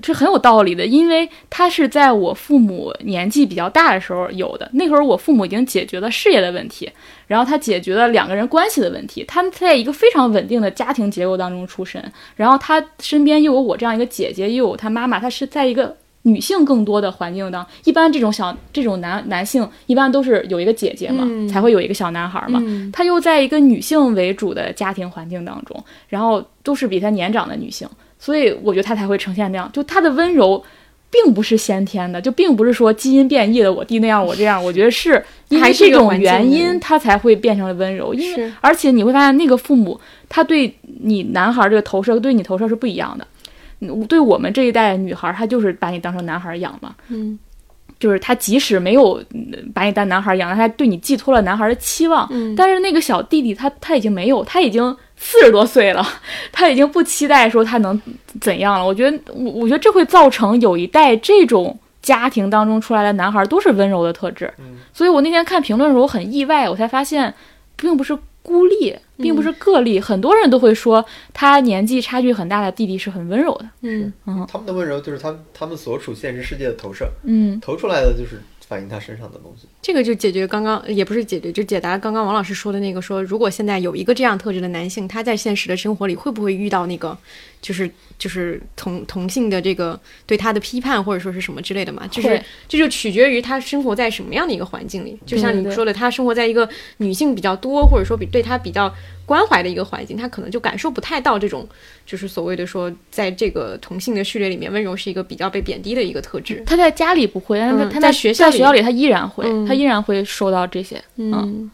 [0.00, 4.70] 这很有道理的，因为他是在我父母年纪比较大的时候有的。
[4.72, 6.90] 那会儿我父母已经解决了事业的问题，
[7.26, 9.22] 然后他解决了两个人关系的问题。
[9.28, 12.02] 他们在一个非常稳定的家庭结构当中出身，
[12.36, 22.60] 然后他身边又有我这样一个姐姐，又有他妈妈，他是在一个女性更多的环境当，一般这种小这种男男性一般都是有一个姐姐嘛，嗯才会有一个小男孩嘛。
[22.64, 27.88] 嗯他又在一个女性为主的家庭环境当中，然后都是比他年长的女性，
[28.24, 29.68] 所以我觉得他才会呈现那样。
[29.72, 30.62] 就他的温柔，
[31.10, 34.62] 并不是先天的，就并不是说基因变异了，我弟那样，我这样。
[34.62, 38.14] 我觉得是因还为这种原因，他才会变成了温柔。
[38.14, 43.26] 因为而且你会发现，那个父母他对你男孩这个投射，对你投射是不一样的。
[43.80, 46.94] 嗯对我们这一代女孩，她就是把你当成男孩养嘛。
[47.08, 47.36] 嗯
[47.98, 52.26] 就是他即使没有嗯把你当男孩养，他还对你寄托了男孩的期望。
[52.30, 56.04] 嗯但是那个小弟弟他他已经没有，他已经四十多岁了，
[56.50, 58.00] 他已经不期待说他能
[58.40, 58.84] 怎样了。
[58.84, 64.52] 我觉得我我觉得这会造成有一代这种家庭当中出来的男孩都是温柔的特质。
[64.58, 67.32] 嗯所以我那天看评论的时候我很意外，我才发现
[67.76, 73.66] 并不是孤立，并不是个例，很多人都会说他年纪差距很大的弟弟是很温柔的。
[73.82, 74.12] 嗯
[74.48, 78.42] 他们的温柔就是他们他们所处现实世界的投射，嗯投出来的就是
[78.72, 79.68] 反映他身上的东西。
[79.82, 87.18] 这个就解决刚刚也不是解决，就解答刚刚王老师说的那个说，如果现在有一个这样特质的男性，他在现实的生活里会不会遇到那个
[87.62, 92.06] 就是就是同同性的这个对他的批判或者说是什么之类的嘛？
[92.08, 95.18] 就是这就取决于他生活在什么样的一个环境里。
[95.24, 96.68] 就像你说的，他生活在一个
[96.98, 98.92] 女性比较多或者说比对他比较
[99.24, 101.66] 关怀的一个环境，他可能就感受不太到这种
[102.04, 106.62] 就是所谓的说，在这个同性的序列里面，温柔是一个比较被贬低的一个特质。
[106.66, 111.00] 他在家里不会，但是他在学校学校里他依然会，嗯他依然会受到这些。
[111.16, 111.70] 嗯，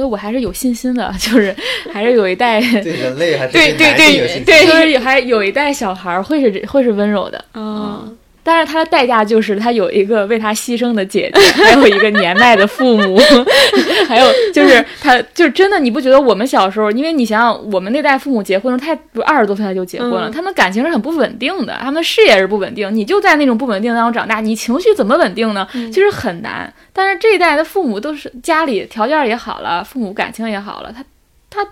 [0.00, 1.54] 所以我还是有信心的， 就是
[1.92, 7.44] 还是有一代， 对人类还是对对男性有信心对 就是还有一代小孩会是会是温柔的。
[7.52, 8.02] 啊，
[8.42, 13.18] 但是他的代价就是他有一个为他牺牲的姐姐，还有一个年迈的父母，
[14.08, 25.66] 还有就是他就是真的，你不觉得我们小时候，因为你想想，我们那代父母结婚，他不二十多岁他就结婚了，嗯他们感情是很不稳定的，他们事业是不稳定，你就在那种不稳定当中长大，你情绪怎么稳定呢？
[25.72, 26.72] 其实很难。
[26.92, 31.04] 但是这一代的父母都是家里条件也好了，父母感情也好了，他
[31.50, 31.70] 他。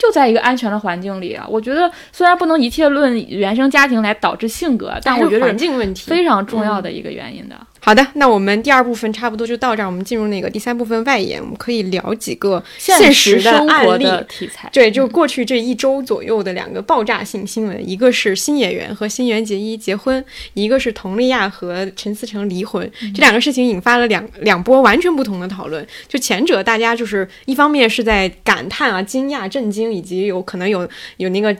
[0.00, 6.10] 就在一个安全的环境里啊，我觉得虽然不能一切论原生家庭来导致性格，但我觉得环境问题。
[6.10, 7.54] 非常重要的一个原因的。
[7.82, 14.04] 好的，那我们第二部分差不多就到这儿，我们进入那个第三部分外延，我们可以聊几个现实的生活案例。
[14.04, 20.22] 的题材，对，就过去这一周左右的两个爆炸性新闻，一个是新演员和新垣结衣结婚，
[20.54, 22.88] 一个是佟丽娅和陈思诚离婚。
[23.14, 25.84] 这两个事情引发了两两波完全不同的讨论。
[26.06, 30.86] 就前者，大家就是一方面是在感叹啊、惊讶、震惊，以及有可能有
[31.16, 31.56] 有那个。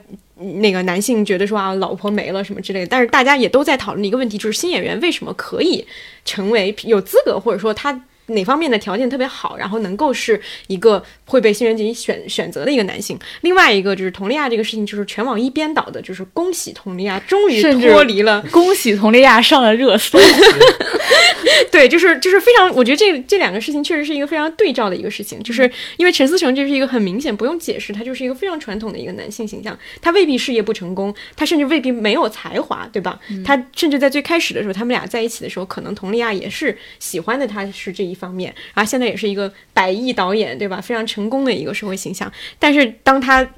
[0.61, 5.87] 那个男性觉得说啊，老婆没了什么之类的，但是大家也都在讨论一个问题，就是新演员为什么可以
[6.25, 13.19] 成为有资格，或者说他哪方面的条件特别好，然后能够是一个会被新垣结衣选选择的一个男性。
[13.43, 20.19] 另外一个就是佟丽娅这个事情，就是全网一边倒的，就是恭喜佟丽娅终于脱离了恭喜佟丽娅上了热搜。
[21.71, 33.19] 对，就是就是非常，我觉得这这两个事情确实是一个非常对照的一个事情，就是因为陈思诚这是一个很明显不用解释，他就是一个非常传统的一个男性形象，他未必事业不成功，他甚至未必没有才华，对吧？
[33.45, 40.81] 他甚至在最开始的时候，他们俩在一起的时候，可能佟丽娅也是喜欢的他是这一方面，然后现在也是一个百亿导演，对吧？
[40.81, 43.49] 非常成功的一个社会形象，但是当他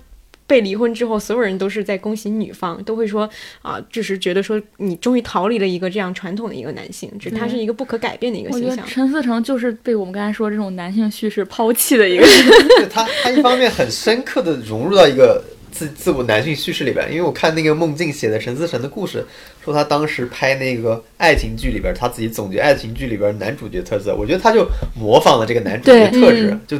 [0.47, 3.29] 被离婚之后，所有人都是在恭喜女方，都会说
[3.63, 8.87] 啊，就是觉得说你终于逃离了一个这样传统的一个男性，就是他是一个不可改变的一个形象。
[8.87, 12.69] 陈思诚就是被我们刚才说这种男性叙事抛弃的一个人。
[12.77, 19.27] 对 他，他一方面很深刻的融入到一个自自我男性叙事里边，因为我看那个梦境写的陈思诚的故事，
[19.65, 26.79] 说他当时拍那个爱情剧里边，他自己总结爱情剧里边男主角特色，我觉得他就模仿了这个男主角特质，嗯就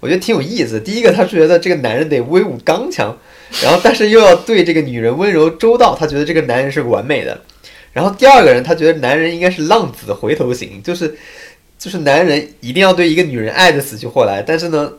[0.00, 0.80] 我觉得挺有意思。
[0.80, 3.16] 第一个，他是觉得这个男人得威武刚强，
[3.62, 7.40] 然后但是又要对这个女人温柔周到，他觉得这个男人是完美的。
[7.92, 11.14] 然后第二个人，他觉得男人应该是浪子回头型，就是
[11.78, 14.90] 就是男人一定要对一个女人爱的死去活来，但是呢，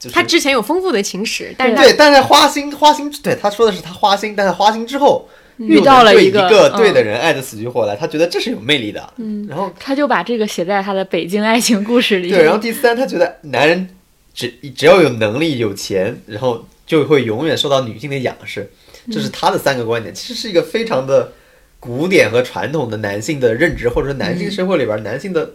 [0.00, 5.28] 就是他之前有丰富的情史，但是对，但是花心花心，对他说的是他花心，但是花心之后
[5.58, 9.12] 遇到了一一个嗯对的人爱的死去活来，他觉得这是有魅力的。
[9.18, 12.30] 嗯，然后他就把这个写在他的北京爱情故事里。
[12.30, 13.90] 对，然后第三，他觉得男人
[14.32, 18.72] 只只要有能力有钱，然后就会永远受到女性的仰视，
[19.12, 20.14] 这是他的三个观点。
[20.14, 21.30] 其实是一个非常的
[21.78, 25.50] 古典和传统的男性的认知，或者说男性社会里边男性的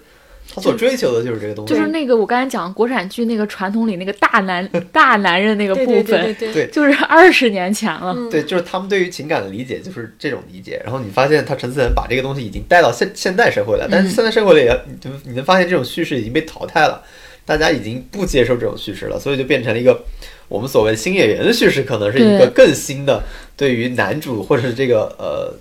[0.53, 1.73] 他所追求的就是这个东西。
[1.73, 8.13] 就是那个我刚才讲国产剧那个传统里那个大男 大男人那个部对对对分，对对就是二十年前了。
[8.15, 10.81] 嗯对，就是他们对于情感的理解就是这种理解。
[10.83, 17.01] 然后你发现他陈思诚把这个东西已经带到现现代社会了，但是现代社会里，你就你能发现这种叙事已经被淘汰了，
[17.45, 20.03] 大家已经不接受这种叙事了，所以就变成了一个
[20.47, 23.23] 我们所谓新演员的叙事，可能是一个更新的
[23.57, 25.53] 对于男主或者是这个呃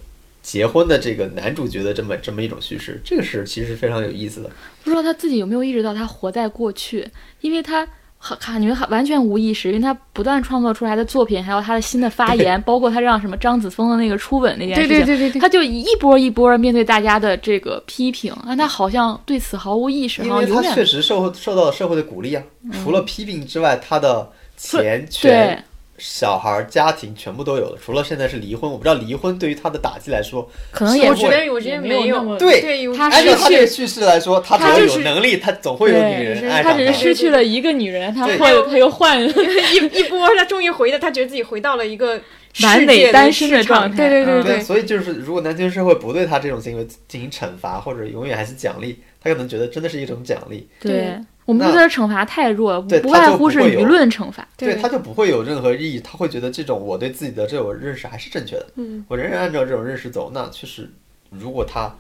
[0.45, 4.51] 结婚的这个男主角的这么这么一种叙事，这个是其实是非常有意思的。
[4.85, 7.09] 不知道他自己有没有意识到他活在过去，
[7.41, 7.89] 因为他
[8.19, 22.43] 很感觉完全无意识，因为他不断创作出来的作品，还有他的新的发言，包括他让什么张子枫的那个初吻那件事对情，对对对对，他就一波一波面对大家的这个批评，但他好像对此毫无意识，因为他好像永远确实受受到了社会的鼓励啊，
[22.83, 25.09] 除了批评之外，他的钱对。
[25.11, 25.65] 权、
[26.07, 27.79] 小孩、家庭全部都有了。
[27.83, 32.61] 除了现在是离婚，我不知道离婚对于他的打击来说，可能也我是觉得我觉得没有对
[32.95, 38.37] 他按照他失去这个叙事来说，他只要就是有能力，他总会有女人爱上他只是失去了一个女人，他对。
[38.37, 39.33] 换他又换了。
[39.73, 42.21] 一一波，他终于回的，他觉得自己回到了一个
[42.63, 54.47] 完美单身的状态对对对，所以就是如果男权社会不对他这种行为进行惩罚，或者永远还是奖励，他可能觉得真的是一种奖励，对我们那对他的惩罚太弱，不外乎是舆论惩罚。
[54.57, 60.91] 对他就不会有任何意义，他会觉得这种我对自己的这种认识还是正确的，嗯，我仍然按照这种认识走，那确实，
[61.31, 61.95] 如果他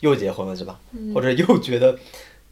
[0.00, 1.98] 又结婚了是吧，嗯或者又觉得。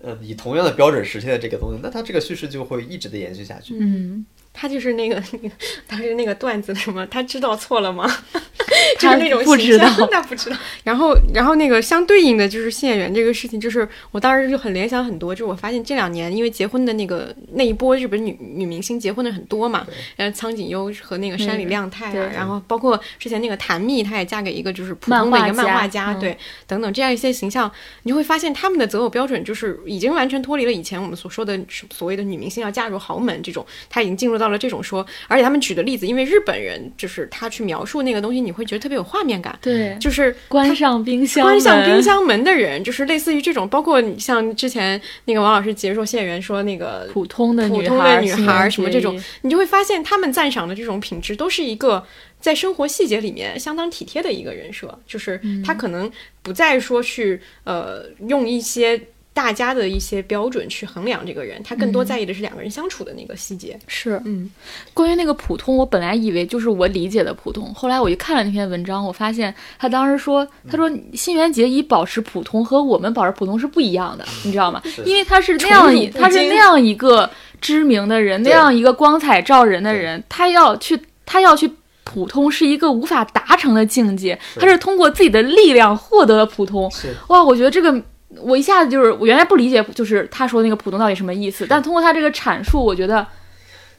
[0.02, 3.76] 呃，以同样的标准实现了这个东西，那他这个叙事就会一直的延续下去。
[3.78, 5.51] 嗯，他就是那个 那个，
[5.89, 7.06] 他是那个段子什么？
[7.06, 8.10] 他知道错了吗？
[8.98, 10.56] 就是那种不知形象道 那不知道。
[10.85, 19.86] 然后，然后那个相对应的就是新演员这个事情，就是我当时就很联想很多，就是我发现这两年因为结婚的那个那一波日本女女明星结婚的很多嘛，
[20.16, 26.36] 呃，苍井优和那个山里亮太然后包括之前那个谭蜜，她也嫁给一个就是普通的一个漫画家对，
[26.66, 27.70] 等等这样一些形象，
[28.02, 31.59] 你就会发现他们的择偶标准就是已经完全脱离了以前我们所说的
[31.93, 52.04] 所谓的女明星要嫁入豪门这种，她已经进入到了这种说，而且他们举的例子，因为日本人就是他去描述那个东西，你会觉得特别有画面感，对，就是关上冰箱，关上冰，箱门的人，就是类似于这种，包括你像之前那个王老师解说谢演员说那个普通的普女孩儿，通的女孩什么这种你就会发现他们赞赏的这种品质都是一个
[52.40, 56.10] 在生活细节里面相当体贴的一个人设，就是他可能
[56.42, 58.98] 不再说去呃用一些
[59.40, 63.78] 大家的一些标准去衡量这个人，他更多在意的是两个人相处的那个细节。
[63.86, 64.20] 是。
[64.26, 64.50] 嗯，
[64.92, 74.82] 关于那个普通，我本来以为就是我理解的普通，后来我一看了那篇文章，我发现他当时说，他说新垣结衣保持普通和我们保持普通是不一样的，你知道吗？
[75.06, 77.30] 因为他是那样一，他是那样一个
[77.62, 81.72] 知名的人，那样一个光彩照人的人，他要去，他要去。
[82.02, 86.90] 普通是一个无法达成的境界，他是通过自己的力量获得了普通。
[87.28, 88.02] 哇，我觉得这个
[88.39, 93.27] 我一下子就是我原来不理解，就是他说那个普通到底什么意思，但通过他这个阐述，我觉得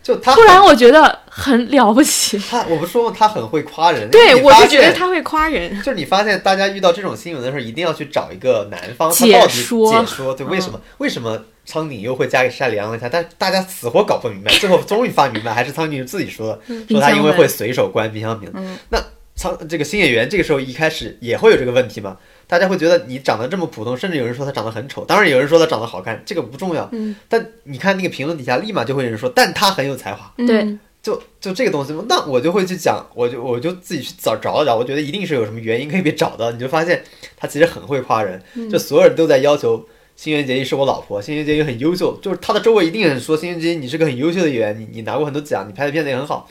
[0.01, 2.39] 就他突然我觉得很了不起。
[2.49, 3.15] 他，我不说吗？
[3.17, 4.09] 他很会夸人。
[4.09, 5.77] 对，我就觉得他会夸人。
[5.77, 13.07] 就是你发现大家遇到这种新闻的时候，一定要去找一个男方解说解说，对，为什么、为什么苍井优会嫁给山里阳了他？
[13.09, 16.59] 但大家死活搞不明白，最后终于发明白，还是苍井优自己说的，
[16.89, 18.51] 说他因为会随手关冰箱门。
[18.55, 19.03] 嗯那
[19.33, 22.17] 苍这个新演员这个时候一开始也会有这个问题吗？
[22.51, 26.89] 大家会觉得你长得这么普通，甚至有人说他长得很丑，当然有人说他长得好看，这个不重要。
[26.91, 30.33] 嗯，但你看那个评论底下，立马就会有人说，但他很有才华。
[30.35, 36.51] 对嗯就就这个东西嘛，那我就会去讲，我就我就自己去找找一找，我觉得一定是有什么原因可以被找到。
[36.51, 37.01] 你就发现
[37.37, 39.83] 他其实很会夸人，就所有人都在要求
[40.17, 46.49] 新垣结衣是我老婆，新垣结衣很优秀，就是他的周围一定很说新垣结衣你是个很优秀的演员，你你拿过很多奖，你拍的片子也很好。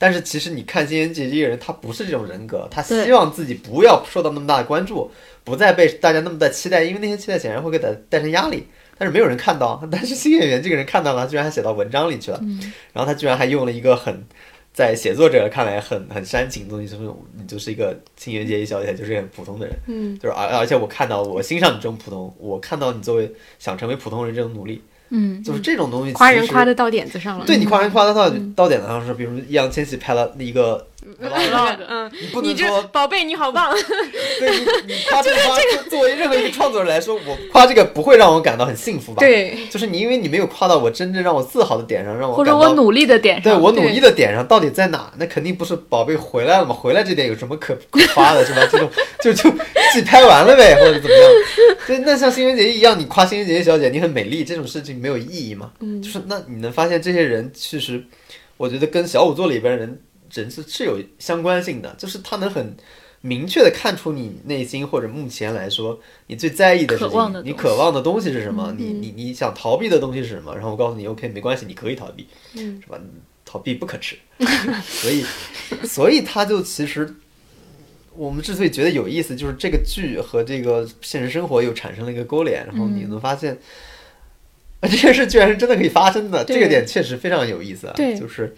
[0.00, 5.10] 但是其实你看新垣结衣这个人，他不是这种人格，他希望自己不要受到那么大的关注，
[5.44, 8.66] 不再被大家那么的期待，因为那些期待显然会给他带成压力。
[8.96, 12.40] 但是没有人看到，但是新演员这个人看到了，居然还写到文章里去了，
[12.94, 14.24] 然后他居然还用了一个很
[14.72, 27.44] 在写作者看来很很煽情的东西，就是你就是一个新垣结衣小姐，就是很普通的人，嗯，就是而而且我看到我欣赏你这种普通，我看到你作为想成为普通人这种努力，嗯，就是这种东西夸人夸的到点子上了。
[27.44, 30.86] 对你夸人夸的到到点子上是，比如易烊千玺拍了一个
[31.20, 33.72] vlog，嗯，你不能说宝贝你好棒，
[34.38, 45.12] 对你你夸这个作作为任何一个创作者来说，我夸这个不会让我感到很幸福吧？，对，就是你因为你没有夸到我真正让我自豪的点上，让我或者我努力的点上，对我努力的点上到底在哪？
[45.18, 48.66] 那肯定不是宝贝回来了嘛，回来这点有什么可可夸的，是吧？
[48.70, 48.90] 这种
[49.22, 51.30] 就就自己拍完了呗，或者怎么样？
[51.86, 55.72] 对，那像新垣结衣一样，你夸新垣结衣小姐你很美丽，这种事情没有意义嘛？
[55.80, 58.02] 嗯就是那你能发现这些人其实，
[58.56, 60.00] 我觉得跟小五座里边人
[60.32, 62.76] 人是是有相关性的，就是他能很。
[63.22, 68.74] 明确的看出你内心或者目前来说你最在意的事情，你渴望的东西渴望的东西是什么？
[68.78, 70.54] 你嗯你你想逃避的东西是什么？
[70.54, 72.98] 然后我告诉你，OK，没关系，你可以逃避，嗯是吧？
[73.44, 74.16] 逃避不可耻，
[74.82, 75.22] 所以
[75.84, 77.14] 所以他就其实
[78.16, 83.58] 我们之所以觉得有意思，就是这个剧和这个现实生活又产生了一个勾连，然后你能发现。
[84.80, 87.92] 啊， 这件事居然是真的可以发生的，这个点确实非常有意思啊！
[87.94, 88.56] 对就是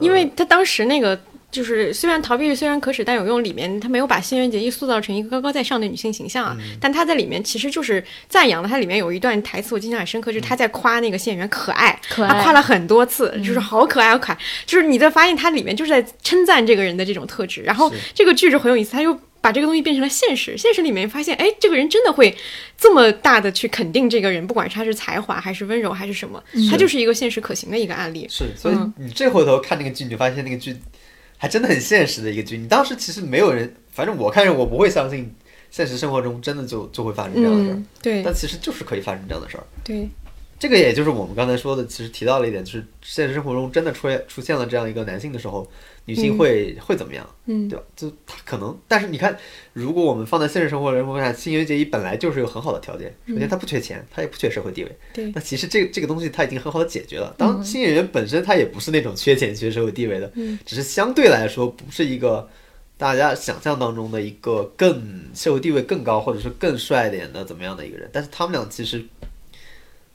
[0.00, 1.18] 因为他当时那个
[1.50, 8.68] 就是虽然逃避虽然可耻但有用里面，他没有把新垣结衣塑造成一个高高在上的女性形象啊，但他在里面其实就是赞扬了。
[8.68, 12.28] 他里面有一段台词我印象很深刻，就是他在夸那个新演员可爱，可爱。
[12.28, 17.62] 他夸了很多次，就是好可爱好可爱，就是你在发现他里面就是在称赞这个人的这种特质。
[17.62, 22.36] 然后这个剧就很有意思，他又把这个东西变成了现实，现实里面发现，哎，这个人真的会
[22.76, 28.26] 这么大的去肯定这个人，不管是他是才华还是温柔还是什么，他就是一个现实可行的一个案例。
[28.28, 30.76] 是，所以嗯你这回头看那个剧，你就发现那个剧
[31.38, 32.58] 还真的很现实的一个剧。
[32.58, 35.34] 你当时其实没有人，反正我看着我不会相信
[35.70, 39.64] 现实生活中真的就就会发生这样的事儿，嗯，对但其实就是可以发生这样的事儿。
[39.82, 40.08] 对，
[40.60, 45.66] 这个也就是我们刚才说的，其实提到了一点，就是现实生活中真的出现出现了这样一个男性的时候，
[46.04, 47.84] 女性会、会怎么样，嗯对吧？
[47.96, 49.34] 就他可能，但是你看，
[49.72, 57.34] 如果我们放在现实生活中看，新垣结衣本来就是有很好的条件，首先他不缺钱，他也不缺社会地位，对那其实这这个东西他已经很好的解决了。
[57.38, 62.46] 当新演员本身他也不是那种缺钱缺社会地位的，嗯只是相对来说不是一个
[62.98, 68.10] 大家想象当中的一个更社会地位更高或者是更帅一点的怎么样的一个人。
[68.12, 69.02] 但是他们俩其实，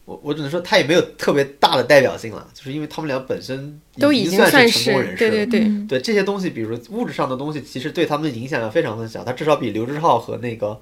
[0.06, 5.32] 我我只能说他也没有特别大的代表性了，就是因为他们俩本身都已经算是成功人士了。
[5.32, 9.24] 对对对，嗯对这些东西，比如说物质上的东西，其实对他们的影响要非常的小。
[9.24, 10.80] 他至少比刘志浩和那个，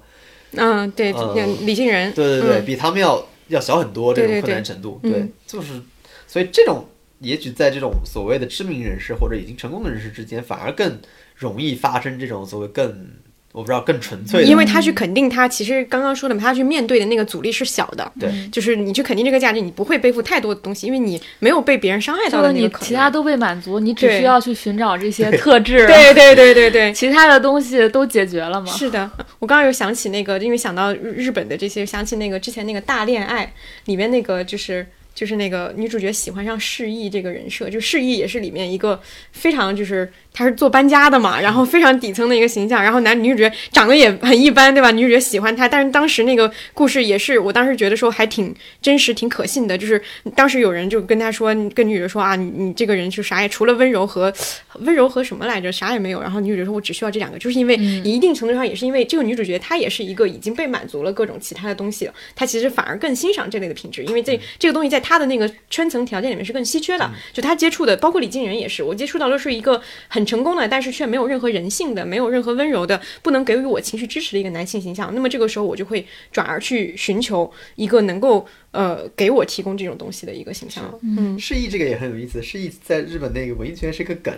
[0.52, 5.00] 嗯，对，呃李杏仁，对对对，嗯比他们要要小很多这种困难程度。
[5.02, 5.80] 嗯对，就是
[6.26, 6.86] 所以这种
[7.20, 10.98] 也许在这种所谓的知名人士或者已经成功的人士之间，反而更
[11.34, 13.08] 容易发生这种所谓更
[13.54, 22.78] 我不知道更纯粹的，因为他去肯定他，其实刚刚说的嘛，他去面对的那个阻力是小的，对就是你去肯定这个价值，你不会背负太多的东西，因为你没有被别人伤害到的那个。
[22.80, 28.66] 其他都被满足，你只需要去寻找这些特质，对对对对对，其他的东西都解决了嘛？
[28.72, 29.08] 是的，
[29.38, 33.54] 我刚刚有想起那个，因为想到日日本的这些，想起那个之前那个大恋爱
[33.84, 34.84] 里面那个就是。
[35.14, 39.00] 就是那个女主角喜欢上释义这个人设，就释义也是里面一个
[39.30, 44.90] 非常就是她是做搬家的嘛，然后非常底层的一个形象，然后男女主角长得也很一般，对吧？
[44.90, 48.52] 女主角喜欢他，但是当时那个故事也是，我当时觉得说还挺
[48.82, 50.02] 真实、挺可信的，就是
[50.34, 54.32] 当时有人就跟他说，跟女主角说啊，你你这个人就啥也除了温柔和
[54.80, 56.20] 温柔和什么来着，啥也没有。
[56.20, 67.08] 然后女主角说，我只需要这两个，就是因为嗯一定程度上也是因为这个女主角她也是一个已经被满足了各种其他的东西了，她其实反而更欣赏这类的品质，因为这这个东西在她的那个圈层条件里面是更稀缺的。
[67.32, 75.14] 就她接触的，包括李静仁也是，我接触到的是一个很成功的，但是却没有任何人性的，没有任何温柔的，不能给予我情绪支持的一个男性形象。
[75.14, 80.84] 那么这个时候我就会转而去寻求一个能够呃给我提供这种东西的一个形象。
[80.84, 80.98] 了。
[81.02, 81.38] 嗯。
[81.38, 84.34] 释义这个也很有意思，释义在日本那个文艺圈是个梗，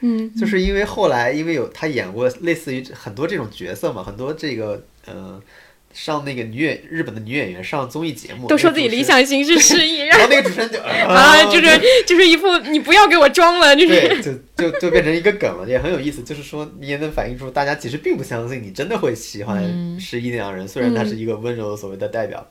[0.00, 0.34] 嗯。
[0.34, 5.40] 就是因为后来因为有他演过类似于很多这种角色嘛，很多这个呃
[5.96, 16.22] 上那个女演日本的女演员上综艺节目，都说自己理想型是失忆， 然然后后那个主持人就啊，就是就是一副你不要给我装了，就是，就就就变成一个梗了，也很有意思。
[16.22, 19.98] 就是说，你也能反映出大家其实并不相信你真的会喜欢嗯。
[19.98, 22.46] 失忆那样人，虽然他是一个温柔的所谓的代表，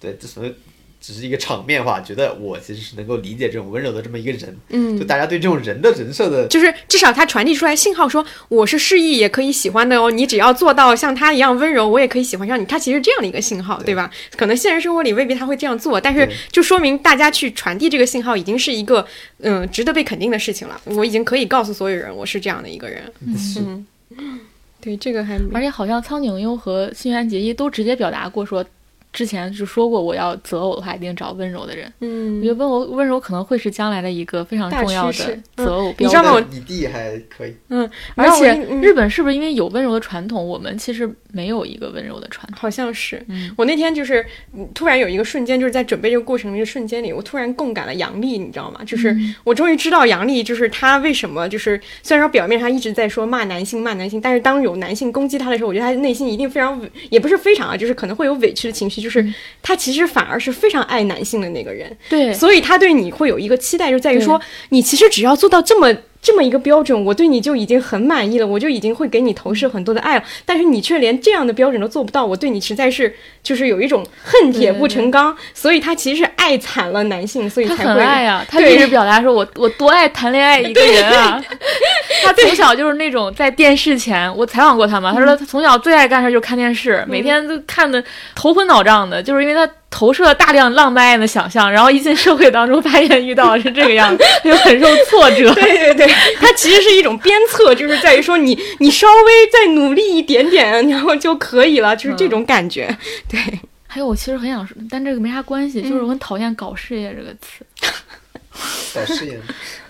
[0.00, 0.54] 对，就所谓
[1.00, 6.46] 只是一个场面话，觉得我其实是能够理解这种温柔的这么一个人，嗯就大家对这种人的人设的。
[6.48, 12.64] 就是至少他传递出来信号说我是示意也可以喜欢的哦，你只要做到像他一样温柔，我也可以喜欢上你。
[12.66, 14.10] 他其实这样的一个信号，对吧？
[14.36, 19.06] 可能现实生活里未必他会这样做，但是就说明大家去传递这个信号已经是一个
[19.38, 20.80] 嗯、值得被肯定的事情了。
[20.84, 23.04] 我已经可以告诉所有人我是这样的一个人。
[23.36, 24.40] 是嗯，
[24.80, 28.64] 对，这个还而且好像苍井优和新垣结衣都直接表达过说，
[29.12, 31.92] 之前就说过我要择偶的话一定找温柔的人。
[32.00, 36.46] 嗯我觉嗯，得温柔温柔可能会是将来的一个非常重要的择偶标你知道吗准。
[36.50, 42.56] 你弟还可以，嗯，而且嗯日本是不是因为有温柔的传统，我们其实没有一个温柔的传统？
[42.58, 44.24] 好像是，嗯我那天就是
[44.54, 48.80] 嗯突然有一个瞬间，就是在准备这个过程的一个瞬间里，我突然共感了杨笠，你知道吗？
[48.84, 59.24] 就是嗯我终于知道杨笠，就是她为什么就是虽然说表面上一直在说骂男性骂男性，但是当有男性攻击她的时候，我觉得她内心一定非常委，也不是非常啊，就是可能会有委屈的情绪，就是
[59.62, 65.94] 他其实反而是非常爱男性的那个人，对，所以他对你会有一个期待，就在于说你其实只要做到这么。
[66.28, 70.24] 这么一个标准，我对你就已经很满意了，我就已经会给你投射很多的爱了。
[70.44, 75.34] 但是你却连这样的标准都做不到，我对你实在是就是有一种恨铁不成钢。
[75.54, 81.42] 所以他其实是爱惨了男性，所以才会很爱啊，他对一直表达说我我多爱谈恋爱一个人啊。
[82.22, 95.52] 他从小就是那种在电视前，我采访过他嘛，他说他从小最爱干的事就是看电视，每天都看的头昏脑胀的，就是因为他投射了大量浪漫爱的想象，然后一进社会当中发现遇到的是这个样子， 就很受挫折。
[95.54, 96.06] 对 对对，
[96.38, 102.94] 它其实是一种鞭策，就是在于说你你稍微再努力一点点，然后就可以了，就是这种感觉。
[103.28, 103.38] 对，
[103.86, 107.64] 还有，我其实很想说，但这个没啥关系，就是我很讨厌“搞事业”这个词。
[108.94, 109.40] 搞事业，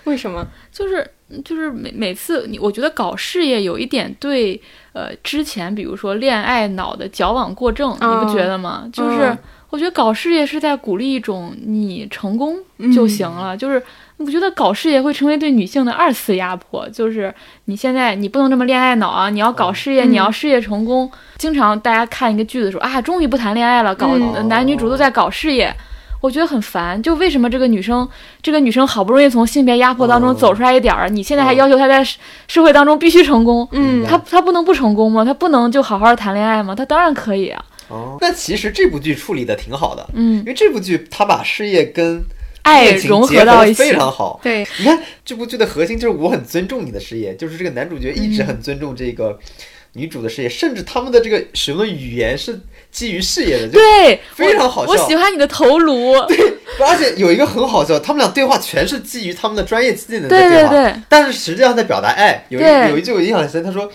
[0.03, 0.45] 为什么？
[0.79, 1.05] 就是
[1.43, 4.59] 就是每每次你，我觉得搞事业有一点对
[4.93, 8.89] 呃之前比如说恋爱脑的矫枉过正，哦你不觉得吗？
[8.93, 9.37] 就是嗯
[9.71, 12.57] 我觉得搞事业是在鼓励一种你成功
[12.91, 13.79] 就行了，就是
[14.17, 17.31] 我觉得搞事业会成为对女性的二次压迫，就是
[17.65, 21.11] 你现在你不能这么恋爱脑啊，你要搞事业，嗯你要事业成功。
[21.37, 25.71] 经常大家看一个剧的时候啊，终于不谈恋爱了，搞、嗯男女主都在搞事业。
[26.21, 28.07] 我觉得很烦，就为什么这个女生，
[28.41, 30.33] 这个女生好不容易从性别压迫当中哦。
[30.33, 31.55] 走出来一点儿，你现在还哦。
[31.55, 34.05] 要求她在社社会当中必须成功，嗯。
[34.05, 35.23] 她她不能不成功吗？
[35.23, 36.75] 她不能就好好谈恋爱吗？
[36.75, 40.39] 她当然可以啊，哦，那其实这部剧处理的挺好的，嗯。
[40.39, 42.21] 因，为这部剧它把事业跟
[42.63, 43.75] 爱情融结合到一起。
[43.75, 44.39] 非常好。
[44.43, 49.39] 对，你看这部剧的核心就是我很尊重你的事业，就是这个男主角一直很尊重这个
[49.93, 52.59] 女主的事业，甚至他们的这个使用的语言是
[52.91, 54.97] 基于事业的，就对，非常好笑我。
[54.97, 56.37] 我喜欢你的头颅，对
[56.79, 62.45] 而且有一个很好笑，他们俩对话全是基于他们的专业技能的对对话，对对，但是实际上在表达爱。
[62.49, 63.89] 有一有一句我印象很深，他说：“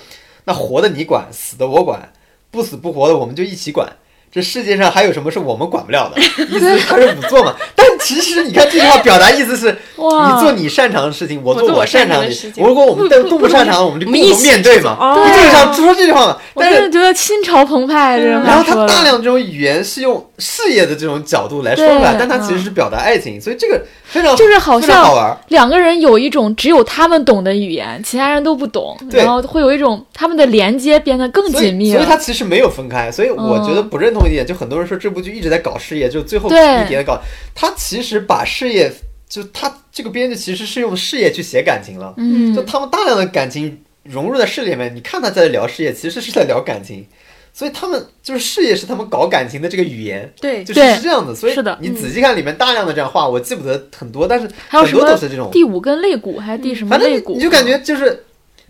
[0.44, 2.12] 那活的你管，死的我管，
[2.50, 3.88] 不死不活的我们就一起管。”
[4.34, 6.20] 这世界上还有什么是我们管不了的？
[6.50, 7.54] 意思是他是仵作嘛？
[7.76, 9.66] 但其实你看这句话表达意思是，
[9.96, 14.96] 你做你擅长的事情，我我做我我擅长的的事情如果我们不不都都不擅长，我们就共同面对嘛。
[14.98, 16.36] 哦就这个想说这句话嘛。
[16.56, 25.38] 但是的觉得心潮澎湃，这种然后他大量这种语言是用事业的这种角度来说出来，但他其实是表达爱情，所以这个非常就是好非常好像玩。
[25.48, 31.98] 两个人有一种只有他们懂的语言，其他人都不懂，对然后会有一种他们的连接变得更，紧密了。
[32.00, 37.20] 所以他其实没有分开，所以我觉得嗯不认同一点，就很多人说这部剧一直在搞事业，就最后对一点搞，
[37.54, 38.92] 他其实把事业，
[39.28, 47.06] 就他这个编剧其实是用事业去写感情了，嗯就，他们大量的感情融入在事业里面，你看他在聊事业，其实是在聊感情，
[47.52, 55.50] 所以他们就是事业是他们搞感情的这个语言，对，就是是这样的，所以是的你仔细看里面大量的这样话，我记不得很多，但是很多都是这种。
[55.52, 57.34] 第五根肋骨还是第什么反正肋骨？
[57.34, 58.24] 你就感觉就是，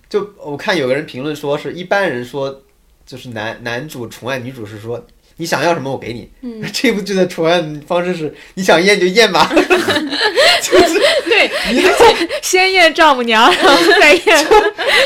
[0.09, 2.63] 就我看有个人评论说是一般人说，
[3.07, 5.05] 就是男男主宠爱女主是说
[5.37, 6.31] 你想要什么我给你。
[6.43, 11.91] 嗯 这部剧的宠爱方式是你想验就验吧， 就是对，你的
[12.43, 14.47] 先验丈母娘， 然后再验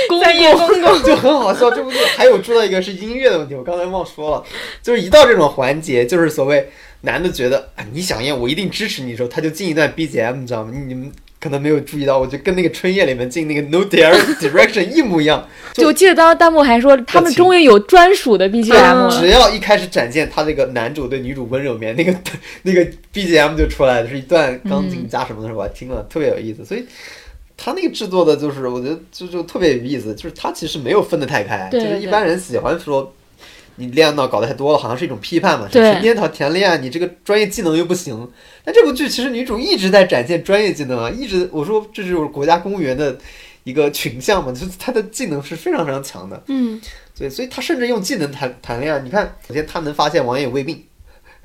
[0.08, 0.58] 公再公。
[0.68, 1.70] 公公，就很好笑。
[1.70, 4.44] 这部剧还有说到一个是音乐的问题，我刚才忘说了，
[4.82, 6.68] 就是一到这种环节，就是所谓
[7.02, 10.70] 男的觉得啊你想验我一定支持你的时候，他就进一段 BGM，你知道吗？
[10.74, 11.10] 你你们
[11.40, 15.46] 可能没有注意到，我就跟那个春夜里面进那个 No Direction 一模一样。
[15.72, 19.20] 就记得当时弹幕还说他们终于有专属的 BGM 了。
[19.20, 22.12] 只要一开始展现他这个男主对女主温柔面，那个
[22.62, 22.84] 那个
[23.14, 26.64] BGM 就出来了，是一段钢琴加什么的时候，我还听了，特别有意思。
[26.64, 26.84] 所以
[27.56, 33.12] 他那个制作的，就是我觉得就就特别有意思，就是他其实没有分得太开，就是一般人喜欢说。
[33.78, 35.68] 你恋爱脑搞得太多了，好像是一种批判嘛。
[35.70, 38.28] 对成天谈谈恋爱，你这个专业技能又不行。
[38.64, 43.16] 但这部剧其实女主一直在展现专业技能啊，一直我说这就是国家公务员的
[43.64, 46.42] 一个群像嘛，就是她的技能是非常非常强的。
[46.48, 46.80] 嗯，
[47.16, 48.98] 对，所以她甚至用技能谈谈恋爱。
[49.00, 50.84] 你看，首先她能发现王爷有胃病，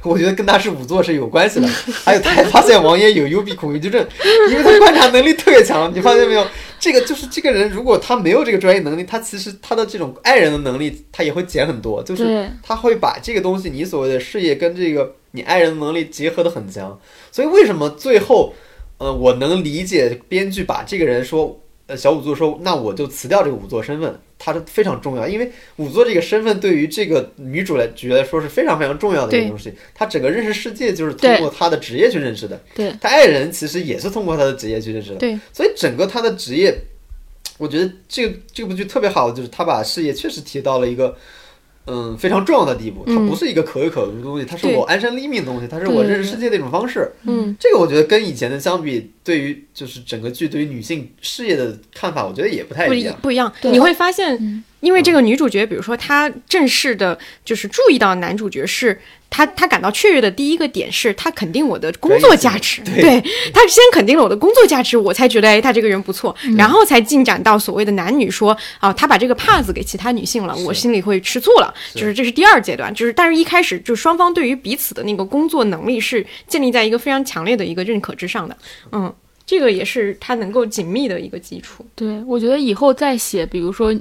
[0.03, 1.67] 我觉得跟他是仵作是有关系的。
[2.03, 4.05] 还有他还发现王爷有幽闭恐惧症，
[4.51, 5.91] 因为他观察能力特别强。
[5.93, 6.45] 你发现没有？
[6.79, 12.03] 这个就是这个人，如果他没有这个专业能力，他其实他的这种爱人的能力，他也会减很多。
[12.03, 16.99] 就是，他会把这个东西，你所谓的事业跟这个你爱人的能力结合的很强。
[17.31, 18.53] 所以为什么最后，
[18.97, 21.57] 呃，我能理解编剧把这个人说，
[21.87, 29.73] 呃，小仵作说，那我就辞掉这个仵作身份，他是非常重要，因为仵作这个身份对于这个女主来角来说是非常非常重要的一对个东西。
[29.95, 35.17] 她整个认识世界就是通过她的职业去认识的，对，她爱人其实也是通过她的职业去认识的。
[35.17, 36.75] 对，所以整个她的职业，
[37.57, 41.15] 我觉得这个这部剧特别好，就是她把事业确实提到了一个。
[41.85, 47.11] 嗯，非常重要的地步，它嗯不是一个可有可无的东西，它是我安身立命的东西，它是我认识世界的一种方式。
[47.23, 53.13] 嗯，这个我觉得跟以前的相比，对于就是整个剧对于女性事业的看法，我觉得也不太不一样。
[53.13, 53.51] 一不一样。
[53.63, 58.97] 你会发现嗯，因为这个女主角，比如说她正式的，就是注意到男主角是
[59.35, 63.19] 她，她感到雀跃的第一个点是他肯定我的工作价值，对
[63.51, 78.55] 他先肯定了我的工作价值，我才觉得哎，他这个人不错，然后才进展到所谓的男女说啊，他把这个帕子给其他女性了，我心里会吃醋了，是就是这是第二阶段，就是但是一开始就双方对于彼此的那个工作能力是建立在一个非常强烈的一个认可之上的，
[78.91, 79.11] 嗯。
[79.45, 81.85] 这个也是他能够紧密的一个基础。
[81.95, 83.93] 对，我觉得以后再写，比如说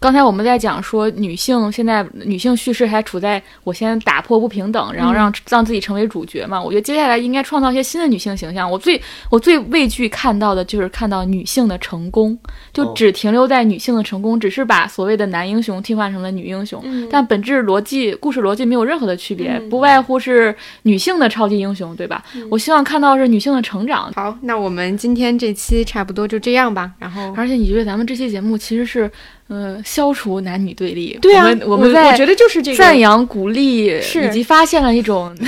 [0.00, 6.62] 刚才我们在讲说，女性现在女性叙事还处在我先打破不平等，然后让、让自己成为主角嘛。
[6.62, 8.70] 我觉得接下来应该创造一些新的女性形象。
[8.70, 12.38] 我最我最畏惧看到的就是看到女性的成功，
[12.72, 22.22] 就哦只停留在女性的成功，只是把所谓的男英雄替换成了女英雄，嗯但本质逻辑、故事逻辑没有任何的区别，嗯不外乎是女性的超级英雄，对吧？
[22.48, 24.12] 我希望看到是女性的成长。
[24.14, 26.92] 好，那我们今天这期差不多就这样吧。
[27.00, 29.10] 然后，而且你觉得咱们这期节目其实是，
[29.48, 31.18] 呃，消除男女对立。
[31.22, 35.44] 对啊，我们我们在我觉得就是这个赞扬、鼓励，以及发现了一种 就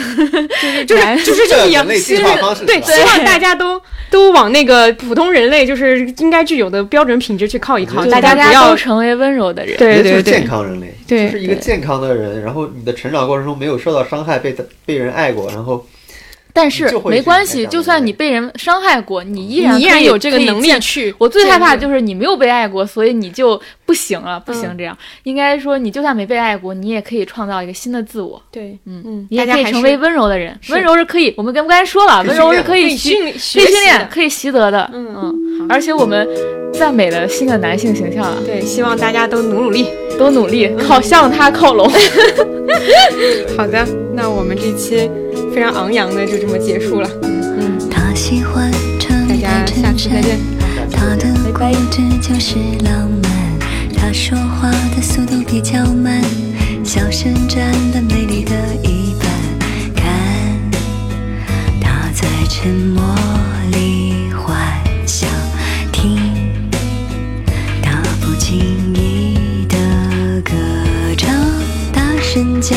[0.64, 9.76] 是就是就是这么样人类希进化方式对，希望大家都都往那个普通人类就是应该具有的标准品质去靠一靠，大大家家不要都成为温柔的人。
[9.76, 11.26] 对就是健对康人类，对。
[11.26, 14.56] 就是一个健康的人，然后你的成长过程中没有受到伤害，被
[14.86, 15.86] 被人爱过，然后
[16.52, 21.14] 但是没关系，就算你被人伤害过，你依然你依然有这个能力去。
[21.18, 24.96] 我最害怕见就是你没有被爱过，所以你就不行了，不行嗯这样。
[25.24, 28.42] 应该说，你就算没被爱过，你也可以创造一个新的自我。
[28.50, 34.90] 对，嗯嗯，你也大家还是可以成为温柔的人，温柔是可以，我们刚刚才说了，温柔是可以习训可以训练，可以习得的。
[34.92, 36.28] 嗯嗯，而且我们
[36.72, 39.86] 赞美了新的男性形象啊，对，希望大家都努努力。
[40.18, 41.90] 都努力靠向他靠拢。
[43.56, 45.10] 好的，那我们这期
[45.54, 47.08] 非常昂扬的就这么结束了，
[47.90, 50.38] 他喜欢穿大家下次再见。
[50.92, 51.60] 他的固
[51.90, 53.30] 执就是浪漫，
[53.96, 56.22] 他说话的速度比较慢，
[56.84, 59.28] 笑声占了美丽的一半。
[59.94, 60.04] 看
[61.80, 63.02] 他在沉默
[63.72, 64.56] 里幻
[65.06, 65.28] 想，
[65.92, 66.18] 听
[67.82, 68.58] 他不经
[68.94, 69.76] 意的
[70.42, 70.52] 歌
[71.16, 71.34] 唱，
[71.92, 72.76] 大声叫，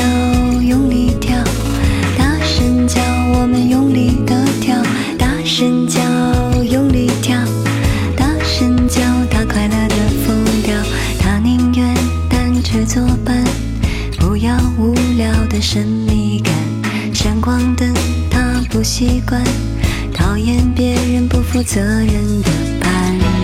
[15.63, 16.53] 神秘感。
[17.13, 17.93] 闪光灯
[18.29, 19.41] 他不习惯，
[20.13, 22.49] 讨厌别人不负责任的
[22.81, 23.42] 伴。